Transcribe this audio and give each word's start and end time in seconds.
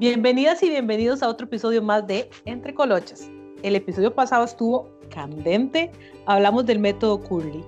Bienvenidas 0.00 0.62
y 0.62 0.70
bienvenidos 0.70 1.22
a 1.22 1.28
otro 1.28 1.46
episodio 1.46 1.82
más 1.82 2.06
de 2.06 2.30
Entre 2.46 2.72
Colochas. 2.72 3.30
El 3.62 3.76
episodio 3.76 4.14
pasado 4.14 4.46
estuvo 4.46 4.88
candente, 5.10 5.90
hablamos 6.24 6.64
del 6.64 6.78
método 6.78 7.20
Curly. 7.20 7.62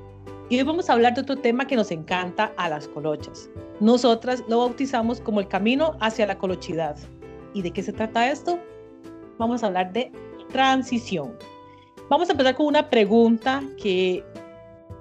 Y 0.48 0.56
hoy 0.56 0.62
vamos 0.62 0.88
a 0.88 0.94
hablar 0.94 1.12
de 1.12 1.20
otro 1.20 1.36
tema 1.36 1.66
que 1.66 1.76
nos 1.76 1.90
encanta 1.90 2.50
a 2.56 2.70
las 2.70 2.88
colochas. 2.88 3.50
Nosotras 3.80 4.42
lo 4.48 4.60
bautizamos 4.60 5.20
como 5.20 5.40
el 5.40 5.48
camino 5.48 5.94
hacia 6.00 6.26
la 6.26 6.38
colochidad. 6.38 6.96
¿Y 7.52 7.60
de 7.60 7.70
qué 7.70 7.82
se 7.82 7.92
trata 7.92 8.30
esto? 8.30 8.58
Vamos 9.36 9.62
a 9.62 9.66
hablar 9.66 9.92
de 9.92 10.10
transición. 10.52 11.36
Vamos 12.08 12.30
a 12.30 12.32
empezar 12.32 12.54
con 12.54 12.64
una 12.64 12.88
pregunta 12.88 13.62
que 13.76 14.24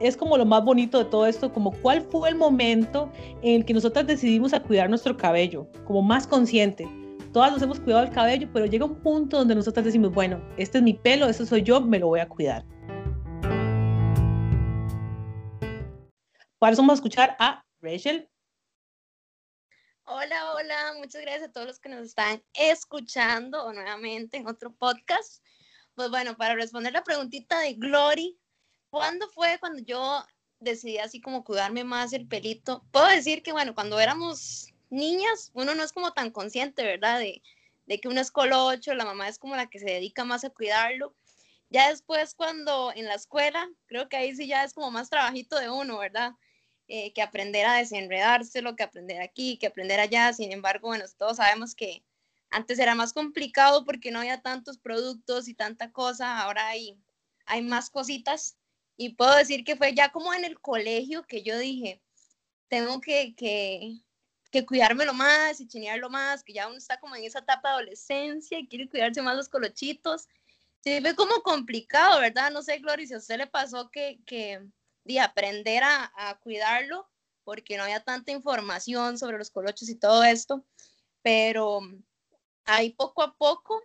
es 0.02 0.18
como 0.18 0.36
lo 0.38 0.46
más 0.46 0.66
bonito 0.66 0.98
de 0.98 1.06
todo 1.06 1.26
esto, 1.26 1.54
como 1.54 1.72
cuál 1.72 2.02
fue 2.02 2.28
el 2.28 2.36
momento 2.36 3.10
en 3.42 3.62
el 3.62 3.66
que 3.66 3.74
nosotras 3.74 4.06
decidimos 4.06 4.52
a 4.52 4.62
cuidar 4.62 4.90
nuestro 4.90 5.16
cabello, 5.16 5.66
como 5.86 6.02
más 6.02 6.28
consciente 6.28 6.90
todas 7.32 7.52
nos 7.52 7.62
hemos 7.62 7.80
cuidado 7.80 8.04
el 8.04 8.12
cabello, 8.12 8.50
pero 8.52 8.66
llega 8.66 8.86
un 8.86 9.02
punto 9.02 9.38
donde 9.38 9.56
nosotros 9.56 9.86
decimos, 9.86 10.12
bueno, 10.12 10.42
este 10.58 10.80
es 10.80 10.84
mi 10.84 10.94
pelo, 10.94 11.28
este 11.28 11.46
soy 11.46 11.64
yo, 11.64 11.82
me 11.82 12.00
lo 12.00 12.08
voy 12.08 12.20
a 12.20 12.28
cuidar. 12.28 12.66
Por 16.60 16.70
eso 16.70 16.82
vamos 16.82 16.94
a 16.94 16.96
escuchar 16.96 17.36
a 17.40 17.66
Rachel. 17.82 18.30
Hola, 20.04 20.54
hola, 20.54 20.94
muchas 20.98 21.22
gracias 21.22 21.50
a 21.50 21.52
todos 21.52 21.68
los 21.68 21.80
que 21.80 21.90
nos 21.90 22.06
están 22.06 22.44
escuchando 22.54 23.72
nuevamente 23.72 24.38
en 24.38 24.48
otro 24.48 24.74
podcast. 24.74 25.44
Pues 25.96 26.10
bueno, 26.10 26.36
para 26.36 26.56
responder 26.56 26.94
la 26.94 27.04
preguntita 27.04 27.60
de 27.62 27.74
Glory, 27.74 28.38
¿cuándo 28.90 29.30
fue 29.30 29.58
cuando 29.60 29.82
yo 29.82 30.26
decidí 30.60 30.98
así 30.98 31.22
como 31.22 31.44
cuidarme 31.44 31.84
más 31.84 32.14
el 32.14 32.28
pelito? 32.28 32.84
Puedo 32.92 33.08
decir 33.08 33.42
que 33.42 33.54
bueno, 33.54 33.74
cuando 33.74 34.00
éramos 34.00 34.71
niñas, 34.92 35.52
uno 35.54 35.74
no 35.76 35.84
es 35.84 35.94
como 35.94 36.14
tan 36.14 36.32
consciente, 36.32 36.84
¿verdad? 36.84 37.20
De, 37.20 37.42
que 38.00 38.08
uno 38.08 38.22
es 38.22 38.32
colocho, 38.32 38.94
la 38.94 39.04
mamá 39.04 39.28
es 39.28 39.38
como 39.38 39.56
la 39.56 39.68
que 39.68 39.80
se 39.80 39.86
dedica 39.86 40.24
más 40.24 40.44
a 40.46 40.50
cuidarlo. 40.50 41.14
Ya 41.70 41.90
después 41.90 42.36
cuando 42.36 42.94
en 42.96 43.06
la 43.06 43.16
escuela, 43.16 43.70
creo 43.88 44.08
que 44.08 44.18
ahí 44.18 44.36
sí 44.36 44.48
ya 44.48 44.64
es 44.64 44.74
como 44.74 44.92
más 44.92 45.10
trabajito 45.10 45.58
de 45.58 45.70
uno, 45.70 45.98
¿verdad? 45.98 46.34
Eh, 46.88 47.14
que 47.14 47.22
aprender 47.22 47.66
a 47.66 47.76
desenredárselo, 47.76 48.76
que 48.76 48.84
aprender 48.84 49.22
aquí, 49.22 49.58
que 49.58 49.68
aprender 49.68 50.00
allá. 50.00 50.32
Sin 50.34 50.52
embargo, 50.52 50.90
bueno, 50.90 51.06
todos 51.18 51.38
sabemos 51.38 51.76
que 51.76 52.04
antes 52.50 52.80
era 52.80 52.96
más 52.96 53.14
complicado 53.14 53.86
porque 53.86 54.12
no 54.12 54.20
había 54.20 54.42
tantos 54.42 54.78
productos 54.78 55.48
y 55.48 55.54
tanta 55.54 55.92
cosa, 55.92 56.42
ahora 56.42 56.68
hay, 56.68 56.98
más 57.64 57.90
cositas. 57.90 58.58
Y 58.98 59.16
puedo 59.16 59.36
decir 59.36 59.64
que 59.64 59.76
fue 59.76 59.96
ya 59.96 60.12
como 60.12 60.34
en 60.34 60.46
el 60.46 60.60
colegio 60.60 61.24
que 61.24 61.44
yo 61.44 61.58
dije, 61.58 62.02
tengo 62.68 63.02
que, 63.02 63.34
que 64.52 64.66
cuidármelo 64.66 65.14
más 65.14 65.62
y 65.62 65.68
chinearlo 65.68 66.10
más, 66.10 66.44
que 66.44 66.54
ya 66.54 66.68
uno 66.68 66.78
está 66.78 67.00
como 67.00 67.16
en 67.16 67.24
esa 67.24 67.40
etapa 67.40 67.70
de 67.70 67.76
adolescencia 67.76 68.60
y 68.60 68.68
quiere 68.68 68.90
cuidarse 68.90 69.22
más 69.22 69.36
los 69.36 69.50
colochitos. 69.50 70.28
Se 70.82 71.00
ve 71.00 71.16
como 71.16 71.42
complicado, 71.42 72.20
¿verdad? 72.20 72.52
No 72.52 72.62
sé, 72.62 72.80
Gloria, 72.80 73.08
si 73.08 73.14
a 73.14 73.18
usted 73.18 73.38
le 73.38 73.48
pasó 73.48 73.90
que, 73.90 74.20
que 74.26 74.62
de 75.06 75.20
aprender 75.20 75.84
a, 75.84 76.40
cuidarlo, 76.44 77.10
porque 77.44 77.78
no 77.78 77.84
había 77.84 78.04
tanta 78.04 78.32
información 78.32 79.18
sobre 79.18 79.38
los 79.38 79.50
colochos 79.50 79.90
y 79.90 79.96
todo 79.96 80.24
esto, 80.24 80.66
pero 81.22 81.80
ahí 82.66 82.92
poco 82.92 83.24
a 83.24 83.36
poco, 83.36 83.82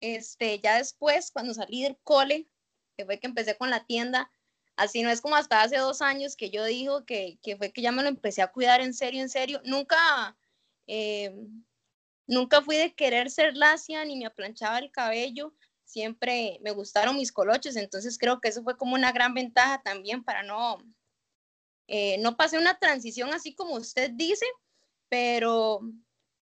este, 0.00 0.58
ya 0.60 0.78
después, 0.78 1.30
cuando 1.30 1.54
salí 1.54 1.82
del 1.82 1.98
cole, 2.02 2.48
que 2.96 3.04
fue 3.04 3.20
que 3.20 3.26
empecé 3.28 3.56
con 3.56 3.70
la 3.70 3.86
tienda, 3.86 4.30
Así 4.76 5.02
no 5.02 5.10
es 5.10 5.20
como 5.20 5.36
hasta 5.36 5.62
hace 5.62 5.76
dos 5.76 6.02
años 6.02 6.36
que 6.36 6.50
yo 6.50 6.64
digo 6.64 7.04
que, 7.04 7.38
que 7.42 7.56
fue 7.56 7.72
que 7.72 7.82
ya 7.82 7.92
me 7.92 8.02
lo 8.02 8.08
empecé 8.08 8.42
a 8.42 8.50
cuidar 8.50 8.80
en 8.80 8.94
serio, 8.94 9.20
en 9.20 9.28
serio. 9.28 9.60
Nunca, 9.64 10.36
eh, 10.86 11.34
nunca 12.26 12.62
fui 12.62 12.76
de 12.76 12.94
querer 12.94 13.30
ser 13.30 13.56
lacia 13.56 14.04
ni 14.04 14.16
me 14.16 14.26
aplanchaba 14.26 14.78
el 14.78 14.90
cabello. 14.90 15.54
Siempre 15.84 16.58
me 16.62 16.70
gustaron 16.70 17.16
mis 17.16 17.32
coloches, 17.32 17.76
entonces 17.76 18.16
creo 18.18 18.40
que 18.40 18.48
eso 18.48 18.62
fue 18.62 18.78
como 18.78 18.94
una 18.94 19.12
gran 19.12 19.34
ventaja 19.34 19.82
también 19.82 20.24
para 20.24 20.42
no, 20.42 20.78
eh, 21.86 22.16
no 22.18 22.36
pasé 22.36 22.58
una 22.58 22.78
transición 22.78 23.34
así 23.34 23.54
como 23.54 23.74
usted 23.74 24.10
dice, 24.14 24.46
pero, 25.10 25.80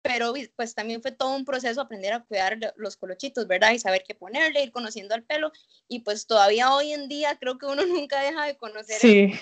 pero 0.03 0.33
pues 0.56 0.75
también 0.75 1.03
fue 1.03 1.12
todo 1.12 1.37
un 1.37 1.44
proceso 1.44 1.81
aprender 1.81 2.12
a 2.12 2.25
cuidar 2.25 2.59
los 2.77 2.97
colochitos, 2.97 3.47
¿verdad? 3.47 3.72
Y 3.72 3.78
saber 3.78 4.03
qué 4.06 4.15
ponerle, 4.15 4.62
ir 4.62 4.72
conociendo 4.72 5.15
al 5.15 5.25
pelo. 5.25 5.53
Y 5.88 6.00
pues 6.00 6.27
todavía 6.27 6.72
hoy 6.75 6.93
en 6.93 7.09
día 7.09 7.37
creo 7.38 7.59
que 7.59 7.66
uno 7.66 7.83
nunca 7.87 8.22
deja 8.22 8.47
de 8.47 8.56
conocer. 8.56 8.99
Sí. 8.99 9.33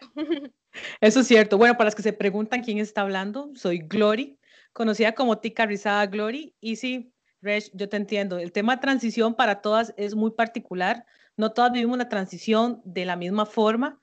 Eso 1.00 1.20
es 1.20 1.26
cierto. 1.26 1.58
Bueno, 1.58 1.74
para 1.74 1.86
las 1.86 1.94
que 1.94 2.02
se 2.02 2.12
preguntan 2.12 2.62
quién 2.62 2.78
está 2.78 3.00
hablando, 3.00 3.50
soy 3.54 3.78
Glory, 3.78 4.38
conocida 4.72 5.14
como 5.14 5.38
Tica 5.38 5.66
Rizada 5.66 6.06
Glory. 6.06 6.54
Y 6.60 6.76
sí, 6.76 7.12
Resh, 7.40 7.70
yo 7.72 7.88
te 7.88 7.96
entiendo. 7.96 8.38
El 8.38 8.52
tema 8.52 8.80
transición 8.80 9.34
para 9.34 9.60
todas 9.60 9.94
es 9.96 10.14
muy 10.14 10.32
particular. 10.32 11.04
No 11.36 11.52
todas 11.52 11.72
vivimos 11.72 11.98
la 11.98 12.08
transición 12.08 12.82
de 12.84 13.04
la 13.04 13.16
misma 13.16 13.46
forma 13.46 14.00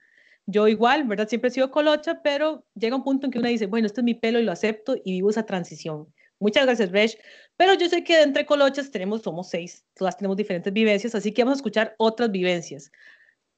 yo 0.48 0.68
igual, 0.68 1.06
¿verdad? 1.06 1.28
Siempre 1.28 1.50
he 1.50 1.52
sido 1.52 1.72
colocha, 1.72 2.22
pero 2.22 2.66
llega 2.76 2.96
un 2.96 3.04
punto 3.04 3.26
en 3.26 3.32
que 3.32 3.40
uno 3.40 3.48
dice, 3.48 3.66
bueno, 3.66 3.88
este 3.88 4.02
es 4.02 4.06
mi 4.06 4.14
pelo 4.14 4.40
y 4.40 4.44
lo 4.44 4.52
acepto 4.52 4.96
y 5.04 5.14
vivo 5.14 5.30
esa 5.30 5.46
transición. 5.46 6.14
Muchas 6.40 6.66
gracias, 6.66 6.92
Resh. 6.92 7.18
Pero 7.58 7.74
yo 7.74 7.88
sé 7.90 8.04
que 8.04 8.22
entre 8.22 8.46
colochas 8.46 8.92
tenemos, 8.92 9.22
somos 9.22 9.50
seis, 9.50 9.86
todas 9.96 10.18
tenemos 10.18 10.38
diferentes 10.38 10.72
vivencias, 10.72 11.16
así 11.16 11.32
que 11.32 11.44
vamos 11.44 11.58
a 11.58 11.62
escuchar 11.62 11.96
otras 11.98 12.32
vivencias. 12.32 12.92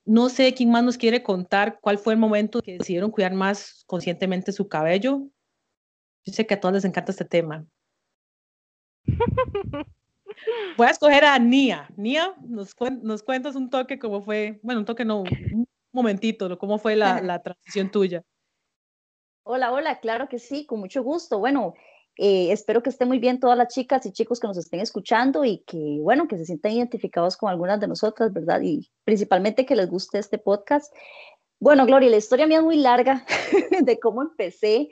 No 0.06 0.30
sé 0.30 0.54
quién 0.54 0.70
más 0.72 0.84
nos 0.84 0.98
quiere 0.98 1.22
contar 1.24 1.80
cuál 1.82 1.98
fue 1.98 2.14
el 2.14 2.20
momento 2.20 2.62
que 2.62 2.78
decidieron 2.78 3.12
cuidar 3.12 3.34
más 3.34 3.84
conscientemente 3.88 4.54
su 4.54 4.70
cabello. 4.70 5.28
Yo 6.24 6.34
sé 6.34 6.46
que 6.46 6.54
a 6.54 6.60
todas 6.60 6.76
les 6.76 6.86
encanta 6.86 7.12
este 7.12 7.26
tema. 7.26 7.66
Voy 10.78 10.88
a 10.88 10.92
escoger 10.92 11.26
a 11.26 11.38
Nia. 11.40 11.90
Nia, 11.98 12.34
nos, 12.48 12.76
nos 13.02 13.24
cuentas 13.24 13.56
un 13.56 13.70
toque 13.70 14.00
cómo 14.00 14.22
fue, 14.22 14.60
bueno, 14.62 14.82
un 14.82 14.86
toque 14.86 15.04
no, 15.04 15.24
momentito, 15.98 16.58
¿cómo 16.58 16.78
fue 16.78 16.96
la, 16.96 17.22
la 17.22 17.42
transición 17.42 17.92
tuya? 17.92 18.24
Hola, 19.44 19.72
hola, 19.72 20.00
claro 20.00 20.28
que 20.28 20.40
sí, 20.40 20.66
con 20.66 20.80
mucho 20.80 21.04
gusto. 21.04 21.40
Bueno, 21.40 21.74
eh, 22.18 22.52
espero 22.52 22.82
que 22.82 22.90
estén 22.90 23.08
muy 23.08 23.20
bien 23.20 23.40
todas 23.40 23.58
las 23.58 23.74
chicas 23.74 24.06
y 24.06 24.12
chicos 24.12 24.40
que 24.40 24.48
nos 24.48 24.58
estén 24.58 24.80
escuchando 24.80 25.46
y 25.46 25.60
que, 25.60 26.00
bueno, 26.02 26.28
que 26.28 26.38
se 26.38 26.46
sientan 26.46 26.72
identificados 26.72 27.38
con 27.38 27.50
algunas 27.50 27.80
de 27.80 27.88
nosotras, 27.88 28.34
¿verdad? 28.34 28.60
Y 28.62 28.90
principalmente 29.04 29.66
que 29.66 29.76
les 29.76 29.90
guste 29.90 30.18
este 30.18 30.38
podcast. 30.38 30.94
Bueno, 31.60 31.86
Gloria, 31.86 32.10
la 32.10 32.18
historia 32.18 32.48
mía 32.48 32.58
es 32.58 32.64
muy 32.64 32.78
larga 32.78 33.26
de 33.82 34.00
cómo 34.00 34.22
empecé. 34.22 34.90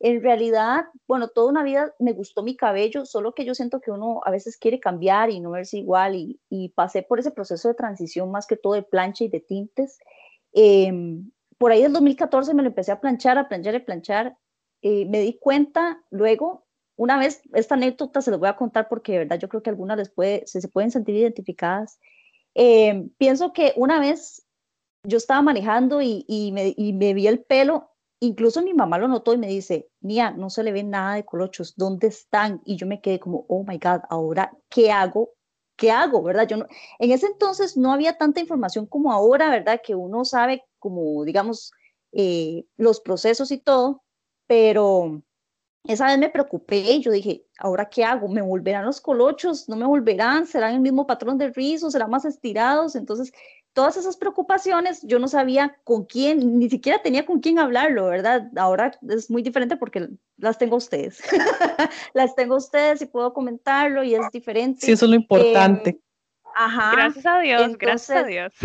En 0.00 0.22
realidad, 0.22 0.84
bueno, 1.08 1.28
toda 1.28 1.50
una 1.50 1.64
vida 1.64 1.92
me 1.98 2.12
gustó 2.12 2.44
mi 2.44 2.56
cabello, 2.56 3.04
solo 3.04 3.34
que 3.34 3.44
yo 3.44 3.54
siento 3.54 3.80
que 3.80 3.90
uno 3.90 4.20
a 4.24 4.30
veces 4.30 4.56
quiere 4.56 4.78
cambiar 4.78 5.30
y 5.30 5.40
no 5.40 5.50
verse 5.50 5.78
igual 5.78 6.14
y, 6.14 6.40
y 6.48 6.68
pasé 6.68 7.02
por 7.02 7.18
ese 7.18 7.32
proceso 7.32 7.66
de 7.66 7.74
transición 7.74 8.30
más 8.30 8.46
que 8.46 8.56
todo 8.56 8.74
de 8.74 8.84
plancha 8.84 9.24
y 9.24 9.28
de 9.28 9.40
tintes. 9.40 9.98
Em, 10.52 11.30
por 11.58 11.72
ahí 11.72 11.82
del 11.82 11.92
2014 11.92 12.54
me 12.54 12.62
lo 12.62 12.68
empecé 12.68 12.92
a 12.92 13.00
planchar, 13.00 13.38
a 13.38 13.48
planchar 13.48 13.74
y 13.74 13.80
planchar. 13.80 14.36
Eh, 14.82 15.06
me 15.06 15.20
di 15.20 15.38
cuenta 15.38 16.02
luego, 16.10 16.66
una 16.96 17.18
vez, 17.18 17.42
esta 17.54 17.74
anécdota 17.74 18.22
se 18.22 18.30
los 18.30 18.40
voy 18.40 18.48
a 18.48 18.56
contar 18.56 18.88
porque 18.88 19.12
de 19.12 19.18
verdad 19.18 19.38
yo 19.38 19.48
creo 19.48 19.62
que 19.62 19.70
algunas 19.70 19.96
les 19.96 20.10
puede, 20.10 20.46
se, 20.46 20.60
se 20.60 20.68
pueden 20.68 20.90
sentir 20.90 21.16
identificadas. 21.16 21.98
Em, 22.54 23.10
pienso 23.18 23.52
que 23.52 23.72
una 23.76 24.00
vez 24.00 24.44
yo 25.04 25.18
estaba 25.18 25.42
manejando 25.42 26.02
y, 26.02 26.24
y, 26.28 26.52
me, 26.52 26.74
y, 26.76 26.92
me, 26.92 27.14
vi 27.14 27.26
el 27.26 27.44
pelo, 27.44 27.90
incluso 28.20 28.62
mi 28.62 28.74
mamá 28.74 28.98
lo 28.98 29.08
notó 29.08 29.32
y 29.32 29.38
me 29.38 29.46
dice, 29.46 29.88
Mía, 30.00 30.32
no 30.32 30.50
se 30.50 30.62
le 30.62 30.72
ve 30.72 30.82
nada 30.82 31.14
de 31.14 31.24
colochos, 31.24 31.74
¿dónde 31.76 32.08
están? 32.08 32.60
Y 32.64 32.76
yo 32.76 32.86
me 32.86 33.00
quedé 33.00 33.20
como, 33.20 33.46
oh 33.48 33.64
my 33.64 33.78
God, 33.78 34.00
ahora, 34.10 34.56
¿qué 34.68 34.90
hago 34.90 35.34
¿qué 35.78 35.90
hago? 35.92 36.22
¿Verdad? 36.22 36.46
Yo 36.46 36.58
no, 36.58 36.66
en 36.98 37.12
ese 37.12 37.26
entonces 37.26 37.76
no 37.76 37.92
había 37.92 38.18
tanta 38.18 38.40
información 38.40 38.84
como 38.86 39.12
ahora, 39.12 39.48
¿verdad? 39.48 39.80
Que 39.82 39.94
uno 39.94 40.24
sabe 40.26 40.64
como, 40.78 41.24
digamos, 41.24 41.72
eh, 42.12 42.66
los 42.76 43.00
procesos 43.00 43.50
y 43.52 43.58
todo, 43.58 44.02
pero 44.46 45.22
esa 45.84 46.06
vez 46.06 46.18
me 46.18 46.30
preocupé 46.30 46.78
y 46.78 47.00
yo 47.02 47.12
dije, 47.12 47.46
¿ahora 47.58 47.88
qué 47.88 48.04
hago? 48.04 48.28
¿Me 48.28 48.42
volverán 48.42 48.84
los 48.84 49.00
colochos? 49.00 49.68
¿No 49.68 49.76
me 49.76 49.86
volverán? 49.86 50.46
¿Serán 50.46 50.74
el 50.74 50.80
mismo 50.80 51.06
patrón 51.06 51.38
de 51.38 51.50
rizos? 51.50 51.92
¿Serán 51.92 52.10
más 52.10 52.24
estirados? 52.24 52.96
Entonces, 52.96 53.32
todas 53.72 53.96
esas 53.96 54.16
preocupaciones, 54.16 55.02
yo 55.02 55.18
no 55.20 55.28
sabía 55.28 55.78
con 55.84 56.04
quién, 56.04 56.58
ni 56.58 56.68
siquiera 56.68 57.00
tenía 57.00 57.24
con 57.24 57.40
quién 57.40 57.58
hablarlo, 57.58 58.06
¿verdad? 58.06 58.50
Ahora 58.56 58.98
es 59.08 59.30
muy 59.30 59.42
diferente 59.42 59.76
porque 59.76 60.08
las 60.38 60.58
tengo 60.58 60.76
ustedes. 60.76 61.20
las 62.14 62.34
tengo 62.34 62.56
ustedes 62.56 63.02
y 63.02 63.06
puedo 63.06 63.32
comentarlo 63.32 64.02
y 64.02 64.14
es 64.14 64.30
diferente. 64.32 64.86
Sí, 64.86 64.92
eso 64.92 65.04
es 65.04 65.10
lo 65.10 65.16
importante. 65.16 65.90
Em, 65.90 66.00
ajá. 66.54 66.92
Gracias 66.92 67.26
a 67.26 67.38
Dios, 67.40 67.78
gracias 67.78 68.18
a 68.18 68.22
Dios. 68.24 68.52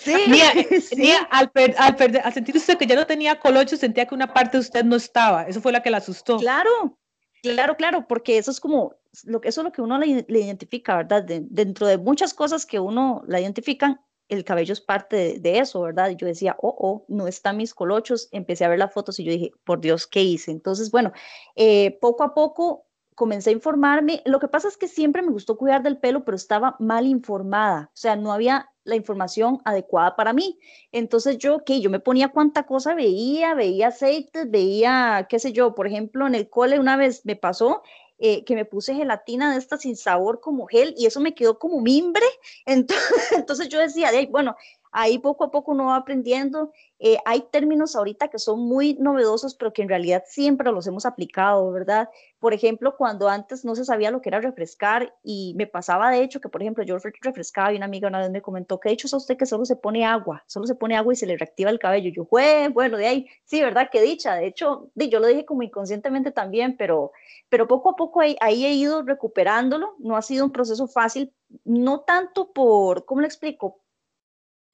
Sí, 0.00 0.14
sí. 0.80 1.12
al, 1.30 1.50
al, 1.76 2.32
sentir 2.32 2.56
usted 2.56 2.78
que 2.78 2.86
ya 2.86 2.94
no 2.94 3.06
tenía 3.06 3.38
colocho, 3.38 3.76
sentía 3.76 4.06
que 4.06 4.14
una 4.14 4.32
parte 4.32 4.56
de 4.56 4.62
usted 4.62 4.84
no 4.84 4.96
estaba. 4.96 5.42
Eso 5.42 5.60
fue 5.60 5.70
la 5.70 5.82
que 5.82 5.90
la 5.90 5.98
asustó. 5.98 6.38
Claro, 6.38 6.98
claro, 7.42 7.76
claro, 7.76 8.06
porque 8.08 8.38
eso 8.38 8.50
es 8.50 8.58
como, 8.58 8.94
lo, 9.24 9.42
eso 9.42 9.60
es 9.60 9.64
lo 9.64 9.72
que 9.72 9.82
uno 9.82 9.98
le, 9.98 10.24
identifica, 10.28 10.96
¿verdad? 10.96 11.24
dentro 11.26 11.86
de 11.86 11.98
muchas 11.98 12.32
cosas 12.32 12.64
que 12.64 12.80
uno 12.80 13.22
la 13.26 13.38
identifican, 13.38 14.00
el 14.28 14.44
cabello 14.44 14.72
es 14.72 14.80
parte 14.80 15.38
de, 15.38 15.58
eso, 15.58 15.82
¿verdad? 15.82 16.10
Yo 16.10 16.26
decía, 16.26 16.56
oh, 16.60 16.74
oh, 16.78 17.04
no 17.08 17.28
están 17.28 17.56
mis 17.56 17.74
colochos. 17.74 18.28
Empecé 18.32 18.64
a 18.64 18.68
ver 18.68 18.78
las 18.78 18.92
fotos 18.92 19.18
y 19.18 19.24
yo 19.24 19.32
dije, 19.32 19.52
por 19.64 19.80
Dios, 19.80 20.06
¿qué 20.06 20.22
hice? 20.22 20.50
Entonces, 20.50 20.90
bueno, 20.90 21.12
eh, 21.54 21.98
poco 22.00 22.24
a 22.24 22.34
poco 22.34 22.86
comencé 23.14 23.50
a 23.50 23.54
informarme. 23.54 24.22
Lo 24.26 24.38
que 24.40 24.48
pasa 24.48 24.68
es 24.68 24.76
que 24.76 24.88
siempre 24.88 25.22
me 25.22 25.32
gustó 25.32 25.56
cuidar 25.56 25.82
del 25.82 25.98
pelo, 25.98 26.24
pero 26.24 26.36
estaba 26.36 26.76
mal 26.78 27.06
informada. 27.06 27.90
O 27.94 27.96
sea, 27.96 28.14
no 28.14 28.32
había 28.32 28.70
la 28.84 28.94
información 28.94 29.60
adecuada 29.64 30.16
para 30.16 30.32
mí. 30.32 30.58
Entonces 30.92 31.38
yo, 31.38 31.64
que 31.64 31.80
yo 31.80 31.90
me 31.90 31.98
ponía 31.98 32.28
cuánta 32.28 32.64
cosa 32.66 32.94
veía, 32.94 33.54
veía 33.54 33.88
aceites, 33.88 34.50
veía, 34.50 35.26
qué 35.28 35.38
sé 35.38 35.52
yo, 35.52 35.74
por 35.74 35.86
ejemplo, 35.86 36.26
en 36.26 36.34
el 36.34 36.48
cole 36.48 36.78
una 36.78 36.96
vez 36.96 37.24
me 37.24 37.36
pasó 37.36 37.82
eh, 38.18 38.44
que 38.44 38.54
me 38.54 38.64
puse 38.64 38.94
gelatina 38.94 39.52
de 39.52 39.58
esta 39.58 39.76
sin 39.76 39.96
sabor 39.96 40.40
como 40.40 40.66
gel 40.66 40.94
y 40.96 41.06
eso 41.06 41.20
me 41.20 41.34
quedó 41.34 41.58
como 41.58 41.80
mimbre. 41.80 42.24
Entonces, 42.66 43.32
entonces 43.32 43.68
yo 43.68 43.78
decía, 43.78 44.10
bueno, 44.30 44.56
ahí 44.96 45.18
poco 45.18 45.44
a 45.44 45.50
poco 45.50 45.72
uno 45.72 45.86
va 45.86 45.96
aprendiendo. 45.96 46.72
Eh, 46.98 47.18
hay 47.26 47.42
términos 47.50 47.94
ahorita 47.94 48.28
que 48.28 48.38
son 48.38 48.60
muy 48.60 48.94
novedosos, 48.94 49.54
pero 49.54 49.74
que 49.74 49.82
en 49.82 49.90
realidad 49.90 50.24
siempre 50.26 50.72
los 50.72 50.86
hemos 50.86 51.04
aplicado, 51.04 51.70
¿verdad? 51.70 52.08
Por 52.38 52.54
ejemplo, 52.54 52.96
cuando 52.96 53.28
antes 53.28 53.62
no 53.62 53.74
se 53.74 53.84
sabía 53.84 54.10
lo 54.10 54.22
que 54.22 54.30
era 54.30 54.40
refrescar 54.40 55.14
y 55.22 55.52
me 55.58 55.66
pasaba 55.66 56.10
de 56.10 56.22
hecho 56.22 56.40
que, 56.40 56.48
por 56.48 56.62
ejemplo, 56.62 56.82
yo 56.82 56.96
refrescaba 57.20 57.74
y 57.74 57.76
una 57.76 57.84
amiga 57.84 58.08
una 58.08 58.20
vez 58.20 58.30
me 58.30 58.40
comentó 58.40 58.80
que 58.80 58.88
de 58.88 58.94
hecho 58.94 59.06
es 59.06 59.12
a 59.12 59.18
usted 59.18 59.36
que 59.36 59.44
solo 59.44 59.66
se 59.66 59.76
pone 59.76 60.06
agua, 60.06 60.42
solo 60.46 60.66
se 60.66 60.74
pone 60.74 60.96
agua 60.96 61.12
y 61.12 61.16
se 61.16 61.26
le 61.26 61.36
reactiva 61.36 61.68
el 61.70 61.78
cabello. 61.78 62.10
Yo, 62.10 62.24
fue, 62.24 62.68
bueno, 62.68 62.96
de 62.96 63.06
ahí, 63.06 63.26
sí, 63.44 63.60
¿verdad? 63.60 63.90
Qué 63.92 64.00
dicha. 64.00 64.34
De 64.36 64.46
hecho, 64.46 64.90
yo 64.94 65.20
lo 65.20 65.26
dije 65.26 65.44
como 65.44 65.62
inconscientemente 65.62 66.30
también, 66.32 66.74
pero, 66.78 67.12
pero 67.50 67.68
poco 67.68 67.90
a 67.90 67.96
poco 67.96 68.20
ahí, 68.22 68.36
ahí 68.40 68.64
he 68.64 68.72
ido 68.72 69.02
recuperándolo. 69.02 69.94
No 69.98 70.16
ha 70.16 70.22
sido 70.22 70.46
un 70.46 70.52
proceso 70.52 70.88
fácil, 70.88 71.34
no 71.64 72.00
tanto 72.00 72.52
por, 72.54 73.04
¿cómo 73.04 73.20
le 73.20 73.26
explico? 73.26 73.82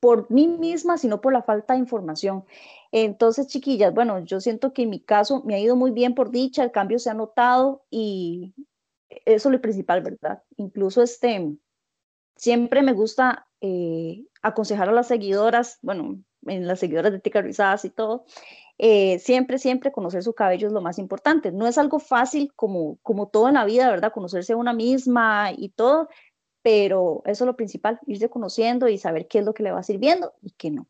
Por 0.02 0.28
mí 0.32 0.48
misma, 0.48 0.98
sino 0.98 1.20
por 1.20 1.32
la 1.32 1.44
falta 1.44 1.74
de 1.74 1.78
información. 1.78 2.44
Entonces, 2.90 3.46
chiquillas, 3.46 3.94
bueno, 3.94 4.18
yo 4.18 4.40
siento 4.40 4.72
que 4.72 4.82
en 4.82 4.90
mi 4.90 4.98
caso 4.98 5.44
me 5.44 5.54
ha 5.54 5.60
ido 5.60 5.76
muy 5.76 5.92
bien 5.92 6.16
por 6.16 6.32
dicha, 6.32 6.64
el 6.64 6.72
cambio 6.72 6.98
se 6.98 7.08
ha 7.08 7.14
notado 7.14 7.84
y 7.88 8.52
eso 9.08 9.48
es 9.48 9.52
lo 9.52 9.60
principal, 9.60 10.02
¿verdad? 10.02 10.42
Incluso 10.56 11.04
este, 11.04 11.56
siempre 12.34 12.82
me 12.82 12.94
gusta 12.94 13.46
eh, 13.60 14.24
aconsejar 14.42 14.88
a 14.88 14.92
las 14.92 15.06
seguidoras, 15.06 15.78
bueno, 15.82 16.20
en 16.46 16.66
las 16.66 16.80
seguidoras 16.80 17.12
de 17.12 17.20
Tica 17.20 17.40
Rizadas 17.40 17.84
y 17.84 17.90
todo, 17.90 18.24
eh, 18.78 19.20
siempre, 19.20 19.58
siempre 19.58 19.92
conocer 19.92 20.24
su 20.24 20.34
cabello 20.34 20.66
es 20.66 20.72
lo 20.72 20.80
más 20.80 20.98
importante. 20.98 21.52
No 21.52 21.68
es 21.68 21.78
algo 21.78 22.00
fácil 22.00 22.52
como, 22.56 22.98
como 23.02 23.28
todo 23.28 23.46
en 23.46 23.54
la 23.54 23.64
vida, 23.64 23.88
¿verdad? 23.88 24.12
Conocerse 24.12 24.54
a 24.54 24.56
una 24.56 24.72
misma 24.72 25.52
y 25.56 25.68
todo, 25.68 26.08
pero 26.62 27.22
eso 27.26 27.44
es 27.44 27.46
lo 27.46 27.56
principal, 27.56 27.98
irse 28.06 28.30
conociendo 28.30 28.88
y 28.88 28.98
saber 28.98 29.26
qué 29.28 29.40
es 29.40 29.44
lo 29.44 29.54
que 29.54 29.62
le 29.62 29.72
va 29.72 29.82
sirviendo 29.82 30.32
y 30.40 30.52
qué 30.52 30.70
no. 30.70 30.86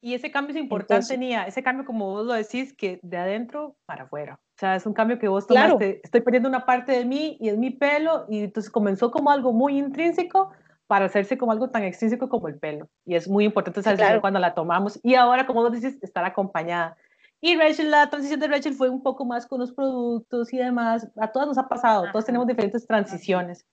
Y 0.00 0.14
ese 0.14 0.30
cambio 0.30 0.54
es 0.54 0.60
importante, 0.60 1.18
Nia, 1.18 1.46
ese 1.46 1.62
cambio 1.62 1.84
como 1.84 2.10
vos 2.10 2.26
lo 2.26 2.32
decís, 2.34 2.72
que 2.72 3.00
de 3.02 3.16
adentro 3.16 3.76
para 3.86 4.04
afuera. 4.04 4.34
O 4.34 4.58
sea, 4.58 4.76
es 4.76 4.86
un 4.86 4.92
cambio 4.92 5.18
que 5.18 5.26
vos 5.26 5.46
tomaste, 5.46 5.76
claro. 5.76 6.00
estoy 6.02 6.20
perdiendo 6.20 6.48
una 6.48 6.64
parte 6.64 6.92
de 6.92 7.04
mí 7.04 7.36
y 7.40 7.48
es 7.48 7.58
mi 7.58 7.70
pelo, 7.70 8.24
y 8.28 8.44
entonces 8.44 8.70
comenzó 8.70 9.10
como 9.10 9.30
algo 9.30 9.52
muy 9.52 9.78
intrínseco 9.78 10.52
para 10.86 11.06
hacerse 11.06 11.36
como 11.36 11.50
algo 11.50 11.70
tan 11.70 11.82
extrínseco 11.82 12.28
como 12.28 12.46
el 12.48 12.58
pelo. 12.58 12.88
Y 13.04 13.16
es 13.16 13.28
muy 13.28 13.44
importante 13.44 13.80
esa 13.80 13.90
decisión 13.90 14.20
cuando 14.20 14.38
la 14.38 14.54
tomamos. 14.54 15.00
Y 15.02 15.14
ahora, 15.14 15.46
como 15.46 15.62
vos 15.62 15.72
decís, 15.72 15.98
estar 16.02 16.24
acompañada. 16.24 16.96
Y 17.40 17.56
Rachel, 17.56 17.90
la 17.90 18.08
transición 18.08 18.40
de 18.40 18.48
Rachel 18.48 18.74
fue 18.74 18.88
un 18.88 19.02
poco 19.02 19.24
más 19.24 19.46
con 19.46 19.60
los 19.60 19.72
productos 19.72 20.52
y 20.52 20.58
demás. 20.58 21.08
A 21.16 21.32
todas 21.32 21.48
nos 21.48 21.58
ha 21.58 21.68
pasado, 21.68 22.06
todos 22.12 22.24
tenemos 22.24 22.46
diferentes 22.46 22.86
transiciones. 22.86 23.66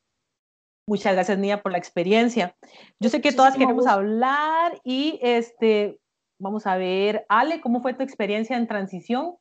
Muchas 0.86 1.14
gracias, 1.14 1.38
Nia, 1.38 1.62
por 1.62 1.72
la 1.72 1.78
experiencia. 1.78 2.56
Yo 3.00 3.10
sé 3.10 3.22
que 3.22 3.32
todas 3.32 3.56
queremos 3.56 3.88
hablar 3.88 4.82
y 4.84 5.18
este, 5.22 6.00
vamos 6.40 6.68
a 6.68 6.76
ver, 6.76 7.26
Ale, 7.30 7.62
¿cómo 7.62 7.82
fue 7.82 7.94
tu 7.94 8.04
experiencia 8.04 8.58
en 8.58 8.68
transición? 8.68 9.38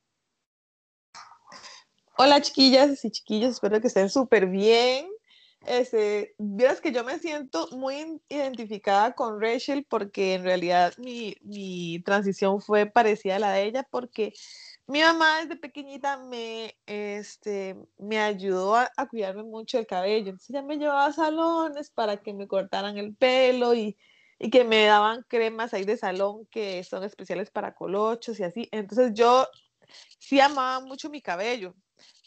Hola, 2.17 2.41
chiquillas 2.41 3.05
y 3.05 3.11
chiquillos, 3.11 3.55
espero 3.55 3.81
que 3.81 3.89
estén 3.89 4.09
súper 4.09 4.47
bien. 4.47 5.09
Este, 5.67 6.35
vieras 6.39 6.81
que 6.81 6.93
yo 6.93 7.03
me 7.05 7.19
siento 7.19 7.69
muy 7.73 8.21
identificada 8.29 9.13
con 9.13 9.41
Rachel 9.41 9.85
porque 9.89 10.35
en 10.35 10.45
realidad 10.45 10.93
mi, 10.99 11.37
mi 11.43 12.01
transición 12.05 12.61
fue 12.61 12.87
parecida 12.87 13.37
a 13.37 13.41
la 13.41 13.53
de 13.53 13.65
ella 13.65 13.87
porque 13.91 14.33
mi 14.87 15.01
mamá 15.01 15.41
desde 15.41 15.57
pequeñita 15.57 16.17
me, 16.19 16.77
este, 16.87 17.77
me 17.99 18.19
ayudó 18.19 18.77
a, 18.77 18.91
cuidarme 19.09 19.43
mucho 19.45 19.79
el 19.79 19.87
cabello. 19.87 20.31
Entonces 20.31 20.51
ella 20.51 20.63
me 20.63 20.77
llevaba 20.77 21.07
a 21.07 21.13
salones 21.13 21.91
para 21.91 22.19
que 22.19 22.35
me 22.35 22.49
cortaran 22.49 22.99
el 22.99 23.15
pelo 23.17 23.75
y, 23.75 23.97
y 24.39 24.51
que 24.51 24.65
me 24.65 24.85
daban 24.85 25.25
cremas 25.29 25.75
ahí 25.75 25.85
de 25.85 25.97
salón 25.97 26.47
que 26.51 26.83
son 26.85 27.05
especiales 27.05 27.51
para 27.51 27.75
colochos 27.75 28.39
y 28.41 28.45
así. 28.45 28.69
Entonces 28.73 29.13
yo 29.15 29.47
sí 30.19 30.41
amaba 30.41 30.85
mucho 30.85 31.11
mi 31.11 31.23
cabello, 31.23 31.75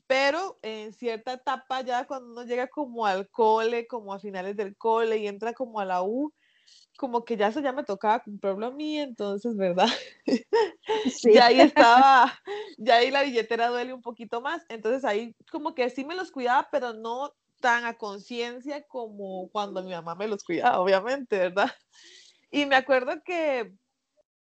pero 0.08 0.60
en 0.62 0.94
cierta 0.94 1.34
etapa 1.34 1.82
ya 1.82 2.06
cuando 2.08 2.32
uno 2.32 2.44
llega 2.44 2.68
como 2.68 3.06
al 3.06 3.30
cole, 3.30 3.88
como 3.88 4.14
a 4.14 4.20
finales 4.20 4.56
del 4.56 4.78
cole 4.78 5.18
y 5.18 5.28
entra 5.28 5.54
como 5.54 5.80
a 5.80 5.86
la 5.86 6.04
U, 6.04 6.34
como 6.98 7.26
que 7.26 7.38
ya 7.38 7.48
eso 7.48 7.60
ya 7.60 7.72
me 7.72 7.84
tocaba 7.84 8.24
comprarlo 8.24 8.68
a 8.68 8.72
mí, 8.72 9.00
entonces, 9.00 9.56
¿verdad? 9.56 9.88
Sí. 11.06 11.34
ya 11.34 11.48
ahí 11.48 11.60
estaba, 11.62 12.34
ya 12.78 12.96
ahí 12.96 13.12
la 13.12 13.24
billetera 13.24 13.68
duele 13.68 13.94
un 13.94 14.02
poquito 14.02 14.42
más, 14.42 14.64
entonces 14.70 15.04
ahí 15.04 15.36
como 15.52 15.74
que 15.76 15.90
sí 15.90 16.06
me 16.06 16.16
los 16.16 16.32
cuidaba, 16.32 16.68
pero 16.72 16.94
no 16.94 17.34
tan 17.60 17.86
a 17.86 17.98
conciencia 17.98 18.84
como 18.88 19.50
cuando 19.50 19.82
mi 19.84 19.92
mamá 19.92 20.16
me 20.16 20.28
los 20.28 20.44
cuidaba, 20.44 20.80
obviamente, 20.80 21.38
¿verdad? 21.38 21.72
Y 22.52 22.66
me 22.66 22.76
acuerdo 22.76 23.24
que, 23.24 23.74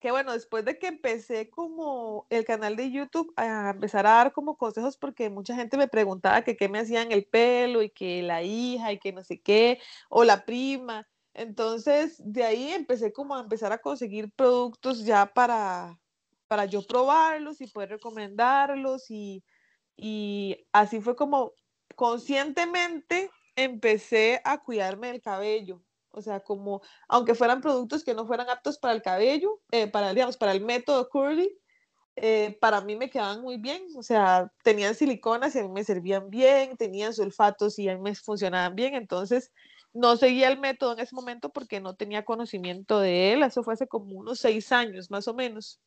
que, 0.00 0.10
bueno, 0.10 0.32
después 0.32 0.64
de 0.64 0.78
que 0.78 0.86
empecé 0.86 1.50
como 1.50 2.26
el 2.30 2.44
canal 2.44 2.76
de 2.76 2.90
YouTube 2.90 3.32
a 3.36 3.70
empezar 3.70 4.06
a 4.06 4.10
dar 4.12 4.32
como 4.32 4.56
consejos, 4.56 4.96
porque 4.96 5.30
mucha 5.30 5.54
gente 5.54 5.76
me 5.76 5.88
preguntaba 5.88 6.42
que 6.42 6.56
qué 6.56 6.68
me 6.68 6.78
hacían 6.78 7.10
el 7.12 7.24
pelo 7.24 7.82
y 7.82 7.90
que 7.90 8.22
la 8.22 8.42
hija 8.42 8.92
y 8.92 8.98
que 8.98 9.12
no 9.12 9.24
sé 9.24 9.40
qué, 9.40 9.80
o 10.08 10.24
la 10.24 10.44
prima, 10.44 11.06
entonces, 11.34 12.16
de 12.18 12.44
ahí 12.44 12.72
empecé 12.72 13.12
como 13.12 13.36
a 13.36 13.40
empezar 13.40 13.72
a 13.72 13.78
conseguir 13.78 14.32
productos 14.32 15.04
ya 15.04 15.26
para, 15.26 16.00
para 16.48 16.64
yo 16.64 16.82
probarlos 16.86 17.60
y 17.60 17.66
poder 17.68 17.90
recomendarlos 17.90 19.10
y, 19.10 19.44
y 19.96 20.66
así 20.72 21.00
fue 21.00 21.16
como 21.16 21.52
conscientemente 21.94 23.30
empecé 23.56 24.40
a 24.44 24.62
cuidarme 24.62 25.08
del 25.08 25.20
cabello. 25.20 25.82
O 26.10 26.22
sea, 26.22 26.40
como, 26.40 26.80
aunque 27.08 27.34
fueran 27.34 27.60
productos 27.60 28.02
que 28.04 28.14
no 28.14 28.26
fueran 28.26 28.48
aptos 28.48 28.78
para 28.78 28.94
el 28.94 29.02
cabello, 29.02 29.60
eh, 29.70 29.88
para, 29.88 30.12
digamos, 30.14 30.36
para 30.36 30.52
el 30.52 30.64
método 30.64 31.08
curly, 31.08 31.58
eh, 32.16 32.56
para 32.60 32.80
mí 32.80 32.96
me 32.96 33.10
quedaban 33.10 33.40
muy 33.42 33.58
bien. 33.58 33.84
O 33.96 34.02
sea, 34.02 34.52
tenían 34.62 34.94
siliconas 34.94 35.54
y 35.54 35.60
a 35.60 35.62
mí 35.64 35.68
me 35.70 35.84
servían 35.84 36.30
bien, 36.30 36.76
tenían 36.76 37.12
sulfatos 37.14 37.78
y 37.78 37.88
a 37.88 37.96
mí 37.96 38.00
me 38.02 38.14
funcionaban 38.14 38.74
bien. 38.74 38.94
Entonces, 38.94 39.52
no 39.98 40.16
seguía 40.16 40.48
el 40.48 40.60
método 40.60 40.92
en 40.92 41.00
ese 41.00 41.14
momento 41.14 41.50
porque 41.50 41.80
no 41.80 41.94
tenía 41.96 42.24
conocimiento 42.24 43.00
de 43.00 43.32
él. 43.32 43.42
Eso 43.42 43.62
fue 43.64 43.74
hace 43.74 43.88
como 43.88 44.16
unos 44.16 44.38
seis 44.38 44.70
años 44.70 45.10
más 45.10 45.26
o 45.26 45.34
menos. 45.34 45.80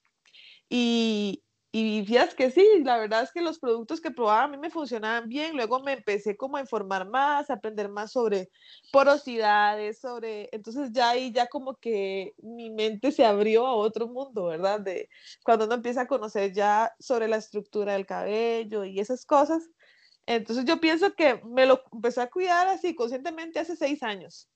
Y, 0.70 1.44
y 1.72 2.04
fíjate 2.06 2.36
que 2.36 2.52
sí, 2.52 2.66
la 2.84 2.98
verdad 2.98 3.24
es 3.24 3.32
que 3.32 3.42
los 3.42 3.60
productos 3.60 4.02
que 4.02 4.12
probaba 4.12 4.44
a 4.44 4.48
mí 4.50 4.58
me 4.58 4.70
funcionaban 4.70 5.30
bien. 5.30 5.56
Luego 5.56 5.80
me 5.82 5.94
empecé 5.94 6.36
como 6.36 6.58
a 6.58 6.62
informar 6.62 7.10
más, 7.10 7.50
a 7.50 7.54
aprender 7.54 7.88
más 7.88 8.12
sobre 8.12 8.50
porosidades, 8.92 10.00
sobre... 10.00 10.50
Entonces 10.52 10.92
ya 10.92 11.12
ahí 11.12 11.32
ya 11.32 11.48
como 11.48 11.76
que 11.76 12.34
mi 12.42 12.70
mente 12.70 13.14
se 13.14 13.26
abrió 13.26 13.66
a 13.66 13.76
otro 13.76 14.10
mundo, 14.10 14.46
¿verdad? 14.48 14.82
De 14.82 15.08
cuando 15.44 15.66
uno 15.66 15.76
empieza 15.76 16.02
a 16.02 16.08
conocer 16.08 16.52
ya 16.52 16.94
sobre 17.00 17.30
la 17.30 17.38
estructura 17.38 17.94
del 17.94 18.06
cabello 18.06 18.84
y 18.84 19.00
esas 19.00 19.26
cosas. 19.26 19.70
Entonces 20.26 20.66
yo 20.66 20.80
pienso 20.80 21.14
que 21.14 21.42
me 21.46 21.66
lo 21.66 21.82
empecé 21.92 22.22
a 22.22 22.30
cuidar 22.30 22.68
así 22.68 22.96
conscientemente 22.96 23.60
hace 23.60 23.76
seis 23.76 24.04
años. 24.04 24.48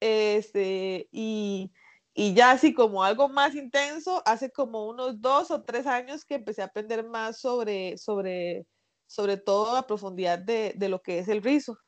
Este, 0.00 1.08
y, 1.12 1.72
y 2.14 2.34
ya 2.34 2.52
así 2.52 2.74
como 2.74 3.04
algo 3.04 3.28
más 3.28 3.54
intenso, 3.54 4.22
hace 4.26 4.50
como 4.50 4.88
unos 4.88 5.20
dos 5.20 5.50
o 5.50 5.62
tres 5.62 5.86
años 5.86 6.24
que 6.24 6.36
empecé 6.36 6.62
a 6.62 6.66
aprender 6.66 7.06
más 7.06 7.40
sobre, 7.40 7.96
sobre, 7.98 8.66
sobre 9.06 9.36
todo 9.36 9.76
a 9.76 9.86
profundidad 9.86 10.38
de, 10.38 10.74
de 10.76 10.88
lo 10.88 11.00
que 11.00 11.18
es 11.18 11.28
el 11.28 11.42
rizo. 11.42 11.78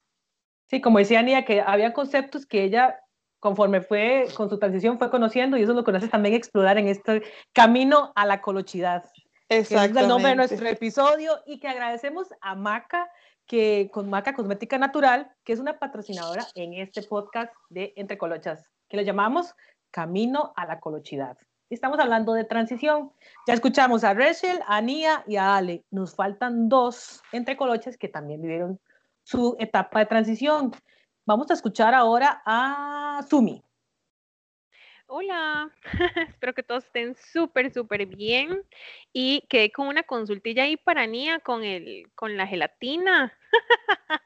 Sí, 0.68 0.80
como 0.80 0.98
decía 0.98 1.20
Ania, 1.20 1.44
que 1.44 1.60
había 1.60 1.92
conceptos 1.92 2.46
que 2.46 2.64
ella 2.64 2.98
conforme 3.38 3.80
fue 3.80 4.26
con 4.34 4.48
su 4.48 4.58
transición 4.58 4.98
fue 4.98 5.10
conociendo 5.10 5.56
y 5.56 5.62
eso 5.62 5.72
lo 5.72 5.84
conoces 5.84 6.10
también 6.10 6.34
explorar 6.34 6.78
en 6.78 6.88
este 6.88 7.22
camino 7.52 8.12
a 8.16 8.26
la 8.26 8.40
colochidad. 8.40 9.04
Exacto. 9.48 9.98
es 9.98 10.04
el 10.04 10.08
nombre 10.08 10.30
de 10.30 10.36
nuestro 10.36 10.66
episodio 10.68 11.40
y 11.46 11.60
que 11.60 11.68
agradecemos 11.68 12.28
a 12.40 12.54
Maca, 12.54 13.10
que 13.46 13.90
con 13.92 14.10
Maca 14.10 14.34
Cosmética 14.34 14.76
Natural, 14.78 15.30
que 15.44 15.52
es 15.52 15.60
una 15.60 15.78
patrocinadora 15.78 16.46
en 16.54 16.74
este 16.74 17.02
podcast 17.02 17.52
de 17.68 17.92
Entre 17.96 18.18
Colochas, 18.18 18.64
que 18.88 18.96
le 18.96 19.04
llamamos 19.04 19.54
Camino 19.92 20.52
a 20.56 20.66
la 20.66 20.80
Colochidad. 20.80 21.38
Estamos 21.70 21.98
hablando 21.98 22.32
de 22.32 22.44
transición. 22.44 23.12
Ya 23.46 23.54
escuchamos 23.54 24.04
a 24.04 24.14
Rachel, 24.14 24.60
a 24.66 24.80
Nia 24.80 25.24
y 25.26 25.36
a 25.36 25.56
Ale. 25.56 25.84
Nos 25.90 26.14
faltan 26.14 26.68
dos 26.68 27.22
entre 27.32 27.56
colochas 27.56 27.96
que 27.96 28.08
también 28.08 28.40
vivieron 28.40 28.80
su 29.24 29.56
etapa 29.58 30.00
de 30.00 30.06
transición. 30.06 30.72
Vamos 31.24 31.50
a 31.50 31.54
escuchar 31.54 31.92
ahora 31.92 32.40
a 32.46 33.24
Sumi. 33.28 33.65
Hola, 35.08 35.70
espero 36.28 36.52
que 36.52 36.64
todos 36.64 36.84
estén 36.84 37.14
súper, 37.14 37.72
súper 37.72 38.06
bien 38.06 38.64
y 39.12 39.46
quedé 39.48 39.70
con 39.70 39.86
una 39.86 40.02
consultilla 40.02 40.64
ahí 40.64 40.76
para 40.76 41.06
Nia 41.06 41.38
con, 41.38 41.62
el, 41.62 42.10
con 42.14 42.36
la 42.36 42.46
gelatina. 42.46 43.32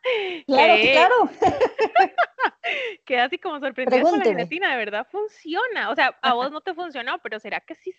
Claro, 0.46 0.75
claro. 0.80 1.30
Queda 3.04 3.25
así 3.25 3.38
como 3.38 3.60
sorprendida 3.60 4.02
con 4.02 4.18
la 4.18 4.25
gelatina, 4.25 4.72
de 4.72 4.76
verdad 4.76 5.06
funciona. 5.08 5.90
O 5.90 5.94
sea, 5.94 6.18
a 6.22 6.34
vos 6.34 6.50
no 6.50 6.60
te 6.60 6.75
funcionó, 6.75 7.18
pero 7.20 7.38
¿será 7.38 7.60
que 7.60 7.76
sí? 7.76 7.94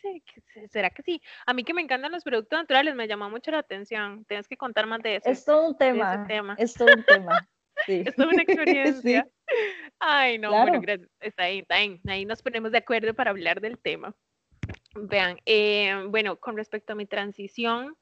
¿Será 0.70 0.90
que 0.90 1.04
sí? 1.04 1.22
A 1.46 1.54
mí 1.54 1.64
que 1.64 1.74
me 1.74 1.82
encantan 1.82 2.12
los 2.12 2.24
productos 2.24 2.60
naturales, 2.60 2.96
me 2.96 3.08
llamó 3.08 3.30
mucho 3.30 3.52
la 3.52 3.60
atención. 3.60 4.26
Tienes 4.26 4.48
que 4.48 4.58
contar 4.58 4.88
más 4.88 5.02
de 5.02 5.18
eso. 5.18 5.30
Es 5.30 5.46
todo 5.46 5.70
un 5.70 5.78
tema. 5.78 6.56
Es 6.58 6.74
todo 6.74 6.94
un 6.94 7.04
tema. 7.06 7.48
Sí. 7.86 8.04
Es 8.06 8.16
toda 8.16 8.30
una 8.30 8.44
experiencia. 8.44 9.28
Ay, 10.00 10.38
no, 10.38 10.52
bueno, 10.52 10.82
gracias. 10.82 11.10
Está 11.20 11.44
ahí, 11.44 11.60
está 11.60 11.76
ahí. 11.76 12.00
Ahí 12.08 12.26
nos 12.26 12.42
ponemos 12.42 12.72
de 12.72 12.80
acuerdo 12.80 13.14
para 13.14 13.32
hablar 13.32 13.62
del 13.62 13.78
tema. 13.78 14.14
Vean, 14.96 15.40
eh, 15.46 16.06
bueno, 16.08 16.38
con 16.38 16.58
respecto 16.58 16.94
a 16.94 16.96
mi 16.96 17.06
transición, 17.06 17.96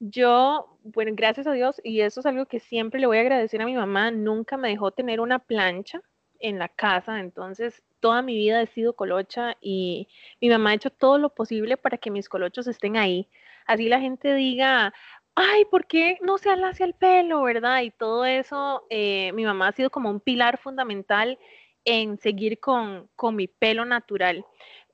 yo, 0.00 0.78
bueno, 0.82 1.12
gracias 1.14 1.46
a 1.46 1.52
Dios, 1.52 1.80
y 1.84 2.00
eso 2.00 2.20
es 2.20 2.26
algo 2.26 2.46
que 2.46 2.60
siempre 2.60 3.00
le 3.00 3.06
voy 3.06 3.18
a 3.18 3.20
agradecer 3.20 3.60
a 3.60 3.66
mi 3.66 3.74
mamá, 3.74 4.10
nunca 4.10 4.56
me 4.56 4.68
dejó 4.68 4.90
tener 4.90 5.20
una 5.20 5.38
plancha 5.38 6.00
en 6.40 6.58
la 6.58 6.68
casa, 6.68 7.20
entonces 7.20 7.82
toda 8.00 8.22
mi 8.22 8.34
vida 8.34 8.62
he 8.62 8.66
sido 8.66 8.94
colocha 8.94 9.56
y 9.60 10.08
mi 10.40 10.48
mamá 10.48 10.70
ha 10.70 10.74
hecho 10.74 10.90
todo 10.90 11.18
lo 11.18 11.34
posible 11.34 11.76
para 11.76 11.98
que 11.98 12.10
mis 12.10 12.28
colochos 12.28 12.66
estén 12.66 12.96
ahí. 12.96 13.28
Así 13.66 13.88
la 13.88 14.00
gente 14.00 14.34
diga, 14.34 14.94
ay, 15.40 15.64
¿por 15.64 15.86
qué 15.86 16.18
no 16.20 16.36
se 16.36 16.50
alacia 16.50 16.84
el 16.84 16.92
pelo, 16.92 17.42
verdad? 17.42 17.80
Y 17.80 17.90
todo 17.90 18.26
eso, 18.26 18.84
eh, 18.90 19.32
mi 19.32 19.44
mamá 19.44 19.68
ha 19.68 19.72
sido 19.72 19.88
como 19.90 20.10
un 20.10 20.20
pilar 20.20 20.58
fundamental 20.58 21.38
en 21.86 22.18
seguir 22.18 22.60
con, 22.60 23.08
con 23.16 23.36
mi 23.36 23.48
pelo 23.48 23.86
natural. 23.86 24.44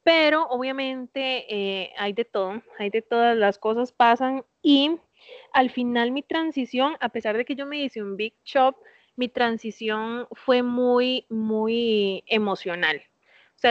Pero 0.05 0.47
obviamente 0.49 1.47
eh, 1.53 1.93
hay 1.99 2.13
de 2.13 2.25
todo, 2.25 2.63
hay 2.79 2.91
de 2.91 3.03
todas 3.03 3.37
las 3.37 3.59
cosas 3.59 3.91
pasan 3.91 4.45
y 4.63 4.97
al 5.53 5.71
final 5.71 6.13
mi 6.13 6.23
transición, 6.23 6.97
a 7.01 7.09
pesar 7.09 7.37
de 7.37 7.45
que 7.45 7.57
yo 7.57 7.67
me 7.67 7.83
hice 7.83 8.01
un 8.01 8.17
big 8.17 8.35
chop, 8.45 8.77
mi 9.17 9.29
transición 9.29 10.29
fue 10.31 10.63
muy, 10.63 11.27
muy 11.29 12.23
emocional. 12.29 13.03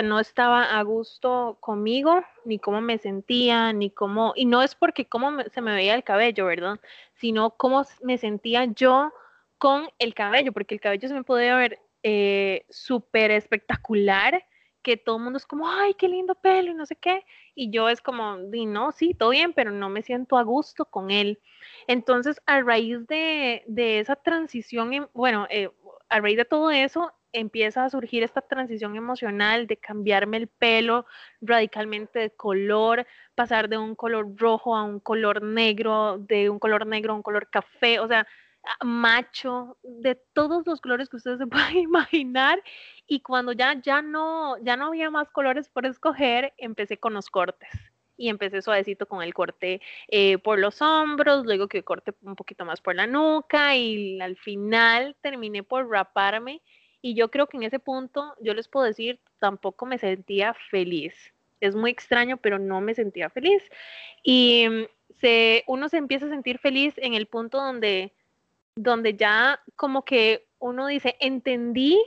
No 0.03 0.19
estaba 0.19 0.77
a 0.77 0.81
gusto 0.83 1.57
conmigo, 1.59 2.23
ni 2.45 2.59
cómo 2.59 2.81
me 2.81 2.97
sentía, 2.97 3.73
ni 3.73 3.89
cómo, 3.89 4.33
y 4.35 4.45
no 4.45 4.61
es 4.61 4.75
porque 4.75 5.07
cómo 5.07 5.41
se 5.51 5.61
me 5.61 5.73
veía 5.73 5.95
el 5.95 6.03
cabello, 6.03 6.45
¿verdad? 6.45 6.79
Sino 7.15 7.51
cómo 7.51 7.83
me 8.01 8.17
sentía 8.17 8.65
yo 8.65 9.11
con 9.57 9.89
el 9.99 10.13
cabello, 10.13 10.51
porque 10.53 10.75
el 10.75 10.81
cabello 10.81 11.07
se 11.07 11.13
me 11.13 11.23
podía 11.23 11.55
ver 11.55 11.79
eh, 12.03 12.65
súper 12.69 13.31
espectacular, 13.31 14.43
que 14.83 14.97
todo 14.97 15.17
el 15.17 15.23
mundo 15.23 15.37
es 15.37 15.47
como, 15.47 15.67
ay, 15.67 15.95
qué 15.95 16.07
lindo 16.07 16.35
pelo 16.35 16.69
y 16.69 16.75
no 16.75 16.85
sé 16.85 16.95
qué. 16.95 17.25
Y 17.55 17.71
yo 17.71 17.89
es 17.89 18.01
como, 18.01 18.37
di, 18.37 18.67
no, 18.67 18.91
sí, 18.91 19.15
todo 19.15 19.31
bien, 19.31 19.53
pero 19.53 19.71
no 19.71 19.89
me 19.89 20.03
siento 20.03 20.37
a 20.37 20.43
gusto 20.43 20.85
con 20.85 21.09
él. 21.09 21.39
Entonces, 21.87 22.39
a 22.45 22.61
raíz 22.61 23.07
de, 23.07 23.63
de 23.65 23.99
esa 23.99 24.15
transición, 24.15 25.09
bueno, 25.13 25.47
eh, 25.49 25.71
a 26.09 26.19
raíz 26.19 26.37
de 26.37 26.45
todo 26.45 26.69
eso, 26.69 27.11
empieza 27.39 27.85
a 27.85 27.89
surgir 27.89 28.23
esta 28.23 28.41
transición 28.41 28.95
emocional 28.95 29.67
de 29.67 29.77
cambiarme 29.77 30.37
el 30.37 30.47
pelo 30.47 31.05
radicalmente 31.41 32.19
de 32.19 32.31
color, 32.31 33.05
pasar 33.35 33.69
de 33.69 33.77
un 33.77 33.95
color 33.95 34.35
rojo 34.37 34.75
a 34.75 34.83
un 34.83 34.99
color 34.99 35.41
negro, 35.43 36.17
de 36.19 36.49
un 36.49 36.59
color 36.59 36.87
negro 36.87 37.13
a 37.13 37.15
un 37.17 37.23
color 37.23 37.49
café, 37.49 37.99
o 37.99 38.07
sea, 38.07 38.25
macho, 38.83 39.77
de 39.83 40.15
todos 40.33 40.65
los 40.65 40.81
colores 40.81 41.09
que 41.09 41.17
ustedes 41.17 41.39
se 41.39 41.47
puedan 41.73 41.77
imaginar. 41.77 42.61
Y 43.07 43.21
cuando 43.21 43.51
ya, 43.51 43.79
ya, 43.81 44.01
no, 44.01 44.57
ya 44.63 44.77
no 44.77 44.87
había 44.87 45.09
más 45.09 45.29
colores 45.31 45.69
por 45.69 45.85
escoger, 45.85 46.53
empecé 46.57 46.97
con 46.97 47.13
los 47.13 47.29
cortes. 47.29 47.69
Y 48.17 48.29
empecé 48.29 48.61
suavecito 48.61 49.07
con 49.07 49.21
el 49.21 49.33
corte 49.33 49.81
eh, 50.07 50.37
por 50.37 50.57
los 50.57 50.81
hombros, 50.81 51.45
luego 51.45 51.67
que 51.67 51.83
corte 51.83 52.13
un 52.21 52.35
poquito 52.37 52.63
más 52.63 52.79
por 52.79 52.95
la 52.95 53.07
nuca 53.07 53.75
y 53.75 54.21
al 54.21 54.37
final 54.37 55.17
terminé 55.21 55.63
por 55.63 55.89
raparme. 55.89 56.61
Y 57.05 57.13
yo 57.13 57.29
creo 57.29 57.45
que 57.45 57.57
en 57.57 57.61
ese 57.61 57.77
punto, 57.77 58.33
yo 58.41 58.55
les 58.55 58.67
puedo 58.67 58.83
decir, 58.83 59.19
tampoco 59.37 59.85
me 59.85 59.99
sentía 59.99 60.55
feliz. 60.71 61.13
Es 61.61 61.75
muy 61.75 61.91
extraño, 61.91 62.37
pero 62.37 62.57
no 62.57 62.81
me 62.81 62.95
sentía 62.95 63.29
feliz. 63.29 63.61
Y 64.23 64.65
mm, 64.67 64.85
se, 65.19 65.63
uno 65.67 65.87
se 65.87 65.97
empieza 65.97 66.25
a 66.25 66.29
sentir 66.29 66.57
feliz 66.57 66.95
en 66.97 67.13
el 67.13 67.27
punto 67.27 67.61
donde 67.61 68.11
donde 68.75 69.13
ya 69.13 69.59
como 69.75 70.03
que 70.03 70.47
uno 70.57 70.87
dice, 70.87 71.15
entendí 71.19 72.01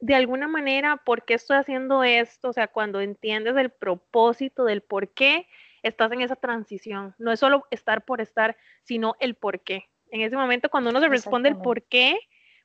de 0.00 0.16
alguna 0.16 0.48
manera 0.48 0.98
por 0.98 1.24
qué 1.24 1.32
estoy 1.32 1.56
haciendo 1.56 2.04
esto, 2.04 2.50
o 2.50 2.52
sea, 2.52 2.68
cuando 2.68 3.00
entiendes 3.00 3.56
el 3.56 3.70
propósito 3.70 4.64
del 4.66 4.82
por 4.82 5.08
qué 5.08 5.48
estás 5.82 6.12
en 6.12 6.20
esa 6.20 6.36
transición, 6.36 7.14
no 7.16 7.32
es 7.32 7.40
solo 7.40 7.66
estar 7.70 8.04
por 8.04 8.20
estar, 8.20 8.58
sino 8.82 9.16
el 9.18 9.34
por 9.34 9.60
qué. 9.60 9.88
En 10.10 10.20
ese 10.20 10.36
momento 10.36 10.68
cuando 10.68 10.90
uno 10.90 11.00
se 11.00 11.08
responde 11.08 11.48
el 11.48 11.56
por 11.56 11.82
qué, 11.84 12.18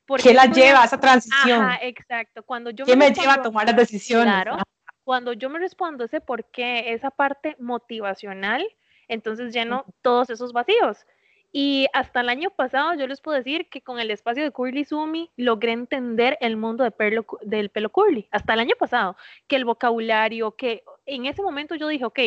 ¿por 0.08 0.22
qué 0.22 0.34
la 0.34 0.46
lleva 0.46 0.82
a 0.82 0.86
esa 0.86 1.00
transición? 1.00 1.62
Ajá, 1.62 1.80
exacto. 1.84 2.42
Cuando 2.42 2.72
yo 2.72 2.86
¿Qué 2.86 2.96
me, 2.96 3.12
lleva 3.12 3.34
a 3.34 3.42
tomar 3.44 3.68
las 3.68 3.76
decisiones? 3.76 4.34
Claro, 4.34 4.58
cuando 5.04 5.34
yo 5.34 5.50
me 5.50 5.60
respondo 5.60 6.06
ese 6.06 6.20
por 6.20 6.46
qué, 6.46 6.94
esa 6.94 7.12
parte 7.12 7.56
motivacional, 7.60 8.68
entonces 9.08 9.54
lleno 9.54 9.86
todos 10.02 10.30
esos 10.30 10.54
vacíos. 10.54 11.06
Y 11.54 11.88
hasta 11.94 12.20
el 12.22 12.30
año 12.30 12.50
pasado 12.50 12.94
yo 12.94 13.08
les 13.08 13.22
puedo 13.22 13.38
decir 13.38 13.70
que 13.70 13.82
con 13.82 14.00
el 14.00 14.12
espacio 14.12 14.44
de 14.44 14.52
Curly 14.52 14.84
Sumi 14.84 15.32
logré 15.38 15.72
entender 15.72 16.38
el 16.42 16.58
mundo 16.58 16.84
de 16.84 17.24
del 17.42 17.70
pelo 17.70 17.90
curly. 17.90 18.28
Hasta 18.32 18.54
el 18.54 18.60
año 18.60 18.76
pasado, 18.78 19.16
que 19.48 19.56
el 19.56 19.66
vocabulario, 19.66 20.56
que 20.56 20.84
en 21.06 21.26
ese 21.26 21.42
momento 21.42 21.76
yo 21.76 21.88
dije, 21.88 22.06
ok, 22.06 22.20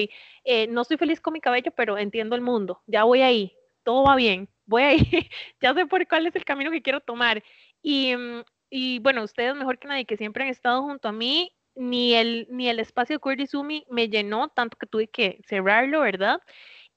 eh, 0.45 0.67
no 0.69 0.83
estoy 0.83 0.97
feliz 0.97 1.21
con 1.21 1.35
mi 1.35 1.41
cabello, 1.41 1.71
pero 1.77 1.99
entiendo 1.99 2.35
el 2.35 2.41
mundo, 2.41 2.81
ya 2.87 3.05
voy 3.05 3.21
ahí, 3.21 3.53
todo 3.85 4.05
va 4.05 4.17
bien, 4.17 4.49
voy 4.65 4.83
ahí, 4.83 4.99
ya 5.61 5.75
sé 5.75 5.85
por 5.87 6.07
cuál 6.09 6.27
es 6.27 6.35
el 6.35 6.45
camino 6.45 6.71
que 6.71 6.83
quiero 6.83 7.01
tomar. 7.01 7.43
Y, 7.83 8.17
mm, 8.17 8.45
y 8.71 8.99
bueno, 9.01 9.25
ustedes 9.25 9.55
mejor 9.55 9.79
que 9.79 9.89
nadie 9.89 10.07
que 10.07 10.17
siempre 10.17 10.45
han 10.45 10.51
estado 10.51 10.83
junto 10.83 11.09
a 11.09 11.13
mí, 11.13 11.53
ni 11.75 12.15
el, 12.15 12.47
ni 12.51 12.69
el 12.69 12.81
espacio 12.81 13.17
de 13.17 13.21
Curly 13.21 13.47
Sumi 13.47 13.87
me 13.91 14.09
llenó 14.09 14.49
tanto 14.49 14.77
que 14.77 14.87
tuve 14.87 15.09
que 15.09 15.41
cerrarlo, 15.47 16.01
¿verdad? 16.01 16.41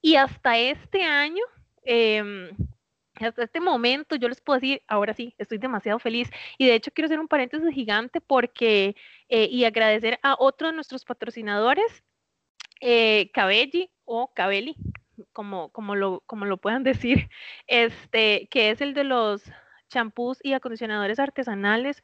Y 0.02 0.16
hasta 0.16 0.58
este 0.58 1.02
año 1.02 1.44
Em, 1.84 2.50
hasta 3.20 3.44
este 3.44 3.60
momento 3.60 4.16
yo 4.16 4.28
les 4.28 4.40
puedo 4.40 4.58
decir, 4.58 4.82
ahora 4.88 5.14
sí, 5.14 5.34
estoy 5.38 5.58
demasiado 5.58 5.98
feliz. 5.98 6.30
Y 6.58 6.66
de 6.66 6.74
hecho 6.74 6.90
quiero 6.92 7.06
hacer 7.06 7.20
un 7.20 7.28
paréntesis 7.28 7.72
gigante 7.72 8.20
porque, 8.20 8.96
eh, 9.28 9.48
y 9.50 9.64
agradecer 9.64 10.18
a 10.22 10.36
otro 10.38 10.68
de 10.68 10.74
nuestros 10.74 11.04
patrocinadores, 11.04 12.04
eh, 12.80 13.30
Cabelli 13.32 13.90
o 14.04 14.32
Cabelli, 14.34 14.76
como, 15.32 15.70
como, 15.70 15.94
lo, 15.94 16.22
como 16.26 16.44
lo 16.46 16.56
puedan 16.58 16.82
decir, 17.06 17.30
este, 17.66 18.48
que 18.50 18.70
es 18.70 18.80
el 18.80 18.94
de 18.94 19.04
los 19.04 19.44
champús 19.94 20.38
y 20.42 20.52
acondicionadores 20.52 21.18
artesanales. 21.18 22.02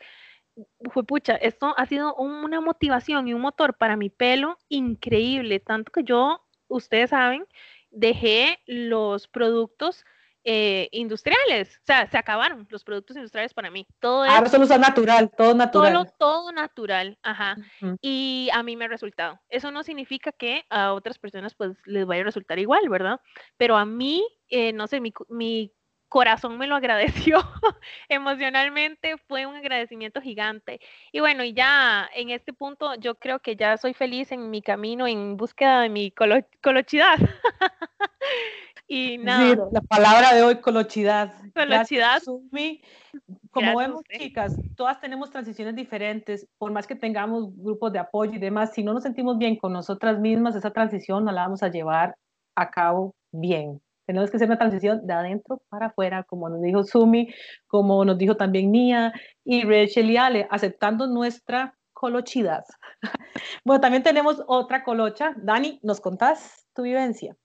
Fue 0.93 1.05
pucha, 1.05 1.37
esto 1.37 1.75
ha 1.77 1.87
sido 1.87 2.15
una 2.15 2.61
motivación 2.61 3.29
y 3.29 3.35
un 3.35 3.41
motor 3.41 3.75
para 3.75 3.97
mi 3.97 4.11
pelo 4.11 4.59
increíble, 4.69 5.61
tanto 5.61 5.93
que 5.93 6.03
yo, 6.03 6.45
ustedes 6.69 7.11
saben, 7.11 7.47
dejé 7.91 8.59
los 8.67 9.29
productos 9.29 10.05
eh, 10.43 10.89
industriales, 10.93 11.77
o 11.83 11.85
sea, 11.85 12.07
se 12.11 12.17
acabaron 12.17 12.67
los 12.71 12.83
productos 12.83 13.17
industriales 13.17 13.53
para 13.53 13.71
mí. 13.71 13.87
Todo 14.01 14.25
Ahora 14.25 14.49
solo 14.49 14.65
usa 14.65 14.79
natural, 14.79 15.31
todo 15.37 15.55
natural. 15.55 16.13
todo 16.19 16.51
natural, 16.51 17.19
ajá. 17.23 17.57
Y 18.01 18.49
a 18.55 18.63
mí 18.63 18.75
me 18.75 18.87
ha 18.87 18.89
resultado. 18.89 19.39
Eso 19.51 19.71
no 19.71 19.83
significa 19.83 20.33
que 20.33 20.65
a 20.71 20.95
otras 20.95 21.19
personas 21.19 21.55
pues 21.55 21.77
les 21.85 22.07
vaya 22.07 22.23
a 22.23 22.25
resultar 22.25 22.59
igual, 22.59 22.89
¿verdad? 22.89 23.21
Pero 23.59 23.77
a 23.77 23.85
mí, 23.85 24.27
eh, 24.49 24.73
no 24.73 24.87
sé, 24.87 25.01
mi, 25.01 25.13
mi 25.29 25.73
corazón 26.11 26.59
me 26.59 26.67
lo 26.67 26.75
agradeció 26.75 27.39
emocionalmente, 28.11 29.17
fue 29.29 29.47
un 29.47 29.55
agradecimiento 29.55 30.21
gigante. 30.21 30.81
Y 31.13 31.21
bueno, 31.21 31.43
y 31.43 31.55
ya 31.55 32.11
en 32.15 32.29
este 32.29 32.53
punto 32.53 32.95
yo 32.97 33.15
creo 33.15 33.39
que 33.39 33.57
ya 33.57 33.79
soy 33.79 33.95
feliz 33.95 34.31
en 34.33 34.51
mi 34.51 34.61
camino 34.61 35.07
en 35.07 35.39
búsqueda 35.39 35.81
de 35.81 35.89
mi 35.89 36.11
colochidad. 36.11 37.17
y 38.89 39.19
nada. 39.19 39.55
Sí, 39.55 39.61
la 39.73 39.81
palabra 39.81 40.35
de 40.35 40.43
hoy, 40.43 40.61
colochidad. 40.61 41.33
Colochidad. 41.55 42.21
Como 43.53 43.79
vemos, 43.79 44.03
chicas, 44.19 44.57
todas 44.77 45.01
tenemos 45.01 45.31
transiciones 45.31 45.77
diferentes, 45.77 46.47
por 46.59 46.73
más 46.73 46.87
que 46.87 46.97
tengamos 46.97 47.57
grupos 47.57 47.93
de 47.93 48.01
apoyo 48.01 48.33
y 48.33 48.39
demás, 48.39 48.73
si 48.75 48.83
no 48.83 48.93
nos 48.93 49.05
sentimos 49.05 49.39
bien 49.39 49.57
con 49.57 49.73
nosotras 49.73 50.19
mismas, 50.19 50.57
esa 50.57 50.73
transición 50.73 51.25
no 51.25 51.33
la 51.33 51.43
vamos 51.43 51.63
a 51.63 51.69
llevar 51.69 52.17
a 52.57 52.71
cabo 52.71 53.15
bien. 53.31 53.81
Tenemos 54.11 54.29
que 54.29 54.39
hacer 54.39 54.49
una 54.49 54.59
transición 54.59 55.07
de 55.07 55.13
adentro 55.13 55.63
para 55.69 55.87
afuera, 55.87 56.25
como 56.25 56.49
nos 56.49 56.61
dijo 56.63 56.83
Sumi, 56.83 57.33
como 57.69 58.05
nos 58.05 58.19
dijo 58.19 58.37
también 58.37 58.73
Nia 58.73 59.13
y 59.45 59.63
Rachel 59.63 60.11
y 60.11 60.17
Ale, 60.17 60.49
aceptando 60.51 61.07
nuestra 61.07 61.79
colochidad. 61.93 62.65
bueno, 63.65 63.81
también 63.81 64.03
tenemos 64.03 64.43
otra 64.49 64.83
colocha. 64.83 65.33
Dani, 65.37 65.79
¿nos 65.85 66.01
contás 66.01 66.67
tu 66.75 66.83
vivencia? 66.83 67.37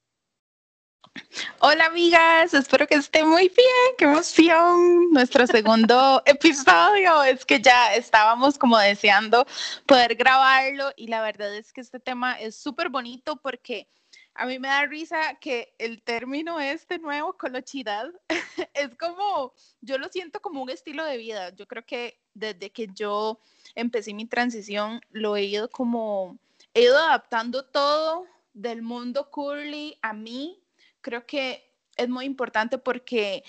Hola 1.59 1.85
amigas, 1.85 2.55
espero 2.55 2.87
que 2.87 2.95
esté 2.95 3.23
muy 3.23 3.43
bien, 3.49 3.95
qué 3.99 4.05
emoción. 4.05 5.11
Nuestro 5.11 5.45
segundo 5.45 6.23
episodio 6.25 7.21
es 7.21 7.45
que 7.45 7.61
ya 7.61 7.93
estábamos 7.93 8.57
como 8.57 8.79
deseando 8.79 9.45
poder 9.85 10.15
grabarlo 10.15 10.91
y 10.95 11.09
la 11.09 11.21
verdad 11.21 11.55
es 11.55 11.71
que 11.71 11.81
este 11.81 11.99
tema 11.99 12.39
es 12.39 12.55
súper 12.55 12.89
bonito 12.89 13.35
porque 13.35 13.87
a 14.35 14.45
mí 14.45 14.59
me 14.59 14.67
da 14.67 14.85
risa 14.85 15.35
que 15.39 15.73
el 15.77 16.01
término 16.01 16.59
este 16.59 16.99
nuevo, 16.99 17.33
colochidad, 17.37 18.09
es 18.73 18.95
como, 18.95 19.53
yo 19.81 19.97
lo 19.97 20.09
siento 20.09 20.41
como 20.41 20.61
un 20.61 20.69
estilo 20.69 21.05
de 21.05 21.17
vida. 21.17 21.55
Yo 21.55 21.67
creo 21.67 21.85
que 21.85 22.19
desde 22.33 22.69
que 22.69 22.87
yo 22.93 23.39
empecé 23.75 24.13
mi 24.13 24.25
transición, 24.25 25.01
lo 25.09 25.37
he 25.37 25.43
ido 25.43 25.69
como, 25.69 26.37
he 26.73 26.83
ido 26.83 26.97
adaptando 26.97 27.65
todo 27.65 28.25
del 28.53 28.81
mundo 28.81 29.31
curly 29.31 29.97
a 30.01 30.11
mí. 30.11 30.61
Creo 30.99 31.25
que 31.25 31.71
es 31.95 32.09
muy 32.09 32.25
importante 32.25 32.77
porque 32.77 33.43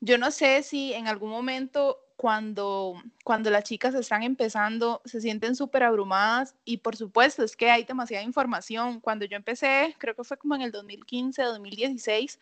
yo 0.00 0.18
no 0.18 0.32
sé 0.32 0.64
si 0.64 0.92
en 0.92 1.06
algún 1.06 1.30
momento 1.30 2.00
cuando, 2.22 3.02
cuando 3.24 3.50
las 3.50 3.64
chicas 3.64 3.96
están 3.96 4.22
empezando 4.22 5.02
se 5.04 5.20
sienten 5.20 5.56
súper 5.56 5.82
abrumadas 5.82 6.54
y 6.64 6.76
por 6.76 6.94
supuesto 6.94 7.42
es 7.42 7.56
que 7.56 7.68
hay 7.68 7.82
demasiada 7.82 8.22
información. 8.22 9.00
Cuando 9.00 9.24
yo 9.24 9.36
empecé, 9.36 9.96
creo 9.98 10.14
que 10.14 10.22
fue 10.22 10.36
como 10.36 10.54
en 10.54 10.62
el 10.62 10.70
2015, 10.70 11.42
2016, 11.42 12.38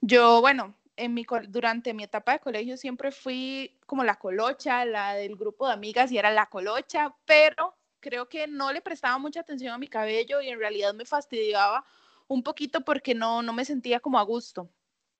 yo, 0.00 0.40
bueno, 0.40 0.76
en 0.96 1.12
mi, 1.12 1.26
durante 1.48 1.92
mi 1.92 2.04
etapa 2.04 2.34
de 2.34 2.38
colegio 2.38 2.76
siempre 2.76 3.10
fui 3.10 3.76
como 3.84 4.04
la 4.04 4.14
colocha, 4.14 4.84
la 4.84 5.14
del 5.14 5.34
grupo 5.34 5.66
de 5.66 5.72
amigas 5.72 6.12
y 6.12 6.18
era 6.18 6.30
la 6.30 6.46
colocha, 6.46 7.12
pero 7.24 7.74
creo 7.98 8.28
que 8.28 8.46
no 8.46 8.72
le 8.72 8.80
prestaba 8.80 9.18
mucha 9.18 9.40
atención 9.40 9.74
a 9.74 9.78
mi 9.78 9.88
cabello 9.88 10.40
y 10.40 10.50
en 10.50 10.60
realidad 10.60 10.94
me 10.94 11.04
fastidiaba 11.04 11.84
un 12.28 12.44
poquito 12.44 12.82
porque 12.82 13.16
no, 13.16 13.42
no 13.42 13.52
me 13.54 13.64
sentía 13.64 13.98
como 13.98 14.20
a 14.20 14.22
gusto. 14.22 14.70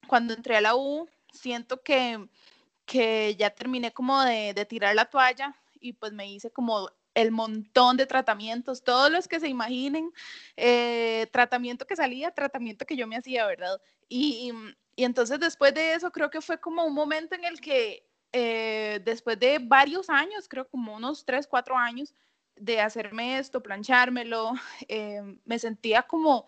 Cuando 0.06 0.32
entré 0.32 0.58
a 0.58 0.60
la 0.60 0.76
U, 0.76 1.08
siento 1.32 1.82
que 1.82 2.28
que 2.90 3.36
ya 3.36 3.50
terminé 3.50 3.92
como 3.92 4.20
de, 4.22 4.66
tirar 4.68 4.96
la 4.96 5.04
toalla 5.04 5.54
y 5.78 5.92
pues 5.92 6.12
me 6.12 6.28
hice 6.28 6.50
como 6.50 6.90
el 7.14 7.30
montón 7.30 7.96
de 7.96 8.04
tratamientos, 8.04 8.82
todos 8.82 9.12
los 9.12 9.28
que 9.28 9.38
se 9.38 9.48
imaginen, 9.48 10.10
eh, 10.56 11.28
tratamiento 11.30 11.86
que 11.86 11.94
salía, 11.94 12.32
tratamiento 12.32 12.84
que 12.84 12.96
yo 12.96 13.06
me 13.06 13.16
hacía, 13.16 13.46
¿verdad? 13.46 13.80
Y, 14.08 14.52
y, 14.96 15.04
entonces 15.04 15.38
después 15.38 15.72
de 15.72 15.94
eso 15.94 16.10
creo 16.10 16.30
que 16.30 16.40
fue 16.40 16.58
como 16.58 16.84
un 16.84 16.92
momento 16.92 17.36
en 17.36 17.44
el 17.44 17.60
que 17.60 18.04
eh, 18.32 19.00
después 19.04 19.38
de 19.38 19.60
varios 19.60 20.10
años, 20.10 20.48
creo 20.48 20.68
como 20.68 20.96
unos 20.96 21.24
tres, 21.24 21.46
cuatro 21.46 21.76
años 21.76 22.12
de 22.56 22.80
hacerme 22.80 23.38
esto, 23.38 23.62
planchármelo, 23.62 24.52
eh, 24.88 25.22
me 25.44 25.60
sentía 25.60 26.02
como, 26.02 26.44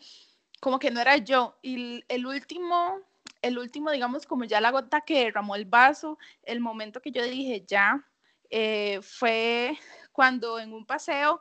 como 0.61 0.81
que 0.81 0.91
no 0.91 1.01
era 1.01 1.19
yo. 1.19 1.57
Y 1.63 2.05
el 2.09 2.27
último 2.27 3.01
el 3.43 3.59
último, 3.59 3.91
digamos, 3.91 4.27
como 4.27 4.45
ya 4.45 4.61
la 4.61 4.71
gota 4.71 5.03
que 5.03 5.25
derramó 5.25 5.57
el 5.57 5.65
vaso, 5.65 6.19
el 6.45 6.61
momento 6.61 7.03
que 7.03 7.11
yo 7.11 7.23
dije 7.25 7.65
ya, 7.67 8.09
eh, 8.51 9.01
fue 9.03 9.79
cuando 10.13 10.59
en 10.59 10.73
un 10.73 10.87
paseo, 10.87 11.41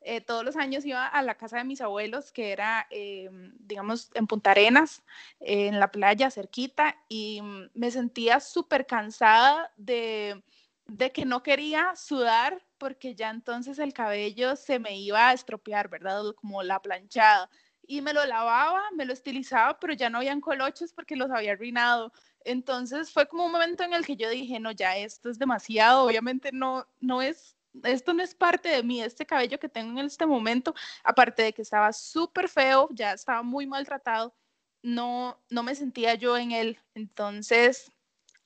eh, 0.00 0.20
todos 0.20 0.44
los 0.44 0.56
años 0.56 0.84
iba 0.84 1.06
a 1.06 1.22
la 1.22 1.36
casa 1.36 1.58
de 1.58 1.64
mis 1.64 1.80
abuelos, 1.80 2.32
que 2.32 2.52
era, 2.52 2.86
eh, 2.90 3.28
digamos, 3.58 4.10
en 4.14 4.26
Punta 4.26 4.52
Arenas, 4.52 5.02
en 5.40 5.80
la 5.80 5.90
playa 5.90 6.30
cerquita, 6.30 6.96
y 7.08 7.40
me 7.74 7.90
sentía 7.90 8.40
súper 8.40 8.86
cansada 8.86 9.72
de, 9.76 10.42
de 10.86 11.12
que 11.12 11.24
no 11.24 11.42
quería 11.42 11.94
sudar 11.96 12.64
porque 12.78 13.14
ya 13.14 13.30
entonces 13.30 13.78
el 13.78 13.92
cabello 13.92 14.54
se 14.56 14.78
me 14.78 14.98
iba 14.98 15.28
a 15.28 15.32
estropear, 15.32 15.88
¿verdad? 15.88 16.22
Como 16.36 16.62
la 16.62 16.80
planchada 16.80 17.50
y 17.86 18.00
me 18.00 18.12
lo 18.12 18.24
lavaba, 18.24 18.82
me 18.94 19.04
lo 19.04 19.12
estilizaba, 19.12 19.78
pero 19.78 19.92
ya 19.92 20.10
no 20.10 20.18
habían 20.18 20.40
colochos 20.40 20.92
porque 20.92 21.16
los 21.16 21.30
había 21.30 21.52
arruinado. 21.52 22.12
Entonces 22.44 23.10
fue 23.10 23.26
como 23.26 23.46
un 23.46 23.52
momento 23.52 23.82
en 23.82 23.92
el 23.92 24.04
que 24.04 24.16
yo 24.16 24.28
dije, 24.30 24.60
no, 24.60 24.70
ya 24.72 24.96
esto 24.96 25.30
es 25.30 25.38
demasiado, 25.38 26.04
obviamente 26.04 26.50
no, 26.52 26.86
no 27.00 27.22
es, 27.22 27.56
esto 27.82 28.14
no 28.14 28.22
es 28.22 28.34
parte 28.34 28.68
de 28.68 28.82
mí, 28.82 29.02
este 29.02 29.26
cabello 29.26 29.58
que 29.58 29.68
tengo 29.68 29.98
en 30.00 30.06
este 30.06 30.26
momento, 30.26 30.74
aparte 31.04 31.42
de 31.42 31.52
que 31.52 31.62
estaba 31.62 31.92
súper 31.92 32.48
feo, 32.48 32.88
ya 32.92 33.12
estaba 33.12 33.42
muy 33.42 33.66
maltratado, 33.66 34.34
no, 34.82 35.40
no 35.50 35.62
me 35.62 35.74
sentía 35.74 36.14
yo 36.14 36.36
en 36.36 36.52
él. 36.52 36.78
Entonces 36.94 37.92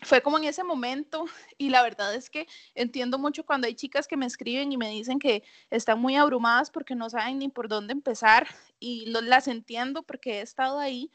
fue 0.02 0.22
como 0.22 0.38
en 0.38 0.44
ese 0.44 0.64
momento 0.64 1.24
y 1.58 1.70
la 1.70 1.82
verdad 1.82 2.14
es 2.14 2.30
que 2.30 2.46
entiendo 2.74 3.18
mucho 3.18 3.44
cuando 3.44 3.66
hay 3.66 3.74
chicas 3.74 4.06
que 4.06 4.16
me 4.16 4.26
escriben 4.26 4.72
y 4.72 4.76
me 4.76 4.90
dicen 4.90 5.18
que 5.18 5.42
están 5.70 6.00
muy 6.00 6.16
abrumadas 6.16 6.70
porque 6.70 6.94
no 6.94 7.10
saben 7.10 7.38
ni 7.38 7.48
por 7.48 7.68
dónde 7.68 7.92
empezar 7.92 8.46
y 8.78 9.06
las 9.06 9.48
entiendo 9.48 10.02
porque 10.02 10.38
he 10.38 10.40
estado 10.40 10.78
ahí 10.78 11.10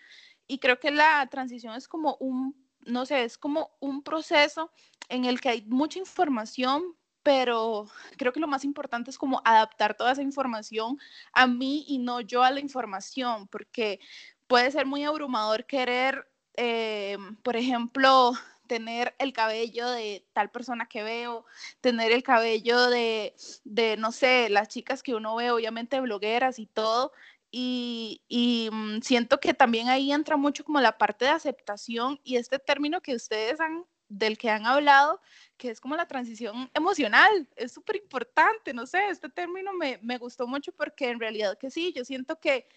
y 0.48 0.60
creo 0.60 0.80
que 0.80 0.92
la 0.92 1.26
transición 1.28 1.76
es 1.76 1.88
como 1.88 2.18
un, 2.20 2.56
no 2.82 3.06
sé, 3.06 3.24
es 3.24 3.38
como 3.38 3.72
un 3.80 4.04
proceso 4.04 4.72
en 5.10 5.26
el 5.26 5.42
que 5.42 5.50
hay 5.50 5.62
mucha 5.64 6.00
información, 6.00 6.96
pero 7.24 7.88
creo 8.18 8.32
que 8.32 8.40
lo 8.40 8.48
más 8.48 8.64
importante 8.64 9.10
es 9.10 9.18
como 9.18 9.42
adaptar 9.44 9.96
toda 9.98 10.12
esa 10.12 10.22
información 10.22 11.00
a 11.34 11.48
mí 11.48 11.84
y 11.88 11.98
no 11.98 12.22
yo 12.22 12.44
a 12.44 12.52
la 12.52 12.60
información, 12.60 13.48
porque 13.48 14.00
puede 14.48 14.70
ser 14.72 14.86
muy 14.86 15.04
abrumador 15.04 15.66
querer, 15.66 16.28
eh, 16.56 17.18
por 17.44 17.56
ejemplo, 17.56 18.34
tener 18.68 19.16
el 19.20 19.34
cabello 19.34 19.90
de 19.90 20.26
tal 20.34 20.52
persona 20.52 20.88
que 20.88 21.04
veo, 21.04 21.46
tener 21.82 22.12
el 22.12 22.24
cabello 22.24 22.90
de, 22.90 23.36
de 23.64 23.98
no 23.98 24.12
sé, 24.12 24.50
las 24.50 24.68
chicas 24.68 25.04
que 25.04 25.16
uno 25.16 25.36
ve, 25.36 25.52
obviamente 25.52 26.00
blogueras 26.02 26.60
y 26.60 26.68
todo. 26.68 27.12
Y, 27.52 28.22
y 28.28 28.70
mm, 28.72 29.02
siento 29.02 29.40
que 29.40 29.54
también 29.54 29.90
ahí 29.90 30.12
entra 30.12 30.38
mucho 30.38 30.64
como 30.64 30.82
la 30.82 30.98
parte 30.98 31.26
de 31.26 31.32
aceptación 31.32 32.20
y 32.24 32.38
este 32.38 32.60
término 32.60 33.02
que 33.02 33.16
ustedes 33.16 33.60
han, 33.62 33.86
del 34.10 34.38
que 34.38 34.50
han 34.50 34.66
hablado, 34.66 35.22
que 35.58 35.70
es 35.70 35.80
como 35.80 35.96
la 35.96 36.08
transición 36.08 36.70
emocional, 36.74 37.48
es 37.56 37.72
súper 37.72 37.98
importante, 37.98 38.74
no 38.74 38.86
sé, 38.86 39.08
este 39.10 39.30
término 39.30 39.74
me, 39.74 40.00
me 40.02 40.18
gustó 40.18 40.48
mucho 40.48 40.72
porque 40.74 41.10
en 41.10 41.20
realidad 41.20 41.58
que 41.58 41.72
sí, 41.72 41.94
yo 41.94 42.04
siento 42.04 42.40
que 42.40 42.68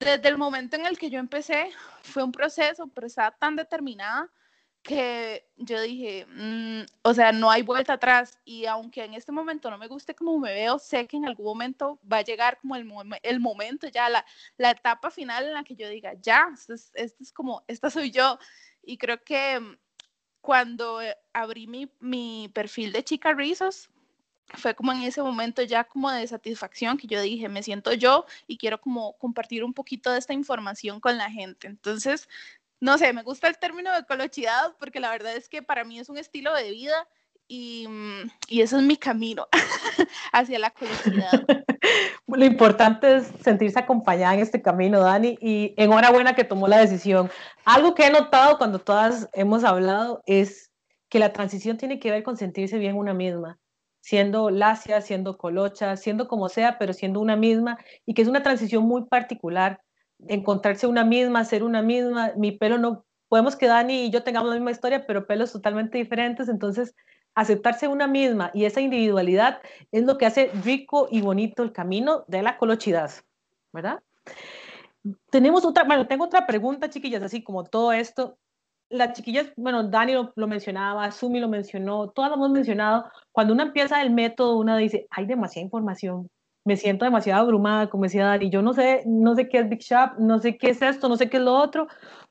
desde 0.00 0.28
el 0.28 0.38
momento 0.38 0.76
en 0.76 0.86
el 0.86 0.98
que 0.98 1.10
yo 1.10 1.18
empecé 1.18 1.70
fue 2.02 2.24
un 2.24 2.32
proceso, 2.32 2.88
pero 2.88 3.06
estaba 3.06 3.32
tan 3.32 3.54
determinada 3.54 4.30
que 4.82 5.46
yo 5.56 5.80
dije, 5.80 6.26
mm, 6.26 6.82
o 7.02 7.14
sea, 7.14 7.32
no 7.32 7.50
hay 7.50 7.62
vuelta 7.62 7.94
atrás 7.94 8.38
y 8.44 8.66
aunque 8.66 9.04
en 9.04 9.14
este 9.14 9.32
momento 9.32 9.70
no 9.70 9.78
me 9.78 9.88
guste 9.88 10.14
como 10.14 10.38
me 10.38 10.52
veo, 10.52 10.78
sé 10.78 11.06
que 11.06 11.16
en 11.16 11.26
algún 11.26 11.46
momento 11.46 11.98
va 12.10 12.18
a 12.18 12.22
llegar 12.22 12.58
como 12.58 12.76
el, 12.76 12.90
el 13.22 13.40
momento, 13.40 13.88
ya 13.88 14.08
la, 14.08 14.24
la, 14.56 14.70
etapa 14.70 15.10
final 15.10 15.44
en 15.46 15.54
la 15.54 15.64
que 15.64 15.76
yo 15.76 15.88
diga, 15.88 16.14
ya, 16.20 16.48
esto 16.54 16.74
es, 16.74 16.92
es 16.94 17.32
como, 17.32 17.62
esta 17.68 17.90
soy 17.90 18.10
yo. 18.10 18.38
Y 18.82 18.96
creo 18.96 19.22
que 19.22 19.60
mm, 19.60 19.76
cuando 20.40 21.02
eh, 21.02 21.16
abrí 21.32 21.66
mi, 21.66 21.90
mi 22.00 22.50
perfil 22.54 22.92
de 22.92 23.04
Chica 23.04 23.32
Rizos, 23.34 23.90
fue 24.54 24.74
como 24.74 24.92
en 24.92 25.02
ese 25.02 25.22
momento 25.22 25.62
ya 25.62 25.84
como 25.84 26.10
de 26.10 26.26
satisfacción 26.26 26.96
que 26.96 27.06
yo 27.06 27.20
dije, 27.20 27.48
me 27.48 27.62
siento 27.62 27.92
yo 27.92 28.26
y 28.46 28.56
quiero 28.56 28.80
como 28.80 29.16
compartir 29.18 29.62
un 29.64 29.72
poquito 29.72 30.10
de 30.10 30.18
esta 30.18 30.32
información 30.32 31.00
con 31.00 31.16
la 31.16 31.30
gente. 31.30 31.68
Entonces, 31.68 32.28
no 32.80 32.96
sé, 32.98 33.12
me 33.12 33.22
gusta 33.22 33.46
el 33.48 33.58
término 33.58 33.92
de 33.94 34.04
colochidad 34.04 34.74
porque 34.78 35.00
la 35.00 35.10
verdad 35.10 35.36
es 35.36 35.48
que 35.48 35.62
para 35.62 35.84
mí 35.84 35.98
es 35.98 36.08
un 36.08 36.18
estilo 36.18 36.54
de 36.54 36.70
vida 36.70 37.06
y, 37.46 37.86
mm, 37.88 38.30
y 38.48 38.62
eso 38.62 38.78
es 38.78 38.82
mi 38.84 38.96
camino 38.96 39.48
hacia 40.32 40.58
la 40.58 40.70
colochidad. 40.70 41.30
Lo 42.26 42.44
importante 42.44 43.16
es 43.16 43.32
sentirse 43.42 43.78
acompañada 43.78 44.34
en 44.34 44.40
este 44.40 44.62
camino, 44.62 45.00
Dani, 45.00 45.36
y 45.40 45.74
enhorabuena 45.76 46.34
que 46.34 46.44
tomó 46.44 46.68
la 46.68 46.78
decisión. 46.78 47.30
Algo 47.64 47.94
que 47.94 48.06
he 48.06 48.10
notado 48.10 48.56
cuando 48.56 48.78
todas 48.78 49.28
hemos 49.32 49.64
hablado 49.64 50.22
es 50.26 50.70
que 51.08 51.18
la 51.18 51.32
transición 51.32 51.76
tiene 51.76 51.98
que 51.98 52.10
ver 52.10 52.22
con 52.22 52.36
sentirse 52.36 52.78
bien 52.78 52.96
una 52.96 53.14
misma, 53.14 53.58
siendo 54.00 54.50
lacia, 54.50 55.00
siendo 55.00 55.36
colocha, 55.36 55.96
siendo 55.96 56.28
como 56.28 56.48
sea, 56.48 56.78
pero 56.78 56.92
siendo 56.92 57.20
una 57.20 57.36
misma, 57.36 57.78
y 58.06 58.14
que 58.14 58.22
es 58.22 58.28
una 58.28 58.42
transición 58.42 58.84
muy 58.84 59.06
particular 59.06 59.80
encontrarse 60.28 60.86
una 60.86 61.04
misma, 61.04 61.44
ser 61.44 61.62
una 61.62 61.82
misma. 61.82 62.32
Mi 62.36 62.52
pelo 62.52 62.78
no, 62.78 63.04
podemos 63.30 63.56
que 63.56 63.66
Dani 63.66 64.06
y 64.06 64.10
yo 64.10 64.22
tengamos 64.22 64.48
la 64.50 64.56
misma 64.56 64.72
historia, 64.72 65.06
pero 65.06 65.26
pelos 65.26 65.52
totalmente 65.52 65.98
diferentes, 65.98 66.48
entonces 66.48 66.94
aceptarse 67.34 67.86
una 67.86 68.08
misma 68.08 68.50
y 68.52 68.64
esa 68.64 68.80
individualidad 68.80 69.60
es 69.92 70.02
lo 70.04 70.18
que 70.18 70.26
hace 70.26 70.50
rico 70.64 71.08
y 71.10 71.20
bonito 71.20 71.62
el 71.62 71.72
camino 71.72 72.24
de 72.26 72.42
la 72.42 72.58
colochidad, 72.58 73.10
¿verdad? 73.72 74.00
Tenemos 75.30 75.64
otra, 75.64 75.84
bueno, 75.84 76.06
tengo 76.08 76.24
otra 76.24 76.46
pregunta, 76.46 76.90
chiquillas, 76.90 77.22
así 77.22 77.42
como 77.42 77.64
todo 77.64 77.92
esto. 77.92 78.36
Las 78.88 79.12
chiquillas, 79.12 79.52
bueno, 79.56 79.84
Dani 79.84 80.14
lo, 80.34 80.46
mencionaba, 80.48 81.10
Sumi 81.12 81.38
lo 81.38 81.48
mencionó, 81.48 82.10
todas 82.10 82.30
lo 82.30 82.36
hemos 82.36 82.50
mencionado. 82.50 83.06
Cuando 83.30 83.54
uno 83.54 83.62
empieza 83.62 84.02
el 84.02 84.10
método, 84.10 84.58
uno 84.58 84.76
dice, 84.76 85.06
hay 85.10 85.26
demasiada 85.26 85.64
información, 85.64 86.28
me 86.64 86.76
siento 86.76 87.04
demasiado 87.04 87.42
abrumada, 87.42 87.88
como 87.88 88.04
decía 88.04 88.26
Dani, 88.26 88.50
yo 88.50 88.62
no 88.62 88.72
sé, 88.72 89.02
no 89.06 89.34
sé 89.34 89.48
qué 89.48 89.58
es 89.58 89.68
Big 89.68 89.80
Shop, 89.80 90.18
no 90.18 90.38
sé 90.38 90.56
qué 90.58 90.70
es 90.70 90.82
esto, 90.82 91.08
no 91.08 91.16
sé 91.16 91.30
qué 91.30 91.38
es 91.38 91.42
lo 91.42 91.54
otro. 91.54 91.88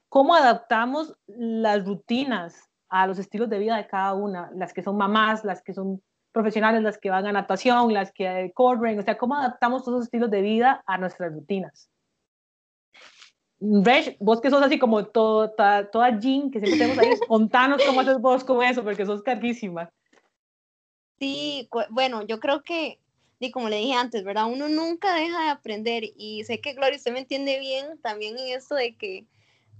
¿Cómo 0.07 0.35
adaptamos 0.35 1.15
las 1.27 1.85
rutinas 1.85 2.69
a 2.89 3.07
los 3.07 3.19
estilos 3.19 3.49
de 3.49 3.59
vida 3.59 3.77
de 3.77 3.87
cada 3.87 4.13
una? 4.13 4.51
Las 4.55 4.73
que 4.73 4.83
son 4.83 4.97
mamás, 4.97 5.43
las 5.43 5.61
que 5.61 5.73
son 5.73 6.01
profesionales, 6.31 6.83
las 6.83 6.97
que 6.97 7.09
van 7.09 7.25
a 7.25 7.31
natación, 7.31 7.93
las 7.93 8.11
que 8.11 8.51
corren, 8.53 8.99
o 8.99 9.01
sea, 9.01 9.17
¿cómo 9.17 9.35
adaptamos 9.35 9.83
todos 9.83 9.97
esos 9.97 10.05
estilos 10.05 10.29
de 10.29 10.41
vida 10.41 10.83
a 10.85 10.97
nuestras 10.97 11.33
rutinas? 11.33 11.89
Resh, 13.59 14.15
vos 14.19 14.39
que 14.39 14.49
sos 14.49 14.61
así 14.61 14.79
como 14.79 15.05
toda, 15.05 15.89
toda 15.89 16.17
jean, 16.17 16.49
que 16.49 16.59
siempre 16.59 16.79
tenemos 16.79 16.97
ahí, 16.99 17.19
contanos 17.27 17.81
cómo 17.85 18.01
haces 18.01 18.19
vos 18.19 18.43
con 18.43 18.63
eso, 18.63 18.83
porque 18.83 19.05
sos 19.05 19.21
carguísima. 19.21 19.91
Sí, 21.19 21.67
bueno, 21.89 22.25
yo 22.25 22.39
creo 22.39 22.63
que 22.63 22.99
y 23.39 23.51
como 23.51 23.69
le 23.69 23.77
dije 23.77 23.93
antes, 23.93 24.23
¿verdad? 24.23 24.47
Uno 24.47 24.67
nunca 24.67 25.15
deja 25.15 25.43
de 25.43 25.49
aprender 25.49 26.03
y 26.17 26.43
sé 26.43 26.59
que 26.59 26.73
Gloria, 26.73 26.97
usted 26.97 27.13
me 27.13 27.19
entiende 27.19 27.59
bien 27.59 27.97
también 28.01 28.37
en 28.37 28.49
esto 28.49 28.75
de 28.75 28.95
que 28.95 29.25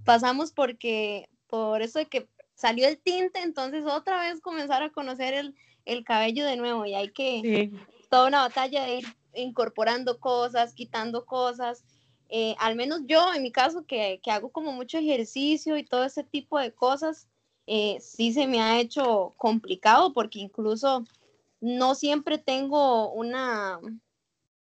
pasamos 0.04 0.50
porque, 0.52 1.28
por 1.46 1.82
eso 1.82 1.98
de 1.98 2.06
que 2.06 2.28
salió 2.54 2.88
el 2.88 2.98
tinte, 2.98 3.40
entonces 3.40 3.84
otra 3.84 4.22
vez 4.22 4.40
comenzar 4.40 4.82
a 4.82 4.90
conocer 4.90 5.34
el, 5.34 5.54
el 5.84 6.04
cabello 6.04 6.46
de 6.46 6.56
nuevo 6.56 6.86
y 6.86 6.94
hay 6.94 7.10
que, 7.10 7.70
toda 8.08 8.28
una 8.28 8.42
batalla 8.42 8.84
de 8.84 8.98
ir 8.98 9.06
incorporando 9.34 10.18
cosas, 10.18 10.74
quitando 10.74 11.24
cosas. 11.24 11.84
Eh, 12.28 12.54
al 12.58 12.76
menos 12.76 13.02
yo, 13.06 13.32
en 13.34 13.42
mi 13.42 13.52
caso, 13.52 13.84
que, 13.86 14.20
que, 14.22 14.30
hago 14.30 14.50
como 14.50 14.72
mucho 14.72 14.98
ejercicio 14.98 15.76
y 15.76 15.84
todo 15.84 16.04
ese 16.04 16.24
tipo 16.24 16.58
de 16.58 16.72
cosas, 16.72 17.28
eh, 17.66 17.98
sí 18.00 18.32
se 18.32 18.46
me 18.46 18.60
ha 18.60 18.80
hecho 18.80 19.32
complicado 19.36 20.12
porque 20.12 20.40
incluso 20.40 21.04
no 21.60 21.94
siempre 21.94 22.38
tengo 22.38 23.12
una, 23.12 23.78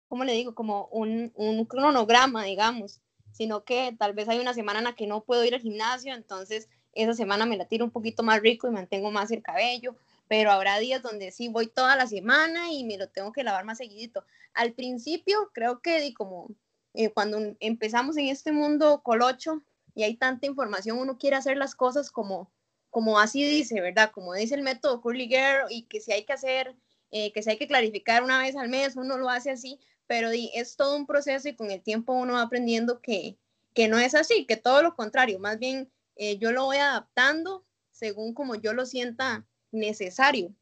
¿cómo 0.09 0.25
le 0.25 0.33
digo? 0.33 0.55
Como 0.55 0.87
un, 0.87 1.33
un 1.35 1.65
cronograma, 1.65 2.45
digamos, 2.45 3.01
sino 3.33 3.65
que 3.65 3.95
tal 3.99 4.13
vez 4.13 4.29
hay 4.29 4.39
una 4.39 4.55
semana 4.55 4.79
en 4.81 4.85
la 4.85 4.95
que 4.95 5.07
no 5.07 5.25
puedo 5.25 5.45
ir 5.45 5.55
al 5.55 5.61
gimnasio, 5.61 6.15
entonces 6.15 6.69
esa 6.93 7.15
semana 7.15 7.47
me 7.47 7.57
la 7.57 7.67
tiro 7.67 7.85
un 7.85 7.91
poquito 7.91 8.23
más 8.23 8.41
rico 8.41 8.69
y 8.69 8.73
mantengo 8.73 9.11
más 9.11 9.31
el 9.31 9.43
cabello, 9.43 9.97
pero 10.29 10.51
habrá 10.51 10.79
días 10.79 11.03
donde 11.03 11.33
sí 11.33 11.49
voy 11.49 11.67
toda 11.67 11.97
la 11.97 12.07
semana 12.07 12.73
y 12.73 12.85
me 12.85 12.99
lo 12.99 13.09
tengo 13.09 13.33
que 13.33 13.45
lavar 13.45 13.65
más 13.65 13.79
seguidito. 13.79 14.25
Al 14.55 14.73
principio 14.73 15.51
creo 15.53 15.81
que 15.81 16.13
como 16.15 16.49
eh, 16.95 17.11
cuando 17.11 17.39
empezamos 17.61 18.17
en 18.17 18.29
este 18.29 18.53
mundo 18.53 19.03
colocho 19.03 19.63
y 19.95 20.03
hay 20.05 20.17
tanta 20.17 20.47
información, 20.47 20.99
uno 20.99 21.19
quiere 21.19 21.37
hacer 21.37 21.57
las 21.57 21.75
cosas 21.75 22.11
como, 22.11 22.51
como 22.93 23.19
así 23.19 23.43
dice, 23.43 23.81
¿verdad? 23.81 24.11
Como 24.13 24.35
dice 24.35 24.55
el 24.55 24.61
método 24.63 25.01
Curly 25.01 25.27
Girl 25.27 25.67
y 25.71 25.85
que 25.85 25.99
si 25.99 26.13
hay 26.13 26.25
que 26.25 26.35
hacer, 26.35 26.77
eh, 27.11 27.33
que 27.33 27.43
si 27.43 27.49
hay 27.49 27.57
que 27.57 27.67
clarificar 27.67 28.23
una 28.23 28.39
vez 28.39 28.55
al 28.55 28.69
mes, 28.69 28.97
uno 28.97 29.17
lo 29.17 29.31
hace 29.31 29.51
así, 29.51 29.81
pero 30.07 30.29
es 30.31 30.77
todo 30.77 30.95
un 30.95 31.07
proceso 31.07 31.49
y 31.49 31.57
con 31.57 31.71
el 31.71 31.81
tiempo 31.81 32.13
uno 32.13 32.35
va 32.35 32.43
aprendiendo 32.43 33.01
que, 33.01 33.39
que 33.73 33.89
no 33.89 33.99
es 33.99 34.15
así, 34.15 34.45
que 34.45 34.59
todo 34.59 34.83
lo 34.83 34.95
contrario, 34.95 35.39
más 35.39 35.59
bien 35.59 35.91
eh, 36.17 36.37
yo 36.37 36.53
lo 36.53 36.67
voy 36.67 36.77
adaptando 36.77 37.65
según 37.91 38.35
como 38.35 38.57
yo 38.57 38.75
lo 38.75 38.85
sienta 38.85 39.47
necesario. 39.71 40.53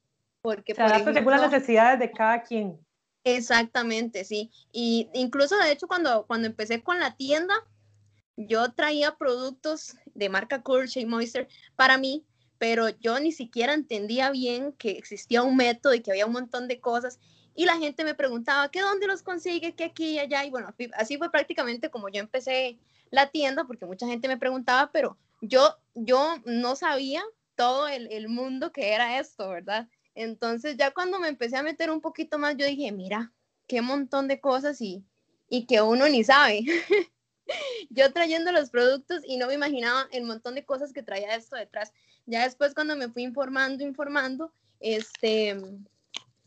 Porque, 0.41 0.73
Se 0.73 0.83
adapta 0.83 1.13
según 1.13 1.33
las 1.33 1.51
necesidades 1.51 1.99
de 1.99 2.13
cada 2.13 2.45
quien. 2.45 2.79
Exactamente, 3.25 4.23
sí. 4.23 4.53
Y 4.71 5.11
incluso 5.15 5.59
de 5.59 5.73
hecho 5.73 5.89
cuando, 5.89 6.27
cuando 6.29 6.47
empecé 6.47 6.81
con 6.81 7.01
la 7.01 7.17
tienda, 7.17 7.55
yo 8.37 8.73
traía 8.73 9.17
productos 9.17 9.97
de 10.15 10.29
marca 10.29 10.63
Cool, 10.63 10.89
Moisture 11.07 11.49
para 11.77 11.99
mí, 11.99 12.25
pero 12.59 12.89
yo 13.01 13.19
ni 13.21 13.33
siquiera 13.33 13.75
entendía 13.75 14.31
bien 14.31 14.73
que 14.73 14.91
existía 14.93 15.43
un 15.43 15.57
método 15.57 15.95
y 15.95 16.01
que 16.01 16.11
había 16.11 16.27
un 16.27 16.33
montón 16.33 16.69
de 16.69 16.81
cosas. 16.81 17.19
Y 17.55 17.65
la 17.65 17.79
gente 17.79 18.05
me 18.05 18.15
preguntaba, 18.15 18.71
¿qué 18.71 18.81
dónde 18.81 19.07
los 19.07 19.23
consigue? 19.23 19.75
¿Qué 19.75 19.85
aquí 19.85 20.13
y 20.13 20.19
allá? 20.19 20.45
Y 20.45 20.51
bueno, 20.51 20.75
así 20.95 21.17
fue 21.17 21.31
prácticamente 21.31 21.91
como 21.91 22.09
yo 22.09 22.21
empecé 22.21 22.79
la 23.11 23.31
tienda, 23.31 23.65
porque 23.65 23.87
mucha 23.87 24.07
gente 24.07 24.29
me 24.29 24.37
preguntaba, 24.37 24.91
pero 24.93 25.19
yo, 25.41 25.75
yo 25.95 26.37
no 26.45 26.77
sabía 26.77 27.23
todo 27.57 27.89
el, 27.89 28.11
el 28.13 28.29
mundo 28.29 28.73
que 28.73 28.93
era 28.93 29.19
esto, 29.19 29.49
¿verdad? 29.49 29.89
Entonces 30.15 30.77
ya 30.77 30.91
cuando 30.93 31.19
me 31.19 31.29
empecé 31.29 31.57
a 31.57 31.63
meter 31.63 31.91
un 31.91 32.01
poquito 32.01 32.39
más, 32.39 32.57
yo 32.57 32.67
dije, 32.67 32.93
mira, 32.93 33.33
qué 33.67 33.83
montón 33.83 34.29
de 34.29 34.41
cosas 34.41 34.81
y, 34.81 35.05
y 35.49 35.67
que 35.67 35.81
uno 35.81 36.09
ni 36.09 36.25
sabe. 36.25 36.65
yo 37.91 38.13
trayendo 38.13 38.53
los 38.53 38.71
productos 38.71 39.23
y 39.27 39.37
no 39.37 39.47
me 39.47 39.55
imaginaba 39.55 40.09
el 40.13 40.25
montón 40.25 40.55
de 40.55 40.65
cosas 40.65 40.93
que 40.93 41.03
traía 41.03 41.35
esto 41.35 41.57
detrás. 41.57 41.93
Ya 42.27 42.45
después 42.45 42.75
cuando 42.75 42.97
me 42.97 43.09
fui 43.09 43.23
informando, 43.23 43.85
informando, 43.85 44.53
este, 44.81 45.57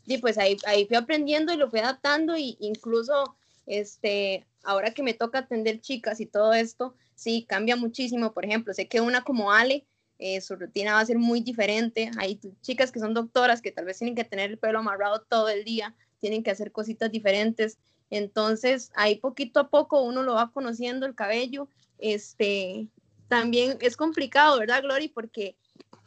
y 0.05 0.17
pues 0.17 0.37
ahí, 0.37 0.57
ahí 0.65 0.85
fui 0.85 0.97
aprendiendo 0.97 1.53
y 1.53 1.57
lo 1.57 1.69
fui 1.69 1.79
adaptando 1.79 2.37
y 2.37 2.57
incluso, 2.59 3.35
este, 3.65 4.45
ahora 4.63 4.93
que 4.93 5.03
me 5.03 5.13
toca 5.13 5.39
atender 5.39 5.81
chicas 5.81 6.19
y 6.19 6.25
todo 6.25 6.53
esto, 6.53 6.95
sí, 7.15 7.45
cambia 7.47 7.75
muchísimo. 7.75 8.33
Por 8.33 8.45
ejemplo, 8.45 8.73
sé 8.73 8.87
que 8.87 9.01
una 9.01 9.23
como 9.23 9.51
Ale, 9.51 9.85
eh, 10.19 10.41
su 10.41 10.55
rutina 10.55 10.93
va 10.93 10.99
a 10.99 11.05
ser 11.05 11.17
muy 11.17 11.41
diferente. 11.41 12.11
Hay 12.17 12.39
chicas 12.61 12.91
que 12.91 12.99
son 12.99 13.13
doctoras 13.13 13.61
que 13.61 13.71
tal 13.71 13.85
vez 13.85 13.97
tienen 13.97 14.15
que 14.15 14.23
tener 14.23 14.51
el 14.51 14.57
pelo 14.57 14.79
amarrado 14.79 15.21
todo 15.21 15.49
el 15.49 15.63
día, 15.63 15.95
tienen 16.19 16.43
que 16.43 16.51
hacer 16.51 16.71
cositas 16.71 17.11
diferentes. 17.11 17.77
Entonces, 18.15 18.91
ahí 18.95 19.15
poquito 19.15 19.59
a 19.59 19.69
poco 19.69 20.01
uno 20.01 20.21
lo 20.21 20.35
va 20.35 20.51
conociendo 20.51 21.05
el 21.05 21.15
cabello. 21.15 21.67
Este, 21.97 22.87
también 23.27 23.77
es 23.81 23.97
complicado, 23.97 24.59
¿verdad, 24.59 24.83
Glory? 24.83 25.07
Porque 25.07 25.55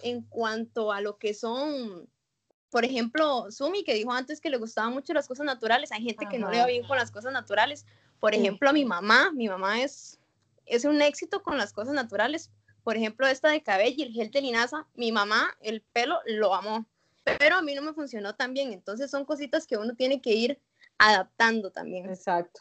en 0.02 0.22
cuanto 0.22 0.92
a 0.92 1.00
lo 1.00 1.18
que 1.18 1.34
son, 1.34 2.08
por 2.70 2.84
ejemplo, 2.84 3.50
Sumi, 3.50 3.82
que 3.82 3.94
dijo 3.94 4.12
antes 4.12 4.40
que 4.40 4.50
le 4.50 4.56
gustaban 4.56 4.92
mucho 4.92 5.14
las 5.14 5.26
cosas 5.26 5.46
naturales, 5.46 5.90
hay 5.90 6.04
gente 6.04 6.28
que 6.30 6.38
no 6.38 6.48
le 6.50 6.58
va 6.58 6.66
bien 6.66 6.86
con 6.86 6.96
las 6.96 7.10
cosas 7.10 7.32
naturales. 7.32 7.86
Por 8.20 8.34
ejemplo, 8.34 8.70
a 8.70 8.72
mi 8.72 8.84
mamá, 8.84 9.32
mi 9.32 9.48
mamá 9.48 9.82
es 9.82 10.20
es 10.66 10.84
un 10.84 11.00
éxito 11.00 11.42
con 11.42 11.58
las 11.58 11.72
cosas 11.72 11.94
naturales. 11.94 12.50
Por 12.84 12.96
ejemplo, 12.96 13.26
esta 13.26 13.48
de 13.48 13.62
cabello 13.62 13.96
y 13.98 14.02
el 14.02 14.12
gel 14.12 14.30
de 14.30 14.42
linaza, 14.42 14.86
mi 14.94 15.10
mamá, 15.10 15.56
el 15.60 15.80
pelo 15.80 16.20
lo 16.26 16.54
amó, 16.54 16.86
pero 17.24 17.56
a 17.56 17.62
mí 17.62 17.74
no 17.74 17.82
me 17.82 17.94
funcionó 17.94 18.34
tan 18.36 18.54
bien. 18.54 18.72
Entonces 18.72 19.10
son 19.10 19.24
cositas 19.24 19.66
que 19.66 19.76
uno 19.76 19.94
tiene 19.94 20.20
que 20.20 20.34
ir 20.34 20.60
adaptando 20.98 21.70
también. 21.70 22.08
Exacto. 22.08 22.60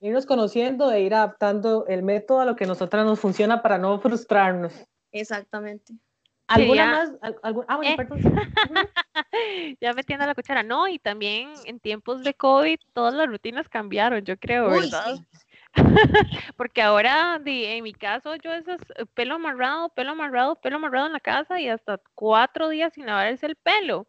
Irnos 0.00 0.26
conociendo 0.26 0.92
e 0.92 1.00
ir 1.00 1.14
adaptando 1.14 1.86
el 1.86 2.02
método 2.02 2.40
a 2.40 2.44
lo 2.44 2.56
que 2.56 2.64
a 2.64 2.66
nosotras 2.66 3.04
nos 3.04 3.18
funciona 3.18 3.62
para 3.62 3.78
no 3.78 3.98
frustrarnos. 4.00 4.72
Exactamente. 5.12 5.94
¿Alguna 6.46 6.86
más? 6.86 7.12
ah, 7.42 7.52
bueno, 7.52 7.82
eh. 7.82 7.96
perdón. 7.96 8.20
ya 9.80 9.94
metiendo 9.94 10.26
la 10.26 10.34
cuchara. 10.34 10.62
No, 10.62 10.88
y 10.88 10.98
también 10.98 11.54
en 11.64 11.80
tiempos 11.80 12.22
de 12.22 12.34
COVID 12.34 12.78
todas 12.92 13.14
las 13.14 13.28
rutinas 13.28 13.68
cambiaron, 13.68 14.22
yo 14.24 14.36
creo, 14.36 14.68
¿verdad? 14.68 15.16
Porque 16.56 16.82
ahora, 16.82 17.40
en 17.44 17.82
mi 17.82 17.94
caso, 17.94 18.36
yo 18.36 18.52
es 18.52 18.68
eh, 18.68 19.06
pelo 19.14 19.36
amarrado, 19.36 19.88
pelo 19.88 20.12
amarrado, 20.12 20.56
pelo 20.56 20.76
amarrado 20.76 21.06
en 21.06 21.14
la 21.14 21.20
casa 21.20 21.60
y 21.60 21.68
hasta 21.68 21.98
cuatro 22.14 22.68
días 22.68 22.92
sin 22.92 23.06
lavarse 23.06 23.46
el 23.46 23.56
pelo. 23.56 24.06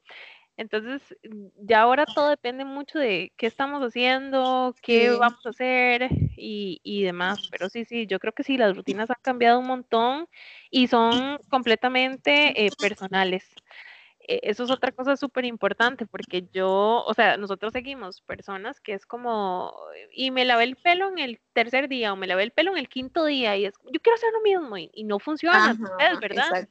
Entonces, 0.57 1.01
mm, 1.29 1.47
ya 1.57 1.81
ahora 1.81 2.05
todo 2.05 2.29
depende 2.29 2.63
mucho 2.63 2.97
de 2.97 3.33
qué 3.35 3.47
estamos 3.47 3.81
haciendo, 3.81 4.73
qué 4.81 5.11
vamos 5.11 5.45
a 5.45 5.49
hacer 5.49 6.07
y, 6.37 6.79
y, 6.83 7.03
demás. 7.03 7.39
Pero 7.51 7.69
sí, 7.69 7.85
sí, 7.85 8.07
yo 8.07 8.19
creo 8.19 8.33
que 8.33 8.43
sí, 8.43 8.57
las 8.57 8.75
rutinas 8.75 9.09
han 9.09 9.17
cambiado 9.21 9.59
un 9.59 9.67
montón 9.67 10.27
y 10.69 10.87
son 10.87 11.39
completamente 11.49 12.65
eh, 12.65 12.69
personales. 12.79 13.53
E, 14.27 14.39
eso 14.43 14.63
es 14.63 14.71
otra 14.71 14.91
cosa 14.91 15.17
súper 15.17 15.43
importante 15.43 16.05
porque 16.05 16.47
yo, 16.53 17.03
o 17.05 17.13
sea, 17.13 17.35
nosotros 17.35 17.73
seguimos 17.73 18.21
personas 18.21 18.79
que 18.79 18.93
es 18.93 19.05
como, 19.05 19.73
y 20.13 20.31
me 20.31 20.45
lavé 20.45 20.63
el 20.63 20.77
pelo 20.77 21.09
en 21.09 21.19
el 21.19 21.39
tercer 21.53 21.89
día 21.89 22.13
o 22.13 22.15
me 22.15 22.27
lavé 22.27 22.43
el 22.43 22.51
pelo 22.51 22.71
en 22.71 22.77
el 22.77 22.87
quinto 22.87 23.25
día 23.25 23.57
y 23.57 23.65
es, 23.65 23.73
yo 23.91 23.99
quiero 24.01 24.15
hacer 24.15 24.29
lo 24.31 24.41
mismo 24.41 24.77
y, 24.77 25.03
no 25.03 25.19
funciona, 25.19 25.75
verdad. 26.21 26.67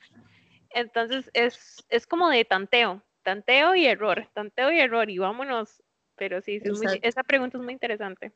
Entonces 0.71 1.31
es, 1.35 1.85
es 1.89 2.07
como 2.07 2.31
de 2.31 2.45
tanteo, 2.45 3.03
tanteo 3.25 3.75
y 3.75 3.87
error, 3.87 4.29
tanteo 4.33 4.71
y 4.71 4.79
error 4.79 5.11
y 5.11 5.19
vámonos. 5.19 5.83
Pero 6.17 6.41
sí, 6.41 6.61
esa 7.03 7.25
pregunta 7.25 7.59
es 7.59 7.65
muy 7.65 7.73
interesante. 7.73 8.33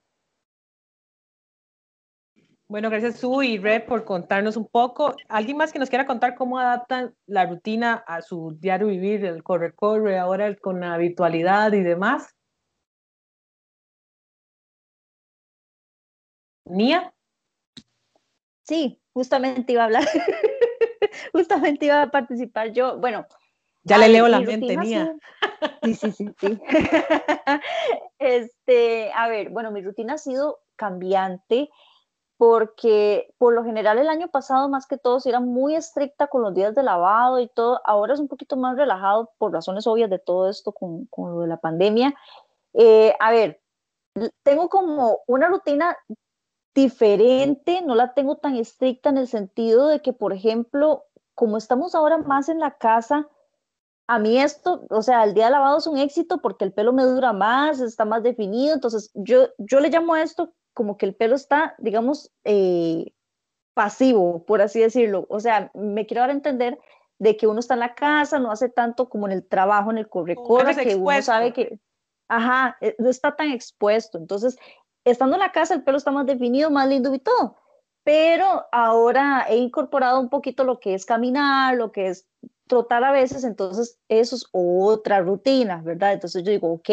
Bueno, 2.66 2.90
gracias 2.90 3.20
Su 3.20 3.42
y 3.42 3.56
Red 3.56 3.84
por 3.84 4.04
contarnos 4.04 4.56
un 4.56 4.68
poco. 4.68 5.14
¿Alguien 5.28 5.56
más 5.56 5.72
que 5.72 5.78
nos 5.78 5.88
quiera 5.88 6.06
contar 6.06 6.34
cómo 6.34 6.58
adaptan 6.58 7.14
la 7.26 7.46
rutina 7.46 8.04
a 8.06 8.20
su 8.20 8.58
diario 8.58 8.88
vivir, 8.88 9.24
el 9.24 9.42
corre-corre, 9.42 10.18
ahora 10.18 10.54
con 10.56 10.80
la 10.80 10.94
habitualidad 10.94 11.72
y 11.72 11.82
demás? 11.82 12.34
¿Nia? 16.66 17.14
Sí, 18.64 19.00
justamente 19.14 19.72
iba 19.72 19.82
a 19.82 19.86
hablar. 19.86 20.04
justamente 21.32 21.86
iba 21.86 22.02
a 22.02 22.10
participar 22.10 22.72
yo. 22.72 22.98
Bueno. 22.98 23.26
Ya 23.88 23.98
le 23.98 24.08
leo 24.08 24.28
la 24.28 24.40
mente, 24.40 24.76
Nia. 24.76 25.14
Sí, 25.82 25.94
sí, 25.94 26.12
sí, 26.12 26.30
sí. 26.38 26.60
este, 28.18 29.12
a 29.12 29.28
ver, 29.28 29.50
bueno, 29.50 29.70
mi 29.70 29.80
rutina 29.80 30.14
ha 30.14 30.18
sido 30.18 30.60
cambiante 30.76 31.70
porque 32.36 33.34
por 33.38 33.54
lo 33.54 33.64
general 33.64 33.98
el 33.98 34.08
año 34.08 34.28
pasado 34.28 34.68
más 34.68 34.86
que 34.86 34.98
todo 34.98 35.18
era 35.24 35.40
muy 35.40 35.74
estricta 35.74 36.28
con 36.28 36.42
los 36.42 36.54
días 36.54 36.74
de 36.74 36.84
lavado 36.84 37.40
y 37.40 37.48
todo, 37.48 37.80
ahora 37.84 38.14
es 38.14 38.20
un 38.20 38.28
poquito 38.28 38.56
más 38.56 38.76
relajado 38.76 39.32
por 39.38 39.52
razones 39.52 39.86
obvias 39.86 40.10
de 40.10 40.20
todo 40.20 40.48
esto 40.48 40.72
con, 40.72 41.06
con 41.06 41.32
lo 41.32 41.40
de 41.40 41.48
la 41.48 41.56
pandemia. 41.56 42.14
Eh, 42.74 43.14
a 43.18 43.32
ver, 43.32 43.60
tengo 44.44 44.68
como 44.68 45.20
una 45.26 45.48
rutina 45.48 45.96
diferente, 46.74 47.82
no 47.82 47.94
la 47.96 48.14
tengo 48.14 48.36
tan 48.36 48.54
estricta 48.56 49.10
en 49.10 49.18
el 49.18 49.26
sentido 49.26 49.88
de 49.88 50.00
que, 50.00 50.12
por 50.12 50.32
ejemplo, 50.32 51.04
como 51.34 51.56
estamos 51.56 51.94
ahora 51.94 52.18
más 52.18 52.48
en 52.48 52.60
la 52.60 52.78
casa, 52.78 53.28
a 54.08 54.18
mí 54.18 54.40
esto, 54.40 54.86
o 54.88 55.02
sea, 55.02 55.22
el 55.22 55.34
día 55.34 55.44
de 55.44 55.50
lavado 55.50 55.76
es 55.76 55.86
un 55.86 55.98
éxito 55.98 56.40
porque 56.40 56.64
el 56.64 56.72
pelo 56.72 56.94
me 56.94 57.04
dura 57.04 57.34
más, 57.34 57.78
está 57.80 58.06
más 58.06 58.22
definido, 58.22 58.74
entonces 58.74 59.10
yo, 59.14 59.50
yo 59.58 59.80
le 59.80 59.90
llamo 59.90 60.14
a 60.14 60.22
esto 60.22 60.54
como 60.72 60.96
que 60.96 61.04
el 61.04 61.14
pelo 61.14 61.36
está, 61.36 61.74
digamos, 61.76 62.32
eh, 62.44 63.12
pasivo, 63.74 64.44
por 64.46 64.62
así 64.62 64.80
decirlo. 64.80 65.26
O 65.28 65.40
sea, 65.40 65.70
me 65.74 66.06
quiero 66.06 66.22
dar 66.22 66.30
a 66.30 66.32
entender 66.32 66.78
de 67.18 67.36
que 67.36 67.46
uno 67.46 67.60
está 67.60 67.74
en 67.74 67.80
la 67.80 67.94
casa, 67.94 68.38
no 68.38 68.50
hace 68.50 68.70
tanto 68.70 69.10
como 69.10 69.26
en 69.26 69.32
el 69.32 69.46
trabajo, 69.46 69.90
en 69.90 69.98
el 69.98 70.08
corre-corre, 70.08 70.74
que 70.74 70.94
uno 70.94 71.22
sabe 71.22 71.52
que... 71.52 71.78
ajá, 72.28 72.78
eh, 72.80 72.96
no 72.98 73.10
está 73.10 73.36
tan 73.36 73.50
expuesto. 73.50 74.16
Entonces, 74.16 74.56
estando 75.04 75.36
en 75.36 75.40
la 75.40 75.52
casa, 75.52 75.74
el 75.74 75.82
pelo 75.82 75.98
está 75.98 76.12
más 76.12 76.26
definido, 76.26 76.70
más 76.70 76.88
lindo 76.88 77.12
y 77.12 77.18
todo. 77.18 77.56
Pero 78.04 78.64
ahora 78.72 79.44
he 79.50 79.56
incorporado 79.56 80.18
un 80.18 80.30
poquito 80.30 80.64
lo 80.64 80.80
que 80.80 80.94
es 80.94 81.04
caminar, 81.04 81.76
lo 81.76 81.92
que 81.92 82.08
es 82.08 82.26
trotar 82.68 83.02
a 83.04 83.12
veces, 83.12 83.44
entonces 83.44 83.98
eso 84.08 84.36
es 84.36 84.46
otra 84.52 85.20
rutina, 85.20 85.82
¿verdad? 85.82 86.12
Entonces 86.12 86.44
yo 86.44 86.52
digo, 86.52 86.72
ok, 86.72 86.90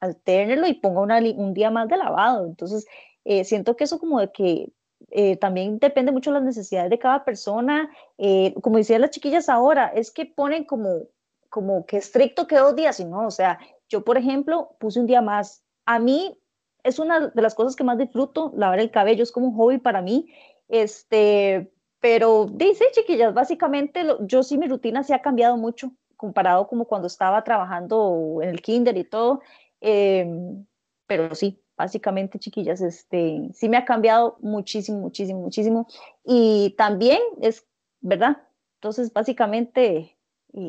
alternelo 0.00 0.66
y 0.66 0.74
ponga 0.74 1.00
un 1.00 1.54
día 1.54 1.70
más 1.70 1.88
de 1.88 1.96
lavado. 1.96 2.46
Entonces, 2.46 2.86
eh, 3.24 3.44
siento 3.44 3.76
que 3.76 3.84
eso 3.84 3.98
como 3.98 4.20
de 4.20 4.32
que 4.32 4.72
eh, 5.10 5.36
también 5.36 5.78
depende 5.78 6.12
mucho 6.12 6.30
de 6.30 6.34
las 6.34 6.44
necesidades 6.44 6.90
de 6.90 6.98
cada 6.98 7.24
persona. 7.24 7.90
Eh, 8.18 8.54
como 8.62 8.78
decían 8.78 9.00
las 9.02 9.10
chiquillas 9.10 9.48
ahora, 9.48 9.88
es 9.88 10.10
que 10.10 10.26
ponen 10.26 10.64
como, 10.64 11.02
como 11.48 11.86
que 11.86 11.98
estricto 11.98 12.46
que 12.46 12.56
dos 12.56 12.76
días, 12.76 13.00
y 13.00 13.04
no, 13.04 13.26
o 13.26 13.30
sea, 13.30 13.58
yo 13.88 14.04
por 14.04 14.16
ejemplo 14.16 14.76
puse 14.78 15.00
un 15.00 15.06
día 15.06 15.22
más. 15.22 15.62
A 15.86 15.98
mí 15.98 16.38
es 16.84 16.98
una 16.98 17.28
de 17.28 17.42
las 17.42 17.54
cosas 17.54 17.76
que 17.76 17.84
más 17.84 17.98
disfruto, 17.98 18.52
lavar 18.56 18.78
el 18.78 18.90
cabello 18.90 19.22
es 19.22 19.32
como 19.32 19.48
un 19.48 19.56
hobby 19.56 19.78
para 19.78 20.02
mí. 20.02 20.32
Este, 20.68 21.72
pero 22.00 22.46
dice, 22.50 22.84
chiquillas, 22.92 23.34
básicamente 23.34 24.04
yo 24.22 24.42
sí 24.42 24.58
mi 24.58 24.66
rutina 24.66 25.02
se 25.02 25.14
ha 25.14 25.22
cambiado 25.22 25.56
mucho 25.56 25.92
comparado 26.16 26.66
como 26.66 26.84
cuando 26.84 27.06
estaba 27.06 27.42
trabajando 27.44 28.40
en 28.42 28.50
el 28.50 28.60
kinder 28.60 28.96
y 28.98 29.04
todo. 29.04 29.40
Em, 29.80 30.66
pero 31.06 31.34
sí, 31.34 31.62
básicamente, 31.76 32.38
chiquillas, 32.38 32.82
este, 32.82 33.48
sí 33.54 33.68
me 33.68 33.78
ha 33.78 33.84
cambiado 33.84 34.36
muchísimo, 34.40 34.98
muchísimo, 34.98 35.40
muchísimo. 35.40 35.86
Y 36.24 36.74
también 36.76 37.20
es, 37.40 37.66
¿verdad? 38.00 38.42
Entonces, 38.76 39.12
básicamente, 39.12 40.16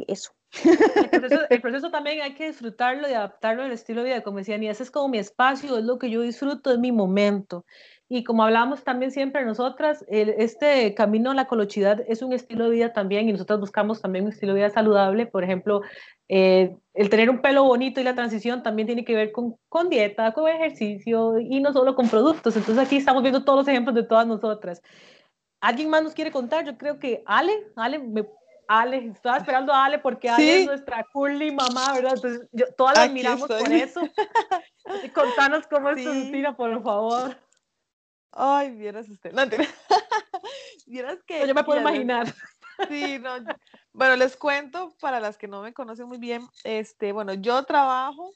eso. 0.08 0.32
El 1.50 1.62
proceso, 1.62 1.91
también 1.91 2.22
hay 2.22 2.34
que 2.34 2.48
disfrutarlo 2.48 3.10
y 3.10 3.13
adaptarlo 3.13 3.63
al 3.63 3.72
estilo 3.72 4.04
de 4.04 4.10
vida, 4.10 4.24
como 4.24 4.38
decían, 4.38 4.63
y 4.63 4.70
ese 4.70 4.84
es 4.84 4.91
como 4.91 5.10
mi 5.10 5.17
espacio, 5.17 5.78
es 5.78 5.84
lo 5.84 5.98
que 5.98 6.10
yo 6.10 6.22
disfruto, 6.22 6.72
es 6.72 6.80
mi 6.80 6.91
momento. 6.91 7.65
Y 8.13 8.26
como 8.26 8.43
hablamos 8.43 8.84
también 8.84 9.10
siempre 9.10 9.45
nosotras, 9.45 10.04
este 10.10 10.93
camino 10.95 11.32
a 11.32 11.34
la 11.34 11.47
colochidad 11.47 12.04
es 12.10 12.21
un 12.21 12.34
estilo 12.34 12.65
de 12.65 12.71
vida 12.71 12.91
también 12.91 13.30
y 13.30 13.32
nosotros 13.32 13.62
buscamos 13.62 14.02
también 14.02 14.26
un 14.26 14.34
estilo 14.34 14.54
de 14.54 14.60
vida 14.60 14.69
saludable. 14.69 15.28
Por 15.28 15.45
ejemplo, 15.45 15.82
eh, 16.28 16.76
el 16.93 17.10
tener 17.10 17.30
un 17.30 17.41
pelo 17.41 17.63
bonito 17.63 18.02
y 18.02 18.04
la 18.04 18.13
transición 18.13 18.63
también 18.63 18.86
tiene 18.86 19.06
que 19.06 19.15
ver 19.15 19.32
con, 19.32 19.56
con 19.69 19.88
dieta, 19.88 20.34
con 20.34 20.50
ejercicio 20.50 21.39
y 21.39 21.62
no 21.62 21.71
solo 21.71 21.95
con 21.95 22.10
productos. 22.10 22.58
Entonces 22.58 22.86
aquí 22.86 22.97
estamos 22.97 23.24
viendo 23.24 23.45
todos 23.45 23.60
los 23.60 23.67
ejemplos 23.69 23.95
de 23.95 24.04
todas 24.04 24.28
nosotras. 24.28 24.82
¿Alguien 25.62 25.89
más 25.89 26.04
nos 26.04 26.13
quiere 26.13 26.32
contar? 26.32 26.65
Yo 26.65 26.78
creo 26.78 27.00
que 27.00 27.24
Ale, 27.26 27.54
Ale, 27.78 28.00
me, 28.00 28.28
Ale, 28.67 29.06
estaba 29.06 29.38
esperando 29.38 29.71
a 29.71 29.86
Ale 29.86 30.00
porque 30.00 30.30
Ale 30.30 30.63
es 30.63 30.65
nuestra 30.65 31.06
curly 31.13 31.56
mamá, 31.56 31.93
¿verdad? 31.93 32.15
Entonces, 32.15 32.45
yo, 32.52 32.65
todas 32.76 32.97
la 32.97 33.04
admiramos 33.04 33.47
por 33.47 33.71
eso. 33.71 34.02
Contanos 35.15 35.65
cómo 35.67 35.91
es 35.91 36.04
tu 36.04 36.12
rutina, 36.12 36.58
por 36.58 36.84
favor. 36.84 37.38
Ay, 38.32 38.72
vieras 38.72 39.10
usted. 39.10 39.34
No, 39.34 39.44
vieras 40.88 41.20
que. 41.26 41.48
yo 41.48 41.54
me 41.54 41.63
puedo 41.63 41.82
imaginar. 41.82 42.34
Sí, 42.88 43.20
no. 43.20 43.36
Bueno, 43.94 44.15
les 44.15 44.38
cuento 44.38 44.96
para 45.00 45.20
las 45.20 45.38
que 45.38 45.48
no 45.48 45.62
me 45.62 45.74
conocen 45.74 46.08
muy 46.08 46.17
bien. 46.17 46.48
Este, 46.63 47.12
bueno, 47.12 47.34
yo 47.34 47.63
trabajo, 47.65 48.32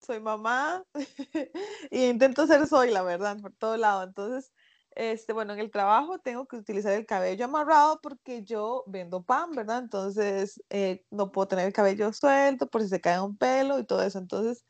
soy 0.00 0.20
mamá 0.20 0.84
y 1.90 2.06
intento 2.06 2.46
ser 2.46 2.66
soy, 2.66 2.90
la 2.90 3.02
verdad, 3.02 3.38
por 3.40 3.52
todo 3.52 3.76
lado. 3.76 4.02
Entonces, 4.02 4.52
este, 4.96 5.34
bueno, 5.34 5.52
en 5.52 5.60
el 5.60 5.70
trabajo 5.70 6.18
tengo 6.18 6.46
que 6.46 6.56
utilizar 6.56 6.92
el 6.92 7.04
cabello 7.04 7.44
amarrado 7.44 8.00
porque 8.02 8.42
yo 8.42 8.82
vendo 8.86 9.22
pan, 9.22 9.50
¿verdad? 9.52 9.80
Entonces, 9.80 10.62
eh, 10.70 11.04
no 11.10 11.30
puedo 11.30 11.48
tener 11.48 11.66
el 11.66 11.72
cabello 11.74 12.12
suelto 12.12 12.66
por 12.66 12.82
si 12.82 12.88
se 12.88 13.00
cae 13.00 13.20
un 13.20 13.36
pelo 13.36 13.78
y 13.78 13.84
todo 13.84 14.02
eso. 14.02 14.18
Entonces, 14.18 14.64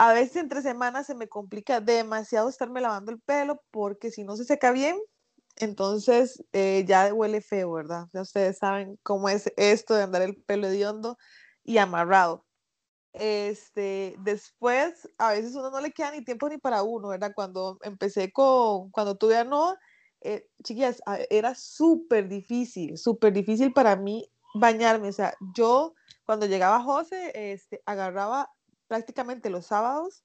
a 0.00 0.14
veces 0.14 0.36
entre 0.36 0.62
semanas 0.62 1.06
se 1.06 1.14
me 1.14 1.28
complica 1.28 1.82
demasiado 1.82 2.48
estarme 2.48 2.80
lavando 2.80 3.12
el 3.12 3.20
pelo 3.20 3.62
porque 3.70 4.10
si 4.10 4.24
no 4.24 4.34
se 4.34 4.46
seca 4.46 4.72
bien, 4.72 4.98
entonces 5.56 6.42
eh, 6.54 6.86
ya 6.88 7.12
huele 7.12 7.42
feo, 7.42 7.72
¿verdad? 7.72 8.06
Ya 8.14 8.22
ustedes 8.22 8.56
saben 8.56 8.98
cómo 9.02 9.28
es 9.28 9.52
esto 9.58 9.92
de 9.94 10.04
andar 10.04 10.22
el 10.22 10.36
pelo 10.42 10.68
hediondo 10.68 11.18
y 11.64 11.76
amarrado. 11.76 12.46
Este, 13.12 14.16
después, 14.20 15.06
a 15.18 15.32
veces 15.32 15.54
uno 15.54 15.70
no 15.70 15.82
le 15.82 15.92
queda 15.92 16.12
ni 16.12 16.24
tiempo 16.24 16.48
ni 16.48 16.56
para 16.56 16.82
uno, 16.82 17.08
¿verdad? 17.08 17.32
Cuando 17.34 17.76
empecé 17.82 18.32
con, 18.32 18.90
cuando 18.92 19.16
tuve 19.18 19.36
a 19.36 19.44
Noah, 19.44 19.76
eh, 20.22 20.46
chiquillas, 20.64 21.02
era 21.28 21.54
súper 21.54 22.26
difícil, 22.26 22.96
súper 22.96 23.34
difícil 23.34 23.74
para 23.74 23.96
mí 23.96 24.32
bañarme. 24.54 25.08
O 25.10 25.12
sea, 25.12 25.34
yo 25.54 25.92
cuando 26.24 26.46
llegaba 26.46 26.82
José, 26.82 27.32
este, 27.52 27.82
agarraba 27.84 28.48
prácticamente 28.90 29.50
los 29.50 29.66
sábados 29.66 30.24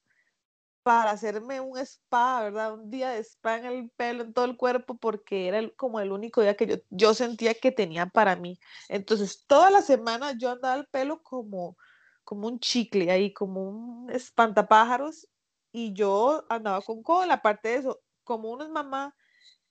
para 0.82 1.12
hacerme 1.12 1.60
un 1.60 1.78
spa, 1.78 2.42
¿verdad? 2.42 2.74
Un 2.74 2.90
día 2.90 3.10
de 3.10 3.20
spa 3.20 3.58
en 3.58 3.64
el 3.64 3.90
pelo, 3.90 4.24
en 4.24 4.32
todo 4.32 4.44
el 4.44 4.56
cuerpo, 4.56 4.96
porque 4.96 5.46
era 5.46 5.60
como 5.76 6.00
el 6.00 6.10
único 6.10 6.42
día 6.42 6.56
que 6.56 6.82
yo, 6.90 7.14
sentía 7.14 7.54
que 7.54 7.70
tenía 7.70 8.06
para 8.06 8.34
mí. 8.34 8.58
Entonces, 8.88 9.44
toda 9.46 9.70
la 9.70 9.82
semana 9.82 10.36
yo 10.36 10.50
andaba 10.50 10.74
el 10.74 10.86
pelo 10.86 11.22
como, 11.22 11.76
como 12.24 12.48
un 12.48 12.58
chicle 12.58 13.08
ahí, 13.12 13.32
como 13.32 13.68
un 13.68 14.10
espantapájaros, 14.10 15.28
y 15.70 15.92
yo 15.92 16.44
andaba 16.48 16.82
con 16.82 17.04
cola. 17.04 17.34
Aparte 17.34 17.68
de 17.68 17.76
eso, 17.76 18.00
como 18.24 18.50
uno 18.50 18.64
es 18.64 18.70
mamá, 18.70 19.14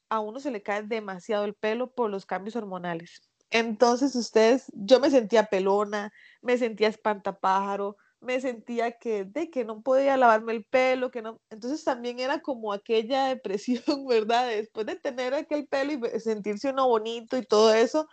a 0.08 0.22
uno 0.22 0.40
se 0.40 0.52
le 0.52 0.64
cae 0.64 0.84
demasiado 0.84 1.44
el 1.44 1.54
pelo 1.54 1.94
por 1.94 2.10
los 2.10 2.26
cambios 2.26 2.56
hormonales. 2.56 3.22
Entonces, 3.50 4.16
ustedes, 4.16 4.72
yo 4.74 5.02
me 5.02 5.10
sentía 5.10 5.48
pelona, 5.48 6.14
me 6.42 6.58
sentía 6.58 6.88
espantapájaro, 6.88 7.98
me 8.26 8.42
sentía 8.42 8.94
que, 8.94 9.26
de 9.26 9.50
que 9.50 9.66
no 9.66 9.82
podía 9.82 10.18
lavarme 10.18 10.54
el 10.54 10.66
pelo, 10.66 11.12
que 11.12 11.22
no, 11.22 11.42
entonces 11.50 11.84
también 11.84 12.20
era 12.20 12.42
como 12.42 12.74
aquella 12.74 13.28
depresión, 13.30 14.06
¿verdad? 14.08 14.48
Después 14.50 14.86
de 14.88 14.96
tener 14.96 15.34
aquel 15.34 15.68
pelo 15.68 15.94
y 15.94 16.20
sentirse 16.20 16.72
uno 16.72 16.88
bonito 16.88 17.38
y 17.38 17.46
todo 17.46 17.74
eso, 17.74 18.08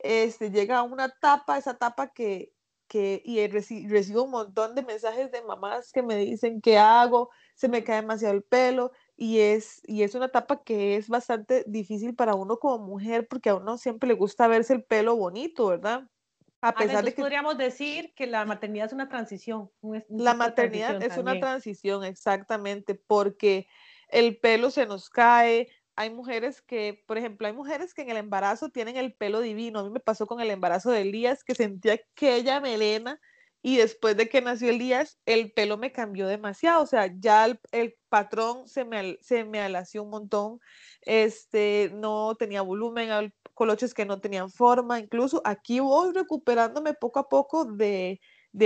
este, 0.00 0.50
llega 0.50 0.82
una 0.82 1.06
etapa, 1.06 1.58
esa 1.58 1.72
etapa 1.72 2.12
que, 2.12 2.52
que 2.88 3.22
y 3.24 3.46
recibo 3.48 4.24
un 4.24 4.30
montón 4.32 4.74
de 4.74 4.82
mensajes 4.82 5.30
de 5.32 5.42
mamás 5.42 5.92
que 5.92 6.02
me 6.02 6.16
dicen 6.16 6.60
qué 6.60 6.78
hago, 6.78 7.30
se 7.54 7.68
me 7.68 7.84
cae 7.84 8.02
demasiado 8.02 8.34
el 8.34 8.42
pelo 8.44 8.92
y 9.16 9.40
es, 9.40 9.82
y 9.84 10.02
es 10.02 10.14
una 10.14 10.26
etapa 10.26 10.62
que 10.64 10.96
es 10.96 11.08
bastante 11.08 11.64
difícil 11.66 12.14
para 12.14 12.34
uno 12.34 12.58
como 12.58 12.78
mujer 12.86 13.28
porque 13.28 13.50
a 13.50 13.56
uno 13.56 13.78
siempre 13.78 14.08
le 14.08 14.14
gusta 14.14 14.48
verse 14.48 14.74
el 14.74 14.84
pelo 14.84 15.16
bonito, 15.16 15.66
¿verdad? 15.68 16.08
A 16.60 16.74
pesar 16.74 17.04
de 17.04 17.14
que 17.14 17.22
podríamos 17.22 17.56
decir 17.56 18.12
que 18.14 18.26
la 18.26 18.44
maternidad 18.44 18.86
es 18.86 18.92
una 18.92 19.08
transición. 19.08 19.70
la 20.08 20.34
maternidad 20.34 21.00
es 21.02 21.16
una 21.16 21.38
transición, 21.38 22.04
exactamente, 22.04 22.94
porque 22.94 23.68
el 24.08 24.38
pelo 24.38 24.70
se 24.70 24.86
nos 24.86 25.08
cae. 25.08 25.68
Hay 25.94 26.10
mujeres 26.10 26.60
que, 26.62 27.04
por 27.06 27.18
ejemplo, 27.18 27.46
hay 27.46 27.52
mujeres 27.52 27.94
que 27.94 28.02
en 28.02 28.10
el 28.10 28.16
embarazo 28.16 28.70
tienen 28.70 28.96
el 28.96 29.14
pelo 29.14 29.40
divino. 29.40 29.80
A 29.80 29.84
mí 29.84 29.90
me 29.90 30.00
pasó 30.00 30.26
con 30.26 30.40
el 30.40 30.50
embarazo 30.50 30.90
de 30.90 31.02
Elías, 31.02 31.44
que 31.44 31.54
sentía 31.54 31.94
aquella 31.94 32.60
melena 32.60 33.20
y 33.60 33.76
después 33.76 34.16
de 34.16 34.28
que 34.28 34.40
nació 34.40 34.70
Elías, 34.70 35.18
el 35.26 35.52
pelo 35.52 35.78
me 35.78 35.90
cambió 35.92 36.28
demasiado. 36.28 36.82
O 36.82 36.86
sea, 36.86 37.12
ya 37.18 37.46
el, 37.72 37.94
patrón 38.08 38.68
se 38.68 38.84
me, 38.84 39.18
se 39.20 39.44
me 39.44 39.60
alació 39.60 40.04
un 40.04 40.10
montón. 40.10 40.60
Este, 41.02 41.90
no 41.94 42.36
tenía 42.36 42.62
volumen, 42.62 43.32
coloches 43.54 43.94
que 43.94 44.06
no 44.06 44.20
tenían 44.20 44.50
forma. 44.50 45.00
Incluso 45.00 45.42
aquí 45.44 45.80
voy 45.80 46.12
recuperándome 46.12 46.94
poco 46.94 47.18
a 47.18 47.28
poco 47.28 47.64
de, 47.64 48.20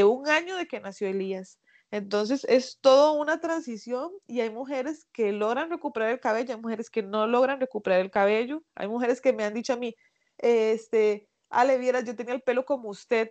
un 0.04 0.28
año 0.28 0.56
de 0.56 0.66
que 0.66 0.80
nació 0.80 1.08
Elías. 1.08 1.58
Entonces 1.90 2.44
es 2.48 2.78
toda 2.80 3.12
una 3.12 3.40
transición 3.40 4.10
y 4.26 4.40
hay 4.40 4.50
mujeres 4.50 5.06
que 5.12 5.32
logran 5.32 5.70
recuperar 5.70 6.10
el 6.10 6.20
cabello, 6.20 6.54
hay 6.54 6.60
mujeres 6.60 6.90
que 6.90 7.02
no 7.02 7.26
logran 7.26 7.60
recuperar 7.60 8.00
el 8.00 8.10
cabello, 8.10 8.62
hay 8.74 8.88
mujeres 8.88 9.20
que 9.20 9.34
me 9.34 9.44
han 9.44 9.52
dicho 9.52 9.74
a 9.74 9.76
mí, 9.76 9.94
este, 10.38 11.28
Ale, 11.50 11.76
vieras, 11.76 12.04
yo 12.04 12.16
tenía 12.16 12.34
el 12.34 12.40
pelo 12.40 12.64
como 12.64 12.88
usted 12.88 13.30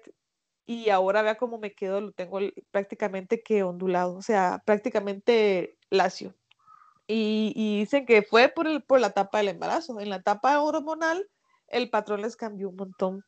y 0.72 0.90
ahora 0.90 1.22
vea 1.22 1.36
cómo 1.36 1.58
me 1.58 1.74
quedo, 1.74 2.00
lo 2.00 2.12
tengo 2.14 2.40
prácticamente 2.72 3.44
que 3.44 3.64
ondulado, 3.64 4.16
o 4.16 4.22
sea, 4.22 4.62
prácticamente 4.66 5.78
lacio. 5.90 6.34
Y, 7.08 7.80
dicen 7.80 8.06
que 8.06 8.22
fue 8.22 8.48
por, 8.48 8.68
el, 8.68 8.82
por 8.82 9.02
la 9.02 9.08
etapa 9.08 9.40
del 9.40 9.50
embarazo. 9.50 10.00
En 10.00 10.10
la 10.10 10.18
etapa 10.18 10.62
hormonal, 10.62 11.28
el 11.68 11.90
patrón 11.90 12.22
les 12.22 12.38
cambió 12.38 12.70
un 12.70 12.78
montón. 12.78 13.26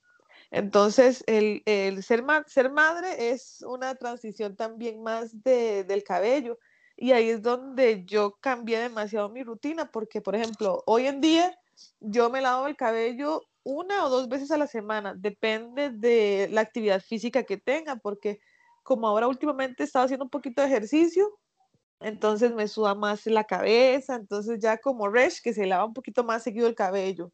Entonces, 0.51 1.23
el, 1.27 1.63
ser, 2.01 2.23
ser 2.47 2.71
madre 2.71 3.31
es 3.31 3.61
una 3.67 3.95
transición 3.95 4.55
también 4.55 5.03
más 5.03 5.43
del 5.43 6.03
cabello. 6.03 6.59
Y 6.95 7.11
ahí 7.11 7.29
es 7.29 7.41
donde 7.41 8.05
yo 8.05 8.37
cambié 8.39 8.79
demasiado 8.79 9.27
mi 9.29 9.43
rutina, 9.43 9.91
porque, 9.91 10.21
por 10.21 10.35
ejemplo, 10.35 10.81
hoy 10.85 11.07
en 11.07 11.19
día 11.19 11.59
yo 11.99 12.29
me 12.29 12.39
lavo 12.39 12.67
el 12.67 12.77
cabello 12.77 13.41
una 13.63 14.05
o 14.05 14.09
dos 14.09 14.29
veces 14.29 14.51
a 14.51 14.57
la 14.57 14.67
semana, 14.67 15.13
depende 15.15 15.89
de 15.89 16.49
la 16.51 16.61
actividad 16.61 17.01
física 17.01 17.43
que 17.43 17.57
tenga, 17.57 17.95
porque 17.97 18.39
como 18.83 19.07
ahora 19.07 19.27
últimamente 19.27 19.83
he 19.83 19.85
estado 19.85 20.05
haciendo 20.05 20.25
un 20.25 20.29
poquito 20.29 20.61
de 20.61 20.67
ejercicio, 20.67 21.29
entonces 21.99 22.53
me 22.53 22.67
suda 22.67 22.95
más 22.95 23.25
la 23.25 23.45
cabeza, 23.45 24.15
entonces 24.15 24.59
ya 24.59 24.77
como 24.77 25.07
Resh, 25.09 25.41
que 25.41 25.53
se 25.53 25.65
lava 25.65 25.85
un 25.85 25.93
poquito 25.93 26.23
más 26.23 26.43
seguido 26.43 26.67
el 26.67 26.75
cabello. 26.75 27.31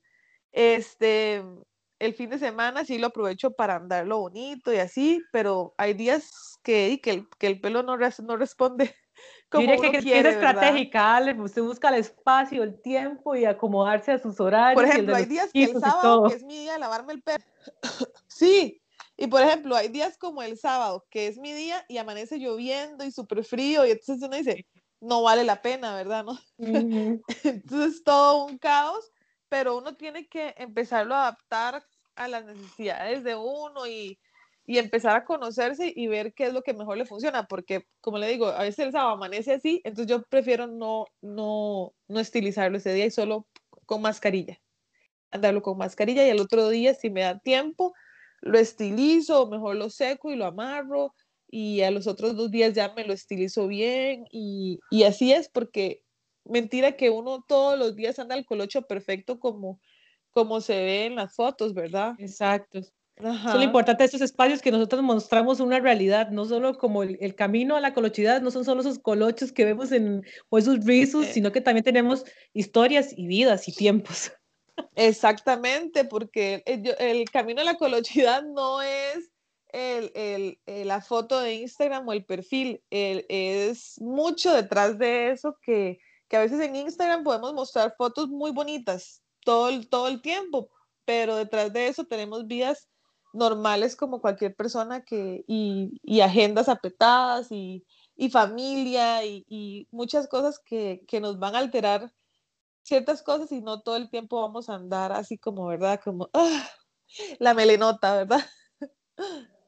Este, 0.52 1.44
el 2.00 2.13
fin 2.13 2.30
de 2.30 2.39
semana 2.39 2.86
sí 2.86 2.98
lo 2.98 3.08
aprovecho 3.08 3.52
para 3.52 3.76
andarlo 3.76 4.20
bonito 4.20 4.74
y 4.74 4.78
así, 4.78 5.22
pero 5.32 5.74
hay 5.78 5.94
días 5.94 6.60
que, 6.63 7.00
que, 7.02 7.12
el, 7.12 7.30
que 7.39 7.48
el 7.48 7.60
pelo 7.60 7.84
no, 7.84 7.98
no 7.98 8.38
responde 8.38 8.96
como 9.49 9.65
Mire 9.65 9.79
que, 9.79 9.99
quiere, 9.99 10.29
es 10.29 10.35
estratégica, 10.35 11.19
usted 11.39 11.63
busca 11.63 11.89
el 11.89 11.95
espacio, 11.95 12.62
el 12.62 12.79
tiempo 12.81 13.35
y 13.35 13.45
acomodarse 13.45 14.12
a 14.12 14.19
sus 14.19 14.39
horarios. 14.39 14.81
Por 14.81 14.89
ejemplo, 14.89 15.15
hay 15.15 15.25
días 15.25 15.49
que 15.51 15.63
el 15.63 15.79
sábado, 15.79 16.29
que 16.29 16.35
es 16.35 16.43
mi 16.43 16.57
día 16.59 16.73
de 16.73 16.79
lavarme 16.79 17.13
el 17.13 17.23
pelo, 17.23 17.43
sí, 18.27 18.79
y 19.17 19.27
por 19.27 19.41
ejemplo, 19.41 19.75
hay 19.75 19.88
días 19.88 20.17
como 20.17 20.43
el 20.43 20.57
sábado, 20.57 21.07
que 21.09 21.27
es 21.27 21.39
mi 21.39 21.51
día 21.51 21.83
y 21.89 21.97
amanece 21.97 22.38
lloviendo 22.38 23.03
y 23.03 23.12
súper 23.12 23.43
frío, 23.43 23.85
y 23.85 23.91
entonces 23.91 24.21
uno 24.21 24.38
dice, 24.38 24.67
no 25.01 25.23
vale 25.23 25.43
la 25.43 25.62
pena, 25.62 25.95
¿verdad? 25.95 26.23
¿No? 26.25 26.39
entonces 27.43 28.03
todo 28.03 28.45
un 28.45 28.59
caos, 28.59 29.12
pero 29.49 29.77
uno 29.77 29.95
tiene 29.95 30.27
que 30.27 30.53
empezarlo 30.57 31.15
a 31.15 31.23
adaptar 31.23 31.83
a 32.15 32.27
las 32.27 32.45
necesidades 32.45 33.23
de 33.23 33.35
uno 33.35 33.88
y, 33.88 34.19
y 34.69 34.77
empezar 34.77 35.15
a 35.15 35.25
conocerse 35.25 35.91
y 35.95 36.05
ver 36.05 36.32
qué 36.36 36.43
es 36.45 36.53
lo 36.53 36.62
que 36.62 36.75
mejor 36.75 36.95
le 36.95 37.08
funciona, 37.08 37.47
porque 37.47 37.88
como 38.01 38.19
le 38.19 38.27
digo, 38.27 38.45
a 38.49 38.62
veces 38.62 38.86
el 38.86 38.91
sábado 38.91 39.15
amanece 39.15 39.53
así, 39.53 39.82
entonces 39.84 40.05
yo 40.15 40.21
prefiero 40.29 40.67
no, 40.67 41.05
no, 41.21 41.95
no 42.08 42.19
estilizarlo 42.19 42.77
ese 42.77 42.93
día 42.93 43.08
y 43.08 43.10
solo 43.10 43.47
con 43.88 44.03
mascarilla, 44.03 44.62
andarlo 45.32 45.63
con 45.63 45.79
mascarilla 45.79 46.25
y 46.27 46.29
el 46.29 46.39
otro 46.39 46.69
día 46.69 46.93
si 46.93 47.10
me 47.10 47.21
da 47.21 47.39
tiempo 47.39 47.93
lo 48.41 48.60
estilizo, 48.60 49.47
mejor 49.49 49.75
lo 49.75 49.89
seco 49.89 50.32
y 50.32 50.36
lo 50.36 50.45
amarro 50.45 51.15
y 51.49 51.82
a 51.82 51.91
los 51.91 52.08
otros 52.08 52.36
dos 52.36 52.51
días 52.51 52.73
ya 52.75 52.93
me 52.93 53.05
lo 53.05 53.13
estilizo 53.13 53.67
bien 53.67 54.25
y, 54.32 54.79
y 54.91 55.03
así 55.03 55.34
es 55.34 55.49
porque 55.49 56.03
mentira 56.45 56.93
que 56.93 57.10
uno 57.10 57.43
todos 57.47 57.79
los 57.79 57.95
días 57.95 58.19
anda 58.19 58.36
al 58.36 58.45
colocho 58.45 58.84
perfecto 58.84 59.39
como, 59.39 59.82
como 60.29 60.62
se 60.62 60.75
ve 60.75 61.05
en 61.08 61.15
las 61.15 61.36
fotos, 61.36 61.73
¿verdad? 61.73 62.13
Exacto. 62.19 62.82
Ajá. 63.21 63.55
lo 63.55 63.63
importante 63.63 64.03
de 64.03 64.05
estos 64.05 64.21
espacios 64.21 64.62
que 64.62 64.71
nosotros 64.71 65.01
mostramos 65.03 65.60
una 65.60 65.79
realidad, 65.79 66.29
no 66.29 66.45
solo 66.45 66.77
como 66.77 67.03
el, 67.03 67.36
camino 67.36 67.75
a 67.75 67.82
la 67.82 67.93
colochidad, 67.93 68.41
no 68.41 68.49
son 68.49 68.63
solo 68.63 68.82
esos 68.82 68.99
colochos 68.99 69.51
que 69.51 69.65
vemos 69.65 69.91
en, 69.91 70.25
o 70.49 70.58
esos 70.58 70.86
rizos, 70.86 71.25
eh. 71.25 71.34
sino 71.34 71.51
que 71.51 71.60
también 71.60 71.84
tenemos 71.84 72.23
historias 72.53 73.12
y 73.15 73.27
vidas 73.27 73.67
y 73.67 73.73
tiempos. 73.73 74.32
Exactamente, 74.95 76.05
porque 76.05 76.63
el, 76.65 77.29
camino 77.29 77.62
a 77.62 77.65
la 77.65 77.75
colochidad 77.75 78.43
no 78.43 78.82
es 78.82 79.32
el, 79.73 80.58
la 80.65 81.01
foto 81.01 81.41
de 81.41 81.55
Instagram 81.55 82.08
o 82.08 82.13
el 82.13 82.25
perfil, 82.25 82.82
es 82.89 83.99
mucho 83.99 84.53
detrás 84.53 84.97
de 84.97 85.32
eso 85.32 85.58
que, 85.62 85.99
que, 86.27 86.38
a 86.38 86.41
veces 86.41 86.62
en 86.62 86.75
Instagram 86.75 87.23
podemos 87.23 87.53
mostrar 87.53 87.93
fotos 87.97 88.29
muy 88.29 88.51
bonitas 88.51 89.21
todo 89.43 89.69
el, 89.69 89.89
todo 89.89 90.08
el 90.08 90.21
tiempo, 90.21 90.69
pero 91.05 91.36
detrás 91.36 91.73
de 91.73 91.88
eso 91.88 92.05
tenemos 92.05 92.47
vidas 92.47 92.88
normales 93.34 93.96
como 93.96 94.22
cualquier 94.22 94.56
persona 94.56 95.04
que, 95.04 95.44
y, 95.48 96.00
y 96.04 96.22
agendas 96.22 96.70
apretadas 96.70 97.52
y, 97.52 97.86
y 98.15 98.30
familia 98.30 99.26
y, 99.26 99.88
muchas 99.92 100.28
cosas 100.28 100.60
que, 100.60 101.04
que, 101.08 101.22
nos 101.22 101.39
van 101.39 101.56
a 101.56 101.60
alterar 101.60 102.13
ciertas 102.84 103.24
cosas 103.24 103.52
y 103.52 103.62
no 103.62 103.82
todo 103.82 103.96
el 103.98 104.10
tiempo 104.10 104.42
vamos 104.42 104.70
a 104.70 104.76
andar 104.76 105.12
así 105.12 105.38
como, 105.38 105.68
¿verdad? 105.68 106.02
Como 106.04 106.30
¡ah! 106.34 106.70
la 107.39 107.54
melenota, 107.54 108.15
¿verdad? 108.15 108.46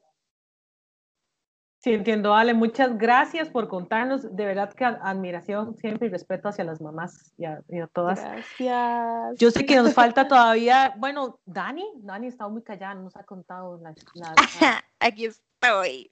Sí, 1.83 1.93
entiendo, 1.93 2.35
Ale. 2.35 2.53
Muchas 2.53 2.95
gracias 2.95 3.49
por 3.49 3.67
contarnos. 3.67 4.35
De 4.35 4.45
verdad 4.45 4.71
que 4.71 4.85
admiración 4.85 5.75
siempre 5.77 6.07
y 6.07 6.11
respeto 6.11 6.47
hacia 6.47 6.63
las 6.63 6.79
mamás 6.79 7.33
y 7.39 7.45
a, 7.45 7.87
todas. 7.91 8.21
Gracias. 8.21 9.39
Yo 9.39 9.49
sé 9.49 9.65
que 9.65 9.75
nos 9.77 9.93
falta 9.95 10.27
todavía, 10.27 10.93
bueno, 10.97 11.39
Dani, 11.43 11.83
Dani 11.95 12.27
está 12.27 12.47
muy 12.47 12.61
callada, 12.61 12.93
nos 12.93 13.15
ha 13.15 13.23
contado 13.23 13.81
la, 13.81 13.95
Aquí 14.99 15.25
estoy. 15.25 16.11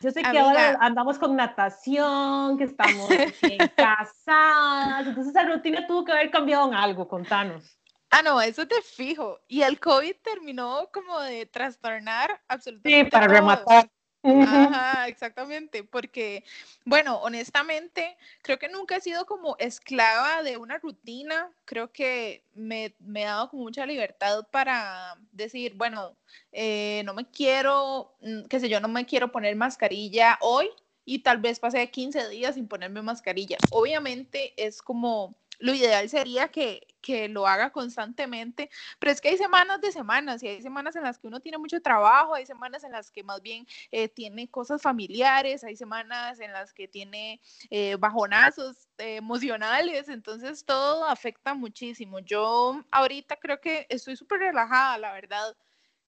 Yo 0.00 0.10
sé 0.10 0.22
que 0.22 0.38
ahora 0.38 0.78
andamos 0.80 1.18
con 1.18 1.36
natación, 1.36 2.56
que 2.56 2.64
estamos 2.64 3.08
casadas, 3.76 5.06
entonces 5.06 5.28
esa 5.28 5.44
rutina 5.44 5.86
tuvo 5.86 6.06
que 6.06 6.12
haber 6.12 6.30
cambiado 6.30 6.68
en 6.68 6.74
algo, 6.74 7.06
contanos. 7.06 7.78
Ah, 8.10 8.22
no, 8.22 8.40
eso 8.40 8.66
te 8.66 8.80
fijo. 8.82 9.40
Y 9.48 9.62
el 9.62 9.78
COVID 9.78 10.16
terminó 10.22 10.88
como 10.92 11.20
de 11.20 11.44
trastornar 11.44 12.40
absolutamente. 12.48 13.04
Sí, 13.04 13.10
para 13.10 13.26
rematar. 13.26 13.90
Ajá, 14.26 15.08
exactamente, 15.08 15.84
porque, 15.84 16.44
bueno, 16.84 17.16
honestamente, 17.18 18.16
creo 18.42 18.58
que 18.58 18.68
nunca 18.68 18.96
he 18.96 19.00
sido 19.00 19.26
como 19.26 19.56
esclava 19.58 20.42
de 20.42 20.56
una 20.56 20.78
rutina, 20.78 21.50
creo 21.64 21.92
que 21.92 22.42
me, 22.54 22.94
me 22.98 23.22
he 23.22 23.26
dado 23.26 23.50
mucha 23.52 23.86
libertad 23.86 24.46
para 24.50 25.16
decir, 25.32 25.74
bueno, 25.74 26.16
eh, 26.52 27.02
no 27.04 27.14
me 27.14 27.30
quiero, 27.30 28.16
mm, 28.20 28.42
qué 28.48 28.60
sé 28.60 28.68
yo, 28.68 28.80
no 28.80 28.88
me 28.88 29.06
quiero 29.06 29.30
poner 29.30 29.54
mascarilla 29.56 30.38
hoy 30.40 30.68
y 31.04 31.20
tal 31.20 31.38
vez 31.38 31.60
pase 31.60 31.88
15 31.90 32.28
días 32.28 32.56
sin 32.56 32.66
ponerme 32.66 33.02
mascarilla. 33.02 33.56
Obviamente 33.70 34.52
es 34.56 34.82
como 34.82 35.36
lo 35.58 35.74
ideal 35.74 36.08
sería 36.08 36.48
que, 36.48 36.86
que, 37.06 37.28
lo 37.28 37.46
haga 37.46 37.70
constantemente, 37.70 38.68
pero 38.98 39.12
es 39.12 39.20
que 39.20 39.28
hay 39.28 39.36
semanas 39.38 39.80
de 39.80 39.92
semanas 39.92 40.42
y 40.42 40.48
hay 40.48 40.60
semanas 40.60 40.96
en 40.96 41.04
las 41.04 41.18
que 41.18 41.28
uno 41.28 41.40
tiene 41.40 41.58
mucho 41.58 41.80
trabajo, 41.80 42.34
hay 42.34 42.46
semanas 42.46 42.82
en 42.82 42.92
las 42.92 43.10
que 43.10 43.22
más 43.22 43.40
bien 43.40 43.66
eh, 43.92 44.08
tiene 44.08 44.50
cosas 44.50 44.82
familiares, 44.82 45.62
hay 45.62 45.76
semanas 45.76 46.40
en 46.40 46.52
las 46.52 46.72
que 46.72 46.88
tiene 46.88 47.40
eh, 47.70 47.96
bajonazos 47.96 48.88
eh, 48.98 49.16
emocionales, 49.16 50.08
entonces 50.08 50.64
todo 50.64 51.04
afecta 51.04 51.54
muchísimo. 51.54 52.18
Yo 52.18 52.82
ahorita 52.90 53.36
creo 53.36 53.60
que 53.60 53.86
estoy 53.88 54.16
súper 54.16 54.40
relajada, 54.40 54.98
la 54.98 55.12
verdad. 55.12 55.56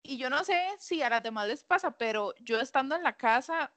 Y 0.03 0.19
yo 0.19 0.31
no 0.31 0.45
sé 0.45 0.61
si 0.79 1.03
a 1.03 1.11
las 1.11 1.23
demás 1.23 1.49
les 1.49 1.65
pasa, 1.65 1.91
pero 1.93 2.35
yo 2.41 2.61
estando 2.61 2.95
en 2.95 3.03
la 3.03 3.17
casa, 3.17 3.73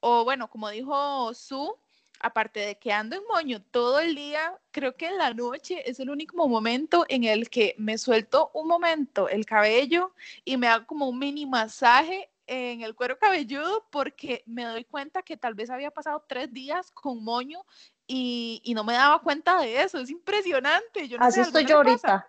o 0.00 0.24
bueno, 0.24 0.48
como 0.48 0.70
dijo 0.70 1.34
Su, 1.34 1.76
aparte 2.20 2.60
de 2.60 2.78
que 2.78 2.92
ando 2.92 3.16
en 3.16 3.22
moño 3.28 3.62
todo 3.70 3.98
el 4.00 4.14
día, 4.14 4.56
creo 4.70 4.96
que 4.96 5.06
en 5.06 5.18
la 5.18 5.34
noche 5.34 5.88
es 5.90 6.00
el 6.00 6.10
único 6.10 6.36
momento 6.36 7.04
en 7.08 7.24
el 7.24 7.50
que 7.50 7.74
me 7.78 7.98
suelto 7.98 8.50
un 8.54 8.68
momento 8.68 9.28
el 9.28 9.46
cabello 9.46 10.12
y 10.44 10.56
me 10.56 10.68
hago 10.68 10.86
como 10.86 11.08
un 11.08 11.18
mini 11.18 11.46
masaje 11.46 12.30
en 12.46 12.82
el 12.82 12.94
cuero 12.94 13.18
cabelludo 13.18 13.86
porque 13.90 14.42
me 14.46 14.64
doy 14.64 14.84
cuenta 14.84 15.22
que 15.22 15.36
tal 15.36 15.54
vez 15.54 15.70
había 15.70 15.90
pasado 15.90 16.24
tres 16.28 16.52
días 16.52 16.90
con 16.90 17.22
moño 17.22 17.64
y, 18.06 18.72
no 18.74 18.82
me 18.82 18.94
daba 18.94 19.20
cuenta 19.20 19.60
de 19.60 19.82
eso. 19.82 19.98
Es 19.98 20.10
impresionante. 20.10 21.06
Yo 21.08 21.16
Así 21.20 21.40
estoy 21.40 21.64
yo 21.64 21.76
ahorita. 21.76 22.28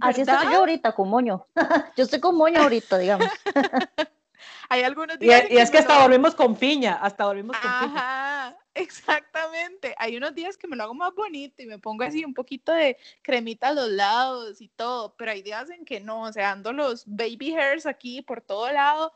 Así 0.00 0.22
estoy 0.22 0.52
yo 0.52 0.58
ahorita 0.58 0.92
con 0.92 1.08
moño. 1.08 1.46
yo 1.96 2.04
estoy 2.04 2.18
con 2.18 2.36
moño 2.36 2.60
ahorita, 2.60 2.98
digamos. 2.98 3.28
Hay 4.68 4.82
algunos 4.82 5.18
días. 5.18 5.44
Y, 5.50 5.58
es 5.58 5.70
que 5.70 5.78
hasta 5.78 6.02
volvemos 6.02 6.34
con 6.34 6.56
piña, 6.56 6.98
hasta 7.00 7.26
volvemos 7.26 7.56
con 7.56 7.70
Ajá, 7.70 8.56
exactamente. 8.80 9.94
Hay 9.98 10.16
unos 10.16 10.34
días 10.34 10.56
que 10.56 10.66
me 10.66 10.76
lo 10.76 10.84
hago 10.84 10.94
más 10.94 11.14
bonito 11.14 11.62
y 11.62 11.66
me 11.66 11.78
pongo 11.78 12.04
así 12.04 12.24
un 12.24 12.34
poquito 12.34 12.72
de 12.72 12.96
cremita 13.22 13.68
a 13.68 13.72
los 13.74 13.88
lados 13.88 14.60
y 14.60 14.68
todo, 14.68 15.14
pero 15.16 15.30
hay 15.30 15.42
días 15.42 15.70
en 15.70 15.84
que 15.84 16.00
no, 16.00 16.22
o 16.22 16.32
sea, 16.32 16.52
ando 16.52 16.72
los 16.72 17.04
baby 17.06 17.54
hairs 17.54 17.86
aquí 17.86 18.22
por 18.22 18.40
todo 18.40 18.70
lado 18.72 19.12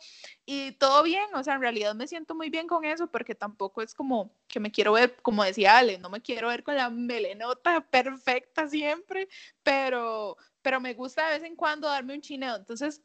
y 0.47 0.73
todo 0.73 1.03
bien, 1.03 1.27
o 1.35 1.43
sea, 1.43 1.55
en 1.55 1.61
realidad 1.61 1.95
me 1.95 2.07
siento 2.07 2.35
muy 2.35 2.51
bien 2.51 2.67
con 2.67 2.85
eso 2.85 3.07
porque 3.07 3.35
tampoco 3.35 3.83
es 3.83 3.95
como 3.95 4.35
que 4.49 4.61
me 4.61 4.71
quiero 4.71 4.93
ver, 4.93 5.17
como 5.23 5.45
decía 5.45 5.79
Ale, 5.79 5.99
no 5.99 6.11
me 6.11 6.21
quiero 6.21 6.49
ver 6.49 6.63
con 6.63 6.77
la 6.77 6.91
melenota 6.91 7.81
perfecta 7.81 8.69
siempre, 8.69 9.29
pero, 9.63 10.37
pero 10.63 10.81
me 10.81 10.95
gusta 10.95 11.27
de 11.27 11.39
vez 11.39 11.45
en 11.45 11.57
cuando 11.57 11.89
darme 11.89 12.15
un 12.15 12.21
chineo. 12.21 12.57
Entonces, 12.57 13.03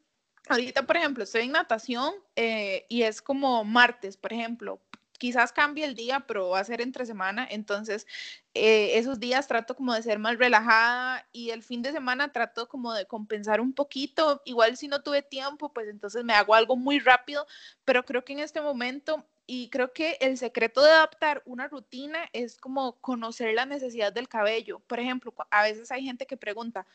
ahorita, 0.48 0.86
por 0.86 0.96
ejemplo, 0.96 1.24
estoy 1.24 1.42
en 1.42 1.52
natación 1.52 2.14
eh, 2.36 2.86
y 2.88 3.02
es 3.02 3.22
como 3.22 3.64
martes, 3.64 4.16
por 4.16 4.32
ejemplo. 4.32 4.80
Quizás 5.20 5.52
cambie 5.52 5.84
el 5.84 5.94
día, 5.94 6.20
pero 6.20 6.48
va 6.48 6.60
a 6.60 6.64
ser 6.64 6.80
entre 6.80 7.04
semana. 7.04 7.46
Entonces, 7.50 8.06
eh, 8.54 8.98
esos 8.98 9.20
días 9.20 9.46
trato 9.46 9.76
como 9.76 9.92
de 9.92 10.02
ser 10.02 10.18
más 10.18 10.38
relajada 10.38 11.28
y 11.30 11.50
el 11.50 11.62
fin 11.62 11.82
de 11.82 11.92
semana 11.92 12.32
trato 12.32 12.68
como 12.68 12.94
de 12.94 13.04
compensar 13.06 13.60
un 13.60 13.74
poquito. 13.74 14.40
Igual 14.46 14.78
si 14.78 14.88
no 14.88 15.02
tuve 15.02 15.20
tiempo, 15.20 15.74
pues 15.74 15.88
entonces 15.88 16.24
me 16.24 16.32
hago 16.32 16.54
algo 16.54 16.74
muy 16.74 17.00
rápido, 17.00 17.46
pero 17.84 18.06
creo 18.06 18.24
que 18.24 18.32
en 18.32 18.38
este 18.38 18.62
momento 18.62 19.26
y 19.46 19.68
creo 19.68 19.92
que 19.92 20.16
el 20.20 20.38
secreto 20.38 20.80
de 20.80 20.90
adaptar 20.90 21.42
una 21.44 21.68
rutina 21.68 22.20
es 22.32 22.56
como 22.56 22.98
conocer 23.02 23.52
la 23.52 23.66
necesidad 23.66 24.12
del 24.14 24.28
cabello. 24.28 24.80
Por 24.86 25.00
ejemplo, 25.00 25.34
a 25.50 25.62
veces 25.64 25.92
hay 25.92 26.04
gente 26.04 26.24
que 26.26 26.38
pregunta, 26.38 26.86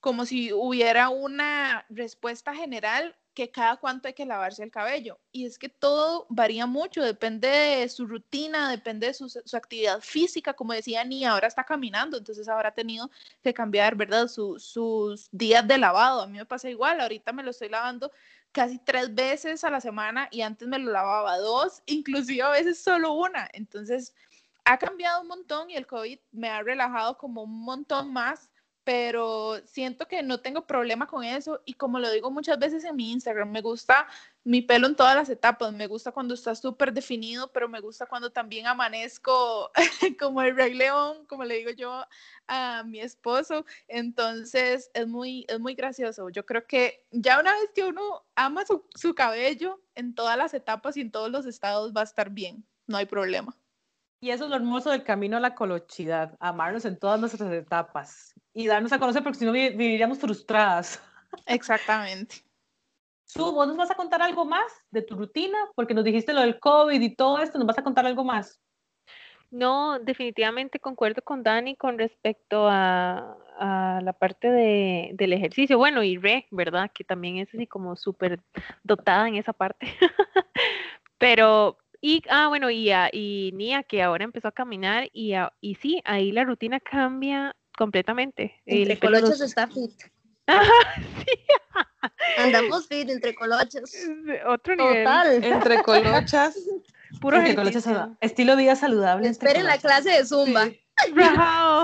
como 0.00 0.26
si 0.26 0.52
hubiera 0.52 1.08
una 1.08 1.86
respuesta 1.88 2.54
general 2.54 3.16
que 3.34 3.50
cada 3.50 3.76
cuánto 3.76 4.08
hay 4.08 4.14
que 4.14 4.26
lavarse 4.26 4.62
el 4.62 4.70
cabello. 4.70 5.18
Y 5.32 5.46
es 5.46 5.58
que 5.58 5.68
todo 5.68 6.26
varía 6.28 6.66
mucho, 6.66 7.02
depende 7.02 7.48
de 7.48 7.88
su 7.88 8.06
rutina, 8.06 8.70
depende 8.70 9.06
de 9.06 9.14
su, 9.14 9.26
actividad 9.56 10.00
física, 10.00 10.54
como 10.54 10.72
decía 10.72 11.04
Ni, 11.04 11.24
ahora 11.24 11.48
está 11.48 11.64
caminando, 11.64 12.18
entonces 12.18 12.48
ahora 12.48 12.70
ha 12.70 12.74
tenido 12.74 13.10
que 13.42 13.54
cambiar, 13.54 13.96
¿verdad? 13.96 14.28
sus 14.28 15.28
días 15.32 15.66
de 15.66 15.78
lavado. 15.78 16.22
A 16.22 16.26
mí 16.26 16.38
me 16.38 16.46
pasa 16.46 16.70
igual, 16.70 17.00
ahorita 17.00 17.32
me 17.32 17.42
lo 17.42 17.50
estoy 17.50 17.68
lavando 17.68 18.10
casi 18.52 18.78
tres 18.78 19.14
veces 19.14 19.64
a 19.64 19.70
la 19.70 19.80
semana 19.80 20.28
y 20.30 20.42
antes 20.42 20.68
me 20.68 20.78
lo 20.78 20.92
lavaba 20.92 21.38
dos, 21.38 21.82
inclusive 21.86 22.42
a 22.42 22.50
veces 22.50 22.82
solo 22.82 23.14
una. 23.14 23.48
Entonces, 23.52 24.14
ha 24.64 24.78
cambiado 24.78 25.22
un 25.22 25.28
montón 25.28 25.70
y 25.70 25.76
el 25.76 25.86
COVID 25.86 26.18
me 26.32 26.48
ha 26.48 26.62
relajado 26.62 27.18
como 27.18 27.42
un 27.42 27.64
montón 27.64 28.12
más 28.12 28.51
pero 28.84 29.60
siento 29.64 30.08
que 30.08 30.22
no 30.22 30.40
tengo 30.40 30.66
problema 30.66 31.06
con 31.06 31.24
eso 31.24 31.62
y 31.64 31.74
como 31.74 31.98
lo 31.98 32.10
digo 32.10 32.30
muchas 32.30 32.58
veces 32.58 32.84
en 32.84 32.96
mi 32.96 33.12
Instagram, 33.12 33.50
me 33.50 33.60
gusta 33.60 34.06
mi 34.44 34.60
pelo 34.60 34.88
en 34.88 34.96
todas 34.96 35.14
las 35.14 35.28
etapas, 35.28 35.72
me 35.72 35.86
gusta 35.86 36.10
cuando 36.10 36.34
está 36.34 36.54
súper 36.54 36.92
definido, 36.92 37.52
pero 37.52 37.68
me 37.68 37.80
gusta 37.80 38.06
cuando 38.06 38.30
también 38.30 38.66
amanezco 38.66 39.70
como 40.18 40.42
el 40.42 40.56
rey 40.56 40.74
león, 40.74 41.26
como 41.26 41.44
le 41.44 41.56
digo 41.58 41.70
yo 41.70 42.04
a 42.48 42.82
mi 42.84 43.00
esposo, 43.00 43.64
entonces 43.86 44.90
es 44.94 45.06
muy, 45.06 45.46
es 45.48 45.60
muy 45.60 45.74
gracioso. 45.74 46.28
Yo 46.30 46.44
creo 46.44 46.66
que 46.66 47.04
ya 47.12 47.40
una 47.40 47.52
vez 47.52 47.70
que 47.74 47.84
uno 47.84 48.24
ama 48.34 48.66
su, 48.66 48.84
su 48.94 49.14
cabello 49.14 49.80
en 49.94 50.14
todas 50.14 50.36
las 50.36 50.54
etapas 50.54 50.96
y 50.96 51.02
en 51.02 51.12
todos 51.12 51.30
los 51.30 51.46
estados 51.46 51.92
va 51.96 52.00
a 52.00 52.04
estar 52.04 52.30
bien, 52.30 52.66
no 52.86 52.96
hay 52.96 53.06
problema. 53.06 53.56
Y 54.22 54.30
eso 54.30 54.44
es 54.44 54.50
lo 54.50 54.56
hermoso 54.56 54.90
del 54.90 55.02
camino 55.02 55.36
a 55.36 55.40
la 55.40 55.56
colochidad, 55.56 56.36
amarnos 56.38 56.84
en 56.84 56.96
todas 56.96 57.18
nuestras 57.18 57.52
etapas 57.52 58.32
y 58.54 58.68
darnos 58.68 58.92
a 58.92 59.00
conocer, 59.00 59.24
porque 59.24 59.40
si 59.40 59.44
no 59.44 59.50
viviríamos 59.50 60.20
frustradas. 60.20 61.02
Exactamente. 61.46 62.36
Su, 63.24 63.50
¿vos 63.50 63.66
nos 63.66 63.76
vas 63.76 63.90
a 63.90 63.96
contar 63.96 64.22
algo 64.22 64.44
más 64.44 64.72
de 64.92 65.02
tu 65.02 65.16
rutina? 65.16 65.58
Porque 65.74 65.92
nos 65.92 66.04
dijiste 66.04 66.32
lo 66.32 66.42
del 66.42 66.60
COVID 66.60 67.00
y 67.00 67.16
todo 67.16 67.40
esto, 67.40 67.58
¿nos 67.58 67.66
vas 67.66 67.78
a 67.78 67.82
contar 67.82 68.06
algo 68.06 68.22
más? 68.22 68.60
No, 69.50 69.98
definitivamente 69.98 70.78
concuerdo 70.78 71.22
con 71.22 71.42
Dani 71.42 71.74
con 71.74 71.98
respecto 71.98 72.68
a, 72.70 73.36
a 73.58 74.00
la 74.04 74.12
parte 74.12 74.52
de, 74.52 75.10
del 75.14 75.32
ejercicio. 75.32 75.78
Bueno, 75.78 76.04
y 76.04 76.16
Re, 76.16 76.46
¿verdad? 76.52 76.92
Que 76.94 77.02
también 77.02 77.38
es 77.38 77.48
así 77.52 77.66
como 77.66 77.96
súper 77.96 78.38
dotada 78.84 79.26
en 79.26 79.34
esa 79.34 79.52
parte. 79.52 79.88
Pero, 81.18 81.76
y, 82.02 82.22
ah, 82.28 82.48
bueno, 82.48 82.68
y, 82.68 82.90
y 83.12 83.52
Nia, 83.54 83.84
que 83.84 84.02
ahora 84.02 84.24
empezó 84.24 84.48
a 84.48 84.52
caminar, 84.52 85.08
y, 85.12 85.34
y 85.60 85.76
sí, 85.76 86.02
ahí 86.04 86.32
la 86.32 86.44
rutina 86.44 86.80
cambia 86.80 87.54
completamente. 87.78 88.60
Entre 88.66 88.98
colochos 88.98 89.40
está 89.40 89.68
fit. 89.68 89.92
sí. 91.24 91.38
Andamos 92.38 92.88
fit 92.88 93.08
entre 93.08 93.34
colochos. 93.34 93.94
Otro 94.46 94.74
nivel. 94.74 95.04
Total. 95.04 95.44
Entre 95.44 95.82
colochas. 95.82 96.56
Puro 97.20 97.36
entre 97.36 97.54
colochas, 97.54 97.86
estilo 98.20 98.56
vida 98.56 98.74
saludable. 98.74 99.28
Esperen 99.28 99.64
la 99.64 99.78
clase 99.78 100.10
de 100.10 100.24
Zumba. 100.24 100.68
Sí. 101.04 101.14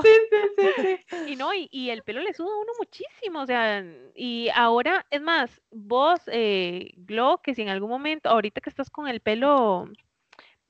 Sí, 0.05 0.67
sí, 0.77 0.97
sí, 1.09 1.33
Y 1.33 1.37
no, 1.37 1.53
y, 1.55 1.69
y, 1.73 1.91
el 1.91 2.03
pelo 2.03 2.21
le 2.21 2.35
suda 2.35 2.53
a 2.53 2.59
uno 2.59 2.73
muchísimo, 2.79 3.41
o 3.41 3.47
sea, 3.47 3.83
y 4.15 4.49
ahora, 4.55 5.07
es 5.11 5.23
más, 5.23 5.63
vos, 5.73 6.21
eh, 6.27 6.93
Glo, 6.99 7.41
que 7.43 7.55
si 7.55 7.63
en 7.63 7.71
algún 7.71 7.89
momento, 7.89 8.29
ahorita 8.29 8.61
que 8.61 8.71
estás 8.71 8.91
con 8.91 9.09
el 9.09 9.21
pelo 9.21 9.89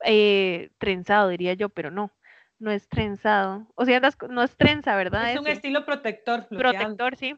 eh, 0.05 0.71
trenzado, 0.79 1.29
diría 1.29 1.55
yo, 1.55 1.69
pero 1.69 1.91
no, 1.91 2.13
no 2.59 2.71
es 2.71 2.89
trenzado. 2.89 3.67
O 3.75 3.85
sea, 3.85 4.01
no 4.29 4.43
es 4.43 4.57
trenza, 4.57 4.97
¿verdad? 4.97 5.33
Es 5.33 5.39
un 5.39 5.47
estilo 5.47 5.85
protector. 5.85 6.47
Protector, 6.49 7.17
sí. 7.17 7.37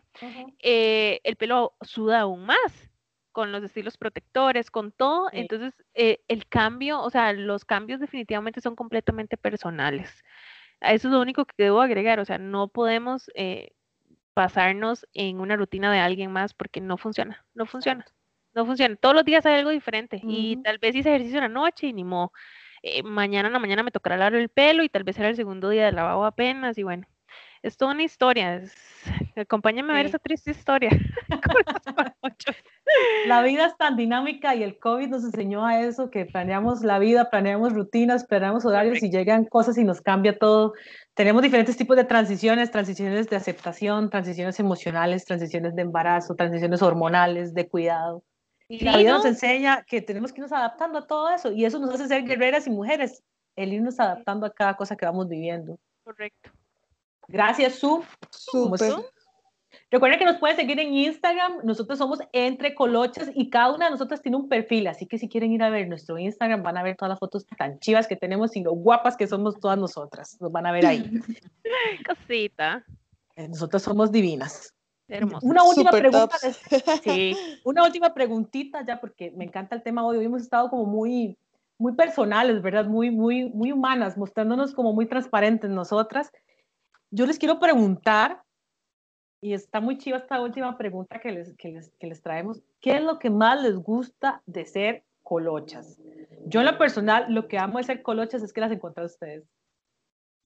Eh, 0.61 1.21
el 1.25 1.37
pelo 1.37 1.75
suda 1.83 2.21
aún 2.21 2.45
más 2.47 2.91
con 3.33 3.53
los 3.53 3.63
estilos 3.63 3.97
protectores, 3.97 4.71
con 4.71 4.93
todo. 4.93 5.29
Entonces, 5.33 5.75
eh, 5.95 6.21
el 6.29 6.47
cambio, 6.47 7.01
o 7.01 7.11
sea, 7.11 7.33
los 7.33 7.65
cambios 7.65 8.01
definitivamente 8.01 8.61
son 8.61 8.75
completamente 8.75 9.37
personales. 9.37 10.25
Eso 10.81 11.09
es 11.09 11.13
lo 11.13 11.21
único 11.21 11.45
que 11.45 11.55
debo 11.57 11.81
agregar. 11.81 12.21
O 12.21 12.25
sea, 12.25 12.39
no 12.39 12.69
podemos 12.69 13.31
basarnos 14.35 15.07
en 15.13 15.41
una 15.41 15.57
rutina 15.57 15.93
de 15.93 15.99
alguien 15.99 16.33
más 16.33 16.55
porque 16.55 16.81
no 16.81 16.97
funciona, 16.97 17.45
no 17.55 17.67
funciona 17.67 18.07
no 18.55 18.67
funciona. 18.67 18.97
Todos 18.97 19.15
los 19.15 19.25
días 19.25 19.47
hay 19.47 19.55
algo 19.55 19.71
diferente 19.71 20.21
y 20.23 20.57
tal 20.63 20.79
vez 20.79 20.95
hice 20.95 21.11
ejercicio 21.11 21.39
en 21.39 21.45
la 21.45 21.49
noche 21.49 21.89
y 21.89 21.93
ni 21.93 22.05
modo. 22.05 22.33
Eh, 22.83 23.03
mañana 23.03 23.49
en 23.49 23.53
la 23.53 23.59
mañana 23.59 23.83
me 23.83 23.91
tocará 23.91 24.17
lavar 24.17 24.35
el 24.35 24.49
pelo 24.49 24.83
y 24.83 24.89
tal 24.89 25.05
vez 25.05 25.17
será 25.17 25.29
el 25.29 25.37
segundo 25.37 25.69
día 25.69 25.85
de 25.85 25.93
lavado 25.93 26.25
apenas 26.25 26.79
y 26.79 26.83
bueno, 26.83 27.07
es 27.63 27.77
toda 27.77 27.93
una 27.93 28.03
historia. 28.03 28.57
Es... 28.57 28.75
Acompáñame 29.37 29.93
a 29.93 29.97
ver 29.97 30.07
esa 30.07 30.19
triste 30.19 30.51
historia. 30.51 30.91
la 33.27 33.43
vida 33.43 33.67
es 33.67 33.77
tan 33.77 33.97
dinámica 33.97 34.55
y 34.55 34.63
el 34.63 34.79
COVID 34.79 35.09
nos 35.09 35.25
enseñó 35.25 35.67
a 35.67 35.81
eso, 35.81 36.11
que 36.11 36.27
planeamos 36.27 36.83
la 36.83 36.99
vida, 36.99 37.31
planeamos 37.31 37.73
rutinas, 37.73 38.25
planeamos 38.25 38.65
horarios 38.65 39.03
y 39.03 39.11
llegan 39.11 39.45
cosas 39.45 39.79
y 39.79 39.85
nos 39.85 40.01
cambia 40.01 40.39
todo. 40.39 40.73
Tenemos 41.15 41.43
diferentes 41.43 41.77
tipos 41.77 41.97
de 41.97 42.05
transiciones, 42.05 42.71
transiciones 42.71 43.29
de 43.29 43.37
aceptación, 43.37 44.11
transiciones 44.11 44.59
emocionales, 44.59 45.25
transiciones 45.25 45.75
de 45.75 45.83
embarazo, 45.83 46.35
transiciones 46.35 46.83
hormonales, 46.83 47.55
de 47.55 47.69
cuidado. 47.69 48.25
Y 48.71 48.85
la 48.85 48.97
vida 48.97 49.15
nos 49.15 49.25
enseña 49.25 49.83
que 49.83 50.01
tenemos 50.01 50.33
que 50.33 50.41
irnos 50.41 50.53
adaptando 50.53 51.01
a 51.01 51.07
todo 51.09 51.29
eso 51.29 51.51
y 51.51 51.65
eso 51.65 51.81
nos 51.81 51.93
hace 51.93 52.07
ser 52.07 52.23
guerreras 52.23 52.69
y 52.69 52.71
mujeres, 52.71 53.21
el 53.57 53.73
irnos 53.73 53.99
adaptando 53.99 54.47
a 54.47 54.55
cada 54.55 54.77
cosa 54.77 54.95
que 54.95 55.05
vamos 55.05 55.29
viviendo. 55.29 55.77
Correcto. 56.05 56.51
Gracias, 57.27 57.75
Su. 57.75 58.05
Súper. 58.31 58.93
Recuerden 59.91 60.21
que 60.21 60.25
nos 60.25 60.37
pueden 60.37 60.57
seguir 60.57 60.79
en 60.79 60.95
Instagram. 60.95 61.59
Nosotros 61.65 61.99
somos 61.99 62.21
Entre 62.33 62.77
Colochas 62.77 63.33
y 63.35 63.51
cada 63.51 63.75
una 63.75 63.87
de 63.87 63.91
nosotras 63.91 64.23
tiene 64.23 64.37
un 64.37 64.49
perfil. 64.49 64.87
Así 64.87 65.05
que 65.05 65.19
si 65.19 65.29
quieren 65.29 65.51
ir 65.51 65.65
a 65.65 65.71
ver 65.71 65.89
nuestro 65.89 66.17
Instagram, 66.17 66.63
van 66.63 66.77
a 66.77 66.85
ver 66.85 66.97
todas 66.97 67.11
las 67.11 67.19
fotos 67.19 67.45
tan 67.59 67.81
chivas 67.81 68.07
que 68.07 68.15
tenemos 68.15 68.55
y 68.55 68.63
lo 68.63 68.71
guapas 68.71 69.17
que 69.17 69.27
somos 69.27 69.59
todas 69.59 69.79
nosotras. 69.79 70.37
Nos 70.41 70.53
van 70.53 70.67
a 70.67 70.73
ver 70.73 70.87
ahí. 70.87 71.11
Cosita. 72.07 72.85
Eh, 73.35 73.49
nosotras 73.49 73.83
somos 73.83 74.13
divinas. 74.13 74.73
Hermoso. 75.11 75.47
Una 75.47 75.65
última 75.65 75.91
pregunta. 75.91 76.37
Sí, 77.03 77.37
una 77.65 77.85
última 77.85 78.15
preguntita 78.15 78.85
ya, 78.85 79.01
porque 79.01 79.31
me 79.33 79.45
encanta 79.45 79.75
el 79.75 79.83
tema 79.83 80.05
hoy. 80.05 80.19
Hoy 80.19 80.25
hemos 80.25 80.43
estado 80.43 80.71
como 80.71 80.87
muy, 80.87 81.37
muy 81.79 81.95
personales, 81.95 82.63
¿verdad? 82.63 82.87
Muy, 82.87 83.11
muy, 83.11 83.51
muy 83.51 83.73
humanas, 83.73 84.17
mostrándonos 84.17 84.75
como 84.75 84.93
muy 84.93 85.07
transparentes 85.07 85.71
nosotras. 85.71 86.31
Yo 87.11 87.27
les 87.27 87.39
quiero 87.39 87.59
preguntar, 87.59 88.43
y 89.41 89.55
está 89.55 89.81
muy 89.81 89.99
chiva 89.99 90.19
esta 90.19 90.41
última 90.41 90.77
pregunta 90.79 91.19
que 91.19 91.33
les, 91.33 91.57
que 91.57 91.71
les, 91.71 91.91
que 91.99 92.07
les 92.07 92.23
traemos, 92.23 92.63
¿qué 92.81 92.97
es 92.97 93.03
lo 93.03 93.19
que 93.19 93.31
más 93.31 93.61
les 93.63 93.77
gusta 93.77 94.43
de 94.47 94.65
ser 94.67 95.05
colochas? 95.23 95.99
Yo 96.47 96.61
en 96.61 96.67
lo 96.67 96.79
personal, 96.79 97.27
lo 97.33 97.49
que 97.49 97.59
amo 97.59 97.79
de 97.79 97.85
ser 97.85 98.03
colochas 98.03 98.43
es 98.43 98.53
que 98.53 98.61
las 98.61 98.71
encontré 98.71 99.03
a 99.03 99.07
ustedes. 99.07 99.45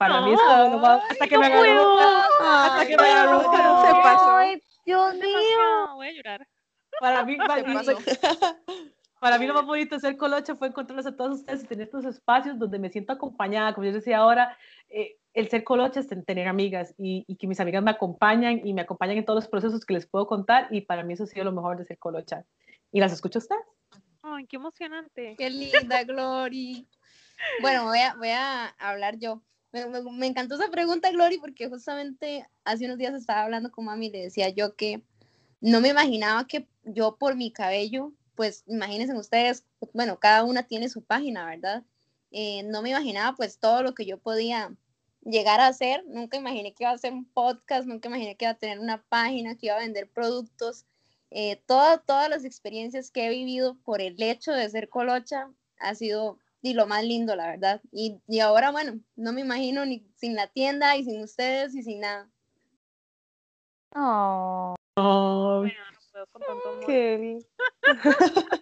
Para 0.09 0.21
mí 0.21 0.33
es 0.33 0.71
lo 0.71 0.79
más, 0.79 1.03
hasta 1.11 1.27
que 1.27 1.39
me 1.39 1.47
agarró. 1.47 1.99
Hasta 2.41 2.87
que 2.87 2.97
me 2.97 3.03
agarró. 3.05 3.41
Se 3.41 3.93
pasó. 4.03 4.37
Ay, 4.37 4.63
Dios 4.85 5.15
mío. 5.15 5.95
Voy 5.95 6.09
a 6.09 6.13
llorar. 6.13 6.49
Para 7.01 7.25
mí, 7.25 7.37
para 7.37 7.63
mí, 7.63 7.75
para 9.21 9.39
mí 9.39 9.47
lo 9.47 9.55
más 9.55 9.67
bonito 9.67 9.97
de 9.97 10.01
ser 10.01 10.17
colocha 10.17 10.55
fue 10.55 10.69
encontrarlos 10.69 11.07
a 11.07 11.17
todos 11.17 11.41
ustedes 11.41 11.65
y 11.65 11.67
tener 11.67 11.87
estos 11.87 12.05
espacios 12.05 12.59
donde 12.59 12.79
me 12.79 12.91
siento 12.91 13.13
acompañada, 13.13 13.75
como 13.75 13.87
yo 13.87 13.93
decía 13.93 14.19
ahora, 14.19 14.57
eh, 14.89 15.17
el 15.33 15.49
ser 15.49 15.65
colocha 15.65 16.01
es 16.01 16.09
tener 16.25 16.47
amigas 16.47 16.95
y, 16.97 17.25
y, 17.27 17.37
que 17.37 17.49
mis 17.49 17.59
amigas 17.59 17.83
me 17.83 17.91
acompañan 17.91 18.61
y 18.65 18.73
me 18.75 18.83
acompañan 18.83 19.17
en 19.17 19.25
todos 19.25 19.43
los 19.43 19.49
procesos 19.49 19.85
que 19.85 19.95
les 19.95 20.07
puedo 20.07 20.27
contar 20.29 20.69
y 20.71 20.83
para 20.83 21.03
mí 21.03 21.15
eso 21.15 21.25
ha 21.25 21.27
sido 21.27 21.45
lo 21.45 21.53
mejor 21.53 21.77
de 21.77 21.85
ser 21.85 21.99
colocha. 21.99 22.45
Y 22.93 23.01
las 23.01 23.13
escucho 23.13 23.39
a 23.39 23.41
ustedes. 23.41 23.65
Ay, 24.23 24.47
qué 24.47 24.57
emocionante. 24.57 25.35
Qué 25.37 25.51
linda, 25.51 26.05
Glory. 26.05 26.87
Bueno, 27.61 27.85
voy 27.87 27.99
a, 27.99 28.15
voy 28.15 28.31
a 28.31 28.69
hablar 28.79 29.19
yo. 29.19 29.43
Me, 29.75 29.89
me, 29.89 30.27
encantó 30.29 30.55
esa 30.55 30.71
pregunta, 30.71 31.11
Glory, 31.11 31.39
porque 31.39 31.69
justamente 31.69 32.47
hace 32.63 32.85
unos 32.85 32.97
días 32.97 33.13
estaba 33.13 33.43
hablando 33.43 33.73
con 33.73 33.87
mami 33.87 34.07
y 34.07 34.11
le 34.11 34.23
decía 34.23 34.49
yo 34.51 34.77
que 34.77 35.03
no 35.61 35.81
me 35.81 35.89
imaginaba 35.89 36.47
que 36.47 36.69
yo 36.85 37.17
por 37.17 37.35
mi 37.35 37.51
cabello, 37.51 38.13
pues 38.37 38.63
imagínense 38.69 39.17
ustedes, 39.17 39.65
bueno, 39.93 40.21
cada 40.21 40.45
una 40.45 40.63
tiene 40.63 40.89
su 40.89 41.03
página, 41.03 41.45
¿verdad? 41.45 41.83
Eh, 42.31 42.63
no 42.63 42.83
me 42.83 42.91
imaginaba 42.91 43.35
pues 43.35 43.59
todo 43.59 43.83
lo 43.83 43.95
que 43.95 44.07
yo 44.07 44.19
podía 44.19 44.77
llegar 45.23 45.59
a 45.59 45.67
hacer, 45.67 46.05
nunca 46.07 46.37
imaginé 46.37 46.73
que 46.73 46.85
iba 46.85 46.91
a 46.91 46.95
hacer 46.95 47.13
un 47.13 47.25
podcast, 47.25 47.85
nunca 47.89 48.09
imaginé 48.09 48.37
que 48.37 48.45
iba 48.45 48.53
a 48.53 48.59
tener 48.59 48.79
una 48.79 49.03
página, 49.03 49.57
que 49.57 49.67
iba 49.67 49.75
a 49.75 49.81
vender 49.81 50.09
productos, 50.09 50.85
eh, 51.31 51.61
todas, 51.67 52.01
todas 52.07 52.31
las 52.31 52.45
experiencias 52.45 53.11
que 53.11 53.27
he 53.27 53.31
vivido 53.31 53.77
por 53.85 54.01
el 54.01 54.23
hecho 54.23 54.53
de 54.53 54.71
ser 54.71 54.89
colocha 54.89 55.51
ha 55.81 55.97
sido 55.97 56.39
y 56.65 56.73
lo 56.73 56.87
más 56.87 57.05
lindo, 57.05 57.37
la 57.37 57.49
verdad. 57.49 57.83
Y, 57.93 58.23
y, 58.27 58.41
ahora, 58.41 58.71
bueno, 58.71 58.99
no 59.17 59.35
me 59.35 59.43
imagino 59.43 59.85
ni 59.85 60.09
sin 60.17 60.35
la 60.35 60.47
tienda 60.47 60.97
y 60.97 61.05
sin 61.05 61.23
ustedes 61.23 61.75
y 61.75 61.83
sin 61.83 62.01
nada. 62.01 62.31
Oh. 63.95 64.75
oh. 64.97 65.59
Bueno, 65.59 65.77
no 66.15 66.27
puedo 66.27 66.81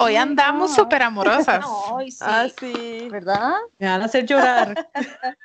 Hoy 0.00 0.16
andamos 0.16 0.74
súper 0.74 1.04
amorosas. 1.04 1.64
Sí. 1.64 2.18
Ah, 2.20 2.48
sí. 2.58 3.08
¿Verdad? 3.12 3.54
Me 3.78 3.86
van 3.86 4.02
a 4.02 4.06
hacer 4.06 4.26
llorar. 4.26 4.90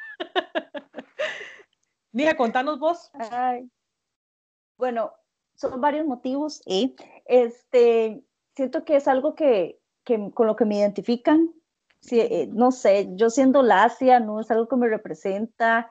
Mija, 2.13 2.35
contanos 2.35 2.79
vos. 2.79 3.11
Ay. 3.31 3.69
Bueno, 4.77 5.13
son 5.53 5.79
varios 5.79 6.07
motivos. 6.07 6.63
¿eh? 6.65 6.95
Este, 7.25 8.23
siento 8.55 8.83
que 8.85 8.95
es 8.95 9.07
algo 9.07 9.35
que, 9.35 9.79
que, 10.03 10.31
con 10.33 10.47
lo 10.47 10.55
que 10.55 10.65
me 10.65 10.77
identifican. 10.77 11.53
Sí, 11.99 12.19
eh, 12.19 12.49
no 12.51 12.71
sé, 12.71 13.09
yo 13.15 13.29
siendo 13.29 13.63
lacia, 13.63 14.19
no 14.19 14.41
es 14.41 14.51
algo 14.51 14.67
que 14.67 14.75
me 14.75 14.89
representa. 14.89 15.89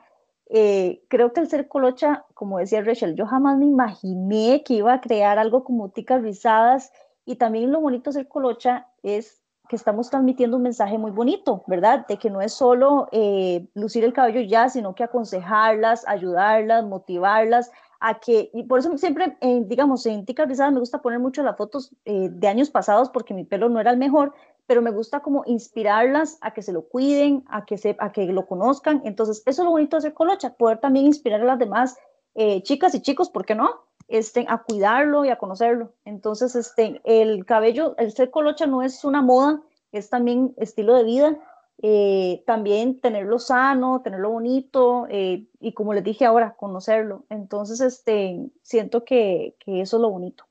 Eh, 0.50 1.02
creo 1.08 1.32
que 1.32 1.40
el 1.40 1.48
ser 1.48 1.68
colocha, 1.68 2.26
como 2.34 2.58
decía 2.58 2.82
Rachel, 2.82 3.14
yo 3.14 3.26
jamás 3.26 3.56
me 3.56 3.64
imaginé 3.66 4.62
que 4.64 4.74
iba 4.74 4.92
a 4.92 5.00
crear 5.00 5.38
algo 5.38 5.64
como 5.64 5.90
ticas 5.90 6.22
rizadas. 6.22 6.92
Y 7.24 7.36
también 7.36 7.72
lo 7.72 7.80
bonito 7.80 8.10
de 8.10 8.14
ser 8.14 8.28
colocha 8.28 8.88
es 9.02 9.42
que 9.68 9.76
estamos 9.76 10.10
transmitiendo 10.10 10.58
un 10.58 10.64
mensaje 10.64 10.98
muy 10.98 11.12
bonito, 11.12 11.64
¿verdad? 11.66 12.06
De 12.06 12.18
que 12.18 12.28
no 12.28 12.42
es 12.42 12.52
solo 12.52 13.08
eh, 13.12 13.66
lucir 13.72 14.04
el 14.04 14.12
cabello 14.12 14.42
ya, 14.42 14.68
sino 14.68 14.94
que 14.94 15.04
aconsejarlas, 15.04 16.06
ayudarlas, 16.06 16.84
motivarlas 16.84 17.70
a 18.04 18.18
que, 18.18 18.50
y 18.52 18.64
por 18.64 18.80
eso 18.80 18.98
siempre, 18.98 19.36
digamos, 19.40 20.04
en 20.06 20.24
Tica 20.26 20.44
Rizada 20.44 20.72
me 20.72 20.80
gusta 20.80 21.00
poner 21.00 21.20
mucho 21.20 21.44
las 21.44 21.56
fotos 21.56 21.94
eh, 22.04 22.28
de 22.32 22.48
años 22.48 22.68
pasados 22.68 23.08
porque 23.10 23.32
mi 23.32 23.44
pelo 23.44 23.68
no 23.68 23.78
era 23.78 23.92
el 23.92 23.96
mejor, 23.96 24.34
pero 24.66 24.82
me 24.82 24.90
gusta 24.90 25.20
como 25.20 25.44
inspirarlas 25.46 26.36
a 26.40 26.52
que 26.52 26.62
se 26.62 26.72
lo 26.72 26.82
cuiden, 26.88 27.44
a 27.48 27.64
que, 27.64 27.78
se, 27.78 27.94
a 28.00 28.10
que 28.10 28.26
lo 28.26 28.46
conozcan. 28.46 29.02
Entonces, 29.04 29.44
eso 29.46 29.62
es 29.62 29.64
lo 29.64 29.70
bonito 29.70 29.94
de 29.94 29.98
hacer 29.98 30.14
colocha, 30.14 30.54
poder 30.54 30.78
también 30.78 31.06
inspirar 31.06 31.42
a 31.42 31.44
las 31.44 31.60
demás 31.60 31.96
eh, 32.34 32.60
chicas 32.64 32.92
y 32.96 33.02
chicos, 33.02 33.30
¿por 33.30 33.46
qué 33.46 33.54
no? 33.54 33.70
Este, 34.08 34.46
a 34.48 34.64
cuidarlo 34.64 35.24
y 35.24 35.28
a 35.28 35.38
conocerlo. 35.38 35.92
Entonces, 36.04 36.56
este, 36.56 37.00
el 37.04 37.46
cabello, 37.46 37.94
el 37.98 38.10
ser 38.10 38.32
colocha 38.32 38.66
no 38.66 38.82
es 38.82 39.04
una 39.04 39.22
moda, 39.22 39.62
es 39.92 40.10
también 40.10 40.54
estilo 40.56 40.96
de 40.96 41.04
vida 41.04 41.38
eh, 41.78 42.42
también 42.46 43.00
tenerlo 43.00 43.38
sano, 43.38 44.02
tenerlo 44.02 44.30
bonito 44.30 45.06
eh, 45.08 45.46
y 45.60 45.72
como 45.72 45.94
les 45.94 46.04
dije 46.04 46.24
ahora, 46.24 46.54
conocerlo. 46.54 47.24
Entonces, 47.28 47.80
este, 47.80 48.50
siento 48.62 49.04
que, 49.04 49.56
que 49.58 49.80
eso 49.80 49.96
es 49.96 50.00
lo 50.00 50.10
bonito, 50.10 50.46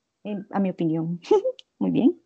a 0.49 0.59
mi 0.59 0.69
opinión. 0.69 1.19
Muy 1.79 1.91
bien. 1.91 2.21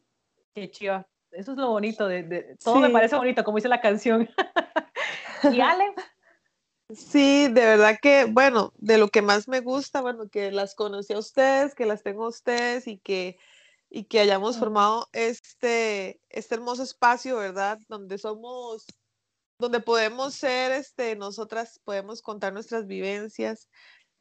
Qué 0.53 0.71
chiva. 0.71 1.07
Eso 1.31 1.51
es 1.51 1.57
lo 1.57 1.69
bonito, 1.69 2.07
de, 2.07 2.55
todo 2.63 2.79
me 2.79 2.89
parece 2.89 3.17
bonito, 3.17 3.43
como 3.43 3.57
dice 3.57 3.67
la 3.67 3.81
canción. 3.81 4.29
¿Y 5.51 5.59
Ale? 5.59 5.93
Sí, 6.93 7.47
de 7.49 7.65
verdad 7.65 7.97
que, 8.01 8.25
bueno, 8.25 8.71
de 8.77 8.97
lo 8.97 9.09
que 9.09 9.21
más 9.21 9.47
me 9.47 9.59
gusta, 9.59 10.01
bueno, 10.01 10.29
que 10.29 10.51
las 10.51 10.75
conocí 10.75 11.13
a 11.13 11.19
ustedes, 11.19 11.75
que 11.75 11.85
las 11.85 12.03
tengo 12.03 12.25
a 12.25 12.29
ustedes 12.29 12.87
y 12.87 12.99
que, 12.99 13.37
y 13.89 14.05
que 14.05 14.19
hayamos 14.19 14.57
formado 14.57 15.07
este, 15.13 16.21
este 16.29 16.55
hermoso 16.55 16.83
espacio, 16.83 17.37
¿verdad? 17.37 17.79
Donde 17.87 18.17
somos, 18.17 18.85
donde 19.59 19.79
podemos 19.79 20.33
ser, 20.33 20.71
este, 20.71 21.15
nosotras 21.15 21.79
podemos 21.83 22.21
contar 22.21 22.53
nuestras 22.53 22.87
vivencias. 22.87 23.69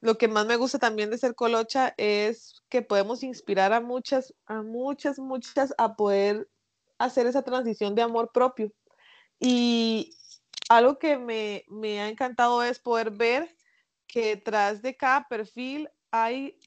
Lo 0.00 0.18
que 0.18 0.28
más 0.28 0.46
me 0.46 0.56
gusta 0.56 0.78
también 0.78 1.10
de 1.10 1.18
ser 1.18 1.34
colocha 1.34 1.94
es 1.96 2.62
que 2.68 2.82
podemos 2.82 3.22
inspirar 3.22 3.72
a 3.72 3.80
muchas, 3.80 4.34
a 4.46 4.62
muchas, 4.62 5.18
muchas 5.18 5.74
a 5.78 5.96
poder 5.96 6.48
hacer 6.98 7.26
esa 7.26 7.42
transición 7.42 7.94
de 7.94 8.02
amor 8.02 8.30
propio. 8.32 8.70
Y 9.40 10.14
algo 10.68 10.98
que 10.98 11.18
me, 11.18 11.64
me 11.68 12.00
ha 12.00 12.08
encantado 12.08 12.62
es 12.62 12.78
poder 12.78 13.10
ver 13.10 13.56
que 14.06 14.36
detrás 14.36 14.82
de 14.82 14.96
cada 14.96 15.26
perfil 15.26 15.88
hay 16.10 16.58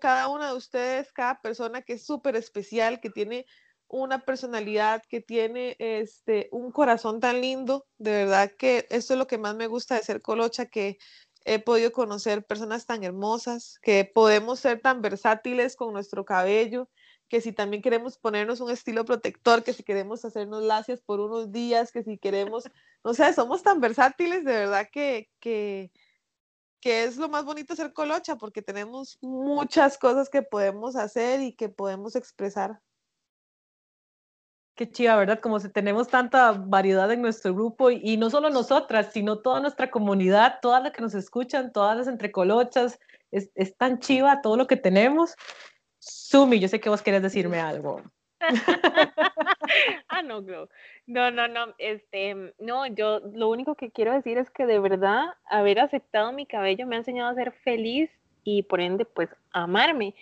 cada 0.00 0.28
una 0.28 0.48
de 0.48 0.56
ustedes, 0.56 1.12
cada 1.12 1.40
persona 1.40 1.82
que 1.82 1.94
es 1.94 2.06
súper 2.06 2.36
especial, 2.36 3.00
que 3.00 3.10
tiene 3.10 3.46
una 3.88 4.24
personalidad, 4.24 5.02
que 5.08 5.20
tiene 5.20 5.76
este, 5.78 6.48
un 6.52 6.72
corazón 6.72 7.20
tan 7.20 7.40
lindo. 7.40 7.86
De 7.98 8.10
verdad 8.12 8.52
que 8.58 8.86
esto 8.90 9.14
es 9.14 9.18
lo 9.18 9.26
que 9.26 9.38
más 9.38 9.54
me 9.54 9.66
gusta 9.66 9.96
de 9.96 10.02
ser 10.02 10.22
colocha, 10.22 10.66
que 10.66 10.98
he 11.44 11.58
podido 11.58 11.92
conocer 11.92 12.44
personas 12.44 12.86
tan 12.86 13.04
hermosas, 13.04 13.78
que 13.82 14.04
podemos 14.04 14.60
ser 14.60 14.80
tan 14.80 15.02
versátiles 15.02 15.76
con 15.76 15.92
nuestro 15.92 16.24
cabello, 16.24 16.88
que 17.28 17.40
si 17.40 17.52
también 17.52 17.82
queremos 17.82 18.18
ponernos 18.18 18.60
un 18.60 18.70
estilo 18.70 19.04
protector, 19.04 19.62
que 19.62 19.72
si 19.72 19.82
queremos 19.82 20.24
hacernos 20.24 20.62
lacias 20.62 21.02
por 21.02 21.20
unos 21.20 21.52
días, 21.52 21.92
que 21.92 22.02
si 22.02 22.18
queremos, 22.18 22.64
no 23.02 23.14
sé, 23.14 23.32
somos 23.34 23.62
tan 23.62 23.80
versátiles, 23.80 24.44
de 24.44 24.52
verdad 24.52 24.88
que, 24.90 25.28
que, 25.40 25.90
que 26.84 27.04
es 27.04 27.16
lo 27.16 27.30
más 27.30 27.46
bonito 27.46 27.74
ser 27.74 27.94
colocha, 27.94 28.36
porque 28.36 28.60
tenemos 28.60 29.16
muchas 29.22 29.96
cosas 29.96 30.28
que 30.28 30.42
podemos 30.42 30.96
hacer 30.96 31.40
y 31.40 31.54
que 31.54 31.70
podemos 31.70 32.14
expresar. 32.14 32.78
Qué 34.76 34.90
chiva, 34.90 35.16
¿verdad? 35.16 35.40
Como 35.40 35.58
si 35.60 35.70
tenemos 35.70 36.08
tanta 36.08 36.52
variedad 36.52 37.10
en 37.10 37.22
nuestro 37.22 37.54
grupo 37.54 37.90
y, 37.90 38.18
no 38.18 38.28
solo 38.28 38.50
nosotras, 38.50 39.14
sino 39.14 39.38
toda 39.38 39.60
nuestra 39.60 39.90
comunidad, 39.90 40.58
todas 40.60 40.82
las 40.82 40.92
que 40.92 41.00
nos 41.00 41.14
escuchan, 41.14 41.72
todas 41.72 41.96
las 41.96 42.06
entrecolochas, 42.06 43.00
es, 43.30 43.50
es 43.54 43.74
tan 43.78 43.98
chiva 44.00 44.42
todo 44.42 44.58
lo 44.58 44.66
que 44.66 44.76
tenemos. 44.76 45.36
Sumi, 46.00 46.60
yo 46.60 46.68
sé 46.68 46.80
que 46.80 46.90
vos 46.90 47.00
querés 47.00 47.22
decirme 47.22 47.60
algo. 47.60 48.02
ah, 50.08 50.20
no, 50.22 50.42
no, 50.42 50.68
no, 51.06 51.30
no, 51.30 51.48
no, 51.48 51.74
este, 51.78 52.54
no, 52.58 52.86
yo 52.86 53.20
lo 53.32 53.50
único 53.50 53.74
que 53.74 53.90
quiero 53.90 54.12
decir 54.12 54.38
es 54.38 54.50
que 54.50 54.66
de 54.66 54.78
verdad 54.78 55.26
haber 55.46 55.80
aceptado 55.80 56.32
mi 56.32 56.46
cabello 56.46 56.86
me 56.86 56.96
ha 56.96 56.98
enseñado 56.98 57.30
a 57.30 57.34
ser 57.34 57.52
feliz 57.52 58.10
y 58.42 58.62
por 58.62 58.80
ende, 58.80 59.04
pues, 59.04 59.28
amarme. 59.52 60.14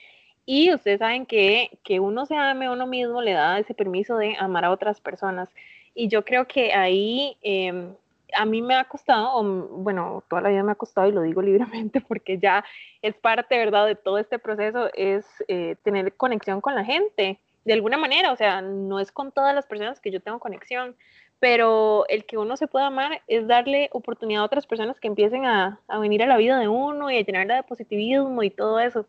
Y 0.45 0.73
ustedes 0.75 0.99
saben 0.99 1.27
que, 1.27 1.79
que 1.85 2.01
uno 2.01 2.27
se 2.27 2.37
ame 2.37 2.67
a 2.67 2.73
uno 2.73 2.87
mismo 2.87 3.23
le 3.23 3.33
da 3.33 3.59
ese 3.59 3.75
permiso 3.75 4.17
de 4.17 4.37
amar 4.39 4.65
a 4.65 4.73
otras 4.73 5.01
personas. 5.01 5.49
Y 5.95 6.09
yo 6.09 6.25
creo 6.25 6.47
que 6.47 6.73
ahí 6.73 7.37
em, 7.43 7.95
a 8.35 8.45
mí 8.45 8.63
me 8.63 8.75
ha 8.75 8.85
costado, 8.85 9.43
bueno, 9.43 10.25
toda 10.29 10.43
la 10.43 10.49
vida 10.49 10.63
me 10.63 10.73
ha 10.73 10.77
costado 10.77 11.09
y 11.09 11.13
lo 11.13 11.23
digo 11.23 11.43
libremente 11.43 12.01
porque 12.01 12.39
ya 12.39 12.65
es 13.03 13.15
parte, 13.15 13.57
¿verdad?, 13.59 13.87
de 13.87 13.95
todo 13.95 14.19
este 14.19 14.39
proceso, 14.39 14.91
es 14.95 15.27
eh, 15.49 15.77
tener 15.85 16.15
conexión 16.17 16.61
con 16.61 16.75
la 16.75 16.85
gente 16.85 17.39
de 17.65 17.73
alguna 17.73 17.97
manera, 17.97 18.33
o 18.33 18.37
sea, 18.37 18.61
no 18.61 19.01
es 19.01 19.13
con 19.13 19.33
todas 19.33 19.55
las 19.55 19.67
personas 19.67 20.01
que 20.01 20.11
yo 20.11 20.21
tengo 20.21 20.39
conexión, 20.39 20.97
pero 21.39 22.07
el 22.09 22.25
que 22.25 22.39
uno 22.39 22.57
se 22.57 22.69
pueda 22.69 22.87
amar 22.87 23.23
es 23.27 23.47
darle 23.47 23.89
oportunidad 23.93 24.43
a 24.43 24.47
otras 24.47 24.67
personas 24.67 25.01
que 25.01 25.09
empiecen 25.09 25.45
a, 25.45 25.81
a 25.89 25.99
venir 25.99 26.23
a 26.23 26.27
la 26.27 26.37
vida 26.37 26.59
de 26.59 26.69
uno 26.69 27.11
y 27.11 27.19
a 27.19 27.23
llenarla 27.23 27.57
de 27.57 27.63
positivismo 27.65 28.43
y 28.43 28.51
todo 28.51 28.79
eso. 28.79 29.07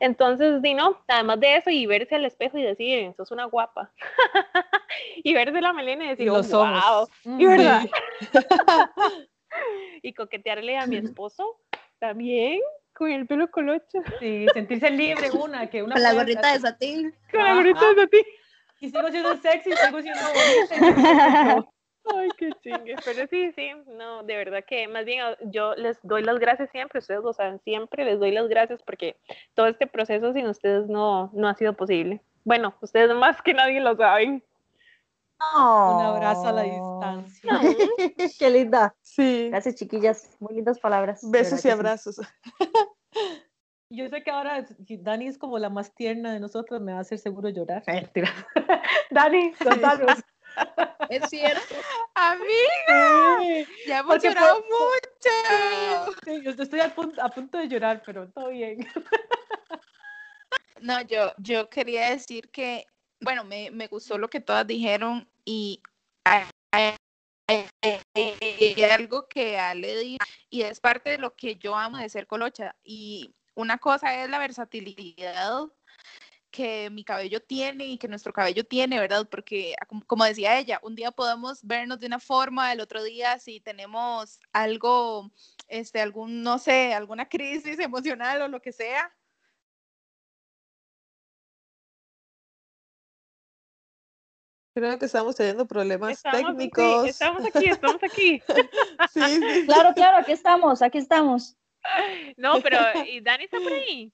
Entonces, 0.00 0.62
di 0.62 0.72
no, 0.72 0.98
además 1.08 1.40
de 1.40 1.56
eso 1.56 1.68
y 1.68 1.84
verse 1.84 2.14
al 2.14 2.24
espejo 2.24 2.56
y 2.56 2.62
decir, 2.62 3.12
sos 3.16 3.30
una 3.30 3.44
guapa. 3.44 3.90
y 5.22 5.34
verse 5.34 5.60
la 5.60 5.74
melena 5.74 6.06
y 6.06 6.08
decir, 6.08 6.30
oh, 6.30 6.42
wow, 6.42 7.06
y 7.38 7.46
verdad. 7.46 7.82
y 10.02 10.14
coquetearle 10.14 10.78
a 10.78 10.86
mi 10.86 10.96
esposo 10.96 11.60
también 11.98 12.60
con 13.00 13.10
el 13.10 13.26
pelo 13.26 13.50
colocho. 13.50 14.02
Sí, 14.18 14.46
sentirse 14.52 14.90
libre 14.90 15.30
una, 15.32 15.70
que 15.70 15.82
una 15.82 15.94
con 15.94 16.02
la 16.02 16.12
gorrita 16.12 16.52
de 16.52 16.60
satín. 16.60 17.14
Con 17.32 17.42
la 17.42 17.54
gorrita 17.54 17.80
de 17.88 18.02
satín. 18.02 18.24
Y 18.78 18.90
sigo 18.90 19.08
siendo 19.08 19.36
sexy, 19.38 19.72
sigo 19.72 20.02
siendo 20.02 20.20
bonita. 20.20 21.66
Ay, 22.14 22.28
qué 22.36 22.50
chingue. 22.62 22.96
Pero 23.02 23.26
sí, 23.28 23.52
sí, 23.52 23.70
no, 23.86 24.22
de 24.22 24.36
verdad 24.36 24.64
que 24.66 24.86
más 24.86 25.06
bien 25.06 25.22
yo 25.44 25.74
les 25.76 25.98
doy 26.02 26.22
las 26.22 26.38
gracias 26.38 26.68
siempre, 26.72 26.98
ustedes 26.98 27.22
lo 27.22 27.32
saben, 27.32 27.58
siempre 27.60 28.04
les 28.04 28.20
doy 28.20 28.32
las 28.32 28.48
gracias 28.48 28.82
porque 28.82 29.16
todo 29.54 29.66
este 29.66 29.86
proceso 29.86 30.34
sin 30.34 30.46
ustedes 30.46 30.86
no, 30.86 31.30
no 31.32 31.48
ha 31.48 31.54
sido 31.54 31.72
posible. 31.72 32.20
Bueno, 32.44 32.74
ustedes 32.82 33.14
más 33.14 33.40
que 33.40 33.54
nadie 33.54 33.80
lo 33.80 33.96
saben. 33.96 34.44
Un 35.40 36.02
abrazo 36.02 36.48
a 36.48 36.52
la 36.52 36.62
distancia. 36.62 37.60
Qué 38.38 38.50
linda. 38.50 38.94
Sí. 39.00 39.48
Gracias, 39.50 39.76
chiquillas. 39.76 40.36
Muy 40.38 40.54
lindas 40.54 40.78
palabras. 40.78 41.20
Besos 41.30 41.64
y 41.64 41.70
abrazos. 41.70 42.20
Yo 43.92 44.08
sé 44.08 44.22
que 44.22 44.30
ahora 44.30 44.64
Dani 44.78 45.26
es 45.26 45.36
como 45.36 45.58
la 45.58 45.68
más 45.68 45.92
tierna 45.94 46.32
de 46.32 46.38
nosotros, 46.38 46.80
me 46.80 46.92
va 46.92 46.98
a 46.98 47.00
hacer 47.00 47.18
seguro 47.18 47.48
llorar. 47.48 47.82
Dani, 49.10 49.52
contanos. 49.54 50.18
Es 51.08 51.28
cierto. 51.28 51.74
Amiga, 52.14 53.66
ya 53.86 53.98
hemos 53.98 54.22
llorado 54.22 54.62
mucho. 54.62 56.40
yo 56.42 56.50
estoy 56.50 56.80
a 56.80 56.94
punto, 56.94 57.20
a 57.20 57.28
punto 57.30 57.58
de 57.58 57.66
llorar, 57.66 58.00
pero 58.06 58.30
todo 58.30 58.50
bien. 58.50 58.86
No, 60.80 61.00
yo, 61.02 61.32
yo 61.38 61.68
quería 61.68 62.10
decir 62.10 62.48
que, 62.50 62.86
bueno, 63.20 63.44
me, 63.44 63.70
me 63.70 63.86
gustó 63.86 64.18
lo 64.18 64.28
que 64.28 64.40
todas 64.40 64.66
dijeron 64.66 65.28
y 65.44 65.82
hay, 66.24 66.44
algo 68.90 69.28
que 69.28 69.58
Ale 69.58 69.98
dijo 69.98 70.24
y 70.48 70.62
es 70.62 70.80
parte 70.80 71.10
de 71.10 71.18
lo 71.18 71.34
que 71.34 71.56
yo 71.56 71.76
amo 71.76 71.98
de 71.98 72.08
ser 72.08 72.26
colocha. 72.26 72.76
Y 72.82 73.34
una 73.54 73.78
cosa 73.78 74.22
es 74.22 74.30
la 74.30 74.38
versatilidad 74.38 75.68
que 76.50 76.90
mi 76.90 77.04
cabello 77.04 77.40
tiene 77.40 77.86
y 77.86 77.98
que 77.98 78.08
nuestro 78.08 78.32
cabello 78.32 78.64
tiene, 78.64 78.98
¿verdad? 78.98 79.28
Porque 79.30 79.74
ah, 79.80 79.86
como 80.06 80.24
decía 80.24 80.58
ella, 80.58 80.80
un 80.82 80.96
día 80.96 81.12
podemos 81.12 81.62
vernos 81.62 82.00
de 82.00 82.06
una 82.06 82.18
forma, 82.18 82.72
el 82.72 82.80
otro 82.80 83.02
día 83.04 83.38
si 83.38 83.60
tenemos 83.60 84.40
algo, 84.52 85.30
este, 85.68 86.00
algún, 86.00 86.42
no 86.42 86.58
sé, 86.58 86.92
alguna 86.94 87.28
crisis 87.28 87.78
emocional 87.78 88.42
o 88.42 88.48
lo 88.48 88.60
que 88.60 88.72
sea. 88.72 89.14
Creo 94.74 94.98
que 94.98 95.06
estamos 95.06 95.34
teniendo 95.36 95.66
problemas 95.66 96.22
técnicos. 96.22 97.08
estamos 97.08 97.44
aquí, 97.44 97.66
estamos 97.66 98.02
aquí. 98.02 98.42
sí, 99.12 99.20
sí. 99.20 99.66
Claro, 99.66 99.92
claro, 99.94 100.18
aquí 100.18 100.32
estamos, 100.32 100.80
aquí 100.80 100.98
estamos. 100.98 101.56
No, 102.36 102.60
pero 102.60 102.78
¿y 103.06 103.20
Dani 103.20 103.44
está 103.44 103.58
por 103.58 103.72
ahí? 103.72 104.12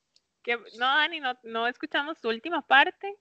no, 0.79 0.87
Dani, 0.87 1.21
no, 1.21 1.35
no 1.43 1.67
escuchamos 1.67 2.19
su 2.19 2.29
última 2.29 2.63
parte. 2.63 3.17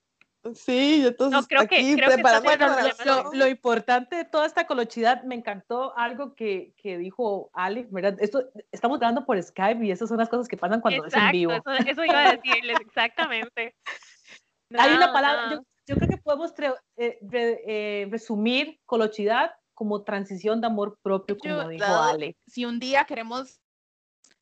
Sí, 0.54 1.04
entonces 1.08 1.42
no, 1.42 1.48
creo 1.48 1.62
aquí 1.62 1.76
que, 1.78 1.96
creo 1.96 2.18
bueno, 2.22 3.32
lo, 3.34 3.48
importante 3.48 4.16
de 4.16 4.26
toda 4.26 4.46
esta 4.46 4.68
colochidad, 4.68 5.24
me 5.24 5.34
encantó 5.34 5.98
algo 5.98 6.36
que, 6.36 6.74
que 6.78 7.00
dijo 7.00 7.50
Ale, 7.52 7.88
¿verdad? 7.90 8.16
Esto, 8.20 8.44
estamos 8.72 9.00
grabando 9.00 9.26
por 9.26 9.42
Skype 9.42 9.84
y 9.84 9.90
esas 9.90 10.08
son 10.08 10.20
las 10.20 10.30
cosas 10.30 10.48
que 10.48 10.56
pasan 10.56 10.82
cuando 10.82 11.04
es 11.06 11.16
en 11.16 11.32
vivo. 11.32 11.52
Eso, 11.52 11.72
eso 11.72 12.06
iba 12.06 12.30
a 12.30 12.36
decirles, 12.36 12.78
exactamente. 12.80 13.76
Hay 14.78 14.94
una 14.94 15.12
palabra, 15.12 15.50
yo 15.52 15.62
creo 15.86 16.10
que 16.10 16.18
podemos 16.18 16.54
eh, 16.98 17.20
eh, 17.32 18.08
resumir 18.10 18.80
colochidad 18.86 19.52
como 19.76 20.04
transición 20.04 20.62
de 20.62 20.68
amor 20.68 20.98
propio, 21.02 21.38
como 21.38 21.70
dijo 21.70 21.86
Ale. 21.86 22.36
Si 22.48 22.66
un 22.66 22.80
día 22.80 23.06
queremos, 23.06 23.60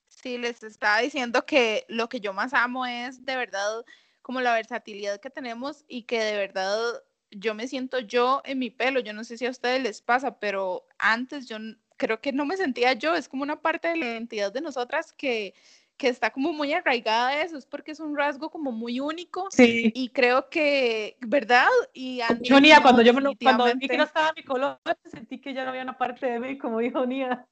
si 0.07 0.37
les 0.37 0.63
estaba 0.63 0.99
diciendo 0.99 1.45
que 1.45 1.85
lo 1.89 2.07
que 2.07 2.21
yo 2.21 2.33
más 2.33 2.53
amo 2.53 2.85
es 2.85 3.25
de 3.25 3.35
verdad 3.35 3.83
como 4.21 4.39
la 4.39 4.53
versatilidad 4.53 5.19
que 5.19 5.29
tenemos 5.29 5.83
y 5.87 6.03
que 6.03 6.19
de 6.19 6.37
verdad 6.37 7.03
yo 7.29 7.53
me 7.55 7.67
siento 7.67 7.99
yo 7.99 8.41
en 8.45 8.59
mi 8.59 8.69
pelo. 8.69 8.99
Yo 8.99 9.13
no 9.13 9.23
sé 9.23 9.37
si 9.37 9.45
a 9.45 9.49
ustedes 9.49 9.81
les 9.81 10.01
pasa, 10.01 10.39
pero 10.39 10.85
antes 10.97 11.47
yo 11.47 11.57
creo 11.97 12.21
que 12.21 12.31
no 12.31 12.45
me 12.45 12.57
sentía 12.57 12.93
yo. 12.93 13.15
Es 13.15 13.27
como 13.27 13.43
una 13.43 13.61
parte 13.61 13.89
de 13.89 13.97
la 13.97 14.05
identidad 14.05 14.51
de 14.51 14.61
nosotras 14.61 15.13
que, 15.13 15.53
que 16.03 16.09
está 16.09 16.31
como 16.31 16.51
muy 16.51 16.73
arraigada 16.73 17.29
a 17.29 17.43
eso. 17.43 17.57
Es 17.57 17.65
porque 17.65 17.91
es 17.91 18.01
un 18.01 18.17
rasgo 18.17 18.49
como 18.51 18.73
muy 18.73 18.99
único. 18.99 19.47
Sí. 19.51 19.89
Y 19.95 20.09
creo 20.09 20.49
que, 20.49 21.15
¿verdad? 21.21 21.69
Y 21.93 22.19
yo, 22.41 22.59
Nia, 22.59 22.81
cuando 22.81 23.01
yo 23.01 23.13
me, 23.13 23.37
cuando 23.37 23.73
vi 23.75 23.87
que 23.87 23.95
no 23.95 24.03
estaba 24.03 24.33
mi 24.35 24.43
color, 24.43 24.77
sentí 25.05 25.39
que 25.39 25.53
ya 25.53 25.63
no 25.63 25.69
había 25.69 25.81
una 25.81 25.97
parte 25.97 26.25
de 26.25 26.41
mí, 26.41 26.57
como 26.57 26.79
dijo 26.79 27.05
Nia. 27.05 27.47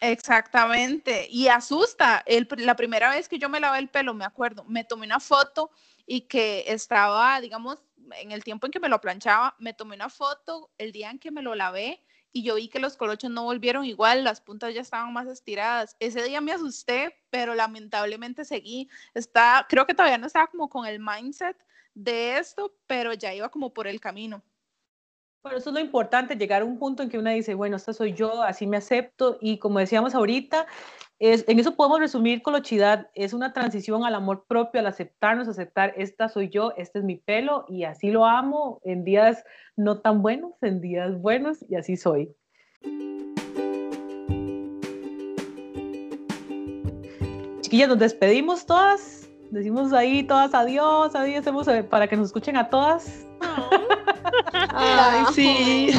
Exactamente, 0.00 1.26
y 1.28 1.48
asusta. 1.48 2.22
El, 2.24 2.46
la 2.58 2.76
primera 2.76 3.10
vez 3.10 3.28
que 3.28 3.40
yo 3.40 3.48
me 3.48 3.58
lavé 3.58 3.80
el 3.80 3.88
pelo, 3.88 4.14
me 4.14 4.24
acuerdo, 4.24 4.64
me 4.68 4.84
tomé 4.84 5.06
una 5.06 5.18
foto 5.18 5.72
y 6.06 6.22
que 6.22 6.64
estaba, 6.68 7.40
digamos, 7.40 7.82
en 8.20 8.30
el 8.30 8.44
tiempo 8.44 8.68
en 8.68 8.70
que 8.70 8.80
me 8.80 8.88
lo 8.88 9.00
planchaba, 9.00 9.56
me 9.58 9.74
tomé 9.74 9.96
una 9.96 10.08
foto 10.08 10.70
el 10.78 10.92
día 10.92 11.10
en 11.10 11.18
que 11.18 11.32
me 11.32 11.42
lo 11.42 11.56
lavé 11.56 12.00
y 12.34 12.42
yo 12.42 12.56
vi 12.56 12.68
que 12.68 12.80
los 12.80 12.96
colochos 12.96 13.30
no 13.30 13.44
volvieron 13.44 13.84
igual, 13.84 14.24
las 14.24 14.40
puntas 14.40 14.74
ya 14.74 14.80
estaban 14.80 15.12
más 15.12 15.28
estiradas. 15.28 15.96
Ese 16.00 16.20
día 16.24 16.40
me 16.40 16.50
asusté, 16.50 17.16
pero 17.30 17.54
lamentablemente 17.54 18.44
seguí. 18.44 18.90
Está, 19.14 19.64
creo 19.68 19.86
que 19.86 19.94
todavía 19.94 20.18
no 20.18 20.26
estaba 20.26 20.48
como 20.48 20.68
con 20.68 20.84
el 20.84 20.98
mindset 20.98 21.56
de 21.94 22.36
esto, 22.38 22.74
pero 22.88 23.12
ya 23.12 23.32
iba 23.32 23.48
como 23.48 23.72
por 23.72 23.86
el 23.86 24.00
camino. 24.00 24.42
Bueno, 25.44 25.58
eso 25.58 25.70
es 25.70 25.74
lo 25.74 25.80
importante, 25.80 26.34
llegar 26.34 26.62
a 26.62 26.64
un 26.64 26.76
punto 26.76 27.04
en 27.04 27.08
que 27.08 27.18
uno 27.18 27.30
dice, 27.30 27.54
bueno, 27.54 27.76
esta 27.76 27.92
soy 27.92 28.14
yo, 28.14 28.42
así 28.42 28.66
me 28.66 28.78
acepto, 28.78 29.38
y 29.40 29.58
como 29.58 29.78
decíamos 29.78 30.14
ahorita, 30.14 30.66
es, 31.18 31.44
en 31.48 31.58
eso 31.58 31.76
podemos 31.76 32.00
resumir 32.00 32.42
colochidad, 32.42 33.08
es 33.14 33.32
una 33.32 33.52
transición 33.52 34.04
al 34.04 34.14
amor 34.14 34.44
propio, 34.48 34.80
al 34.80 34.86
aceptarnos, 34.86 35.48
aceptar, 35.48 35.94
esta 35.96 36.28
soy 36.28 36.48
yo, 36.48 36.72
este 36.76 36.98
es 36.98 37.04
mi 37.04 37.16
pelo, 37.16 37.64
y 37.68 37.84
así 37.84 38.10
lo 38.10 38.24
amo, 38.24 38.80
en 38.84 39.04
días 39.04 39.44
no 39.76 40.00
tan 40.00 40.22
buenos, 40.22 40.52
en 40.62 40.80
días 40.80 41.20
buenos, 41.20 41.64
y 41.68 41.76
así 41.76 41.96
soy. 41.96 42.34
Chiquillas, 47.60 47.88
nos 47.88 47.98
despedimos 47.98 48.66
todas, 48.66 49.28
decimos 49.50 49.92
ahí 49.92 50.24
todas 50.24 50.52
adiós, 50.52 51.14
adiós, 51.14 51.40
hacemos 51.40 51.68
eh, 51.68 51.84
para 51.84 52.08
que 52.08 52.16
nos 52.16 52.26
escuchen 52.26 52.56
a 52.56 52.68
todas. 52.68 53.24
Ay, 54.52 55.24
sí. 55.32 55.90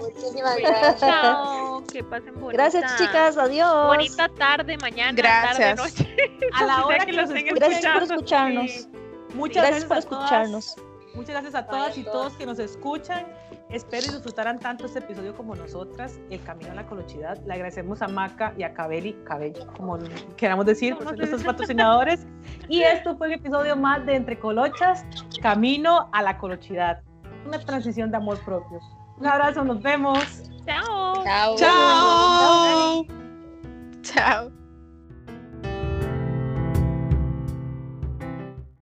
Muchísimas 0.00 0.56
gracias. 0.58 1.00
Chao, 1.00 1.57
que 1.98 2.04
pasen 2.04 2.34
bonita. 2.34 2.62
Gracias, 2.62 2.96
chicas. 2.96 3.36
Adiós. 3.36 3.86
Bonita 3.88 4.28
tarde, 4.28 4.76
mañana, 4.78 5.12
Gracias. 5.16 5.76
tarde, 5.76 5.82
noche. 5.82 6.16
A 6.54 6.64
la 6.64 6.86
hora 6.86 6.98
que 7.00 7.06
que 7.06 7.12
los 7.12 7.30
estén 7.30 7.54
Gracias 7.54 7.92
por 7.92 8.02
escucharnos. 8.04 8.70
Sí. 8.70 8.88
Muchas 9.34 9.66
Gracias 9.66 9.84
por 9.84 9.96
a 9.96 10.00
todas. 10.02 10.22
escucharnos. 10.24 10.76
Muchas 11.14 11.30
gracias 11.30 11.54
a 11.56 11.66
todas 11.66 11.98
y 11.98 12.04
todos 12.04 12.34
que 12.34 12.46
nos 12.46 12.60
escuchan. 12.60 13.26
Espero 13.70 14.06
y 14.06 14.10
disfrutaran 14.12 14.60
tanto 14.60 14.86
este 14.86 15.00
episodio 15.00 15.34
como 15.34 15.56
nosotras, 15.56 16.20
El 16.30 16.40
Camino 16.42 16.70
a 16.70 16.74
la 16.76 16.86
Colochidad. 16.86 17.38
Le 17.44 17.54
agradecemos 17.54 18.00
a 18.02 18.08
Maca 18.08 18.54
y 18.56 18.62
a 18.62 18.72
Cabelli, 18.72 19.14
Cabello, 19.24 19.66
como 19.76 19.98
queramos 20.36 20.64
decir, 20.66 20.94
por 20.96 21.08
ser 21.08 21.18
nuestros 21.18 21.42
patrocinadores. 21.42 22.26
Y 22.68 22.82
esto 22.82 23.16
fue 23.16 23.28
el 23.28 23.32
episodio 23.34 23.76
más 23.76 24.04
de 24.06 24.14
Entre 24.14 24.38
Colochas, 24.38 25.04
Camino 25.42 26.08
a 26.12 26.22
la 26.22 26.38
Colochidad. 26.38 27.02
Una 27.46 27.58
transición 27.58 28.10
de 28.10 28.18
amor 28.18 28.38
propio. 28.44 28.78
Un 29.18 29.26
abrazo, 29.26 29.64
nos 29.64 29.82
vemos. 29.82 30.50
Chao. 30.68 31.24
Chao. 31.24 31.56
Chao. 31.56 33.04
Chao. 34.02 34.57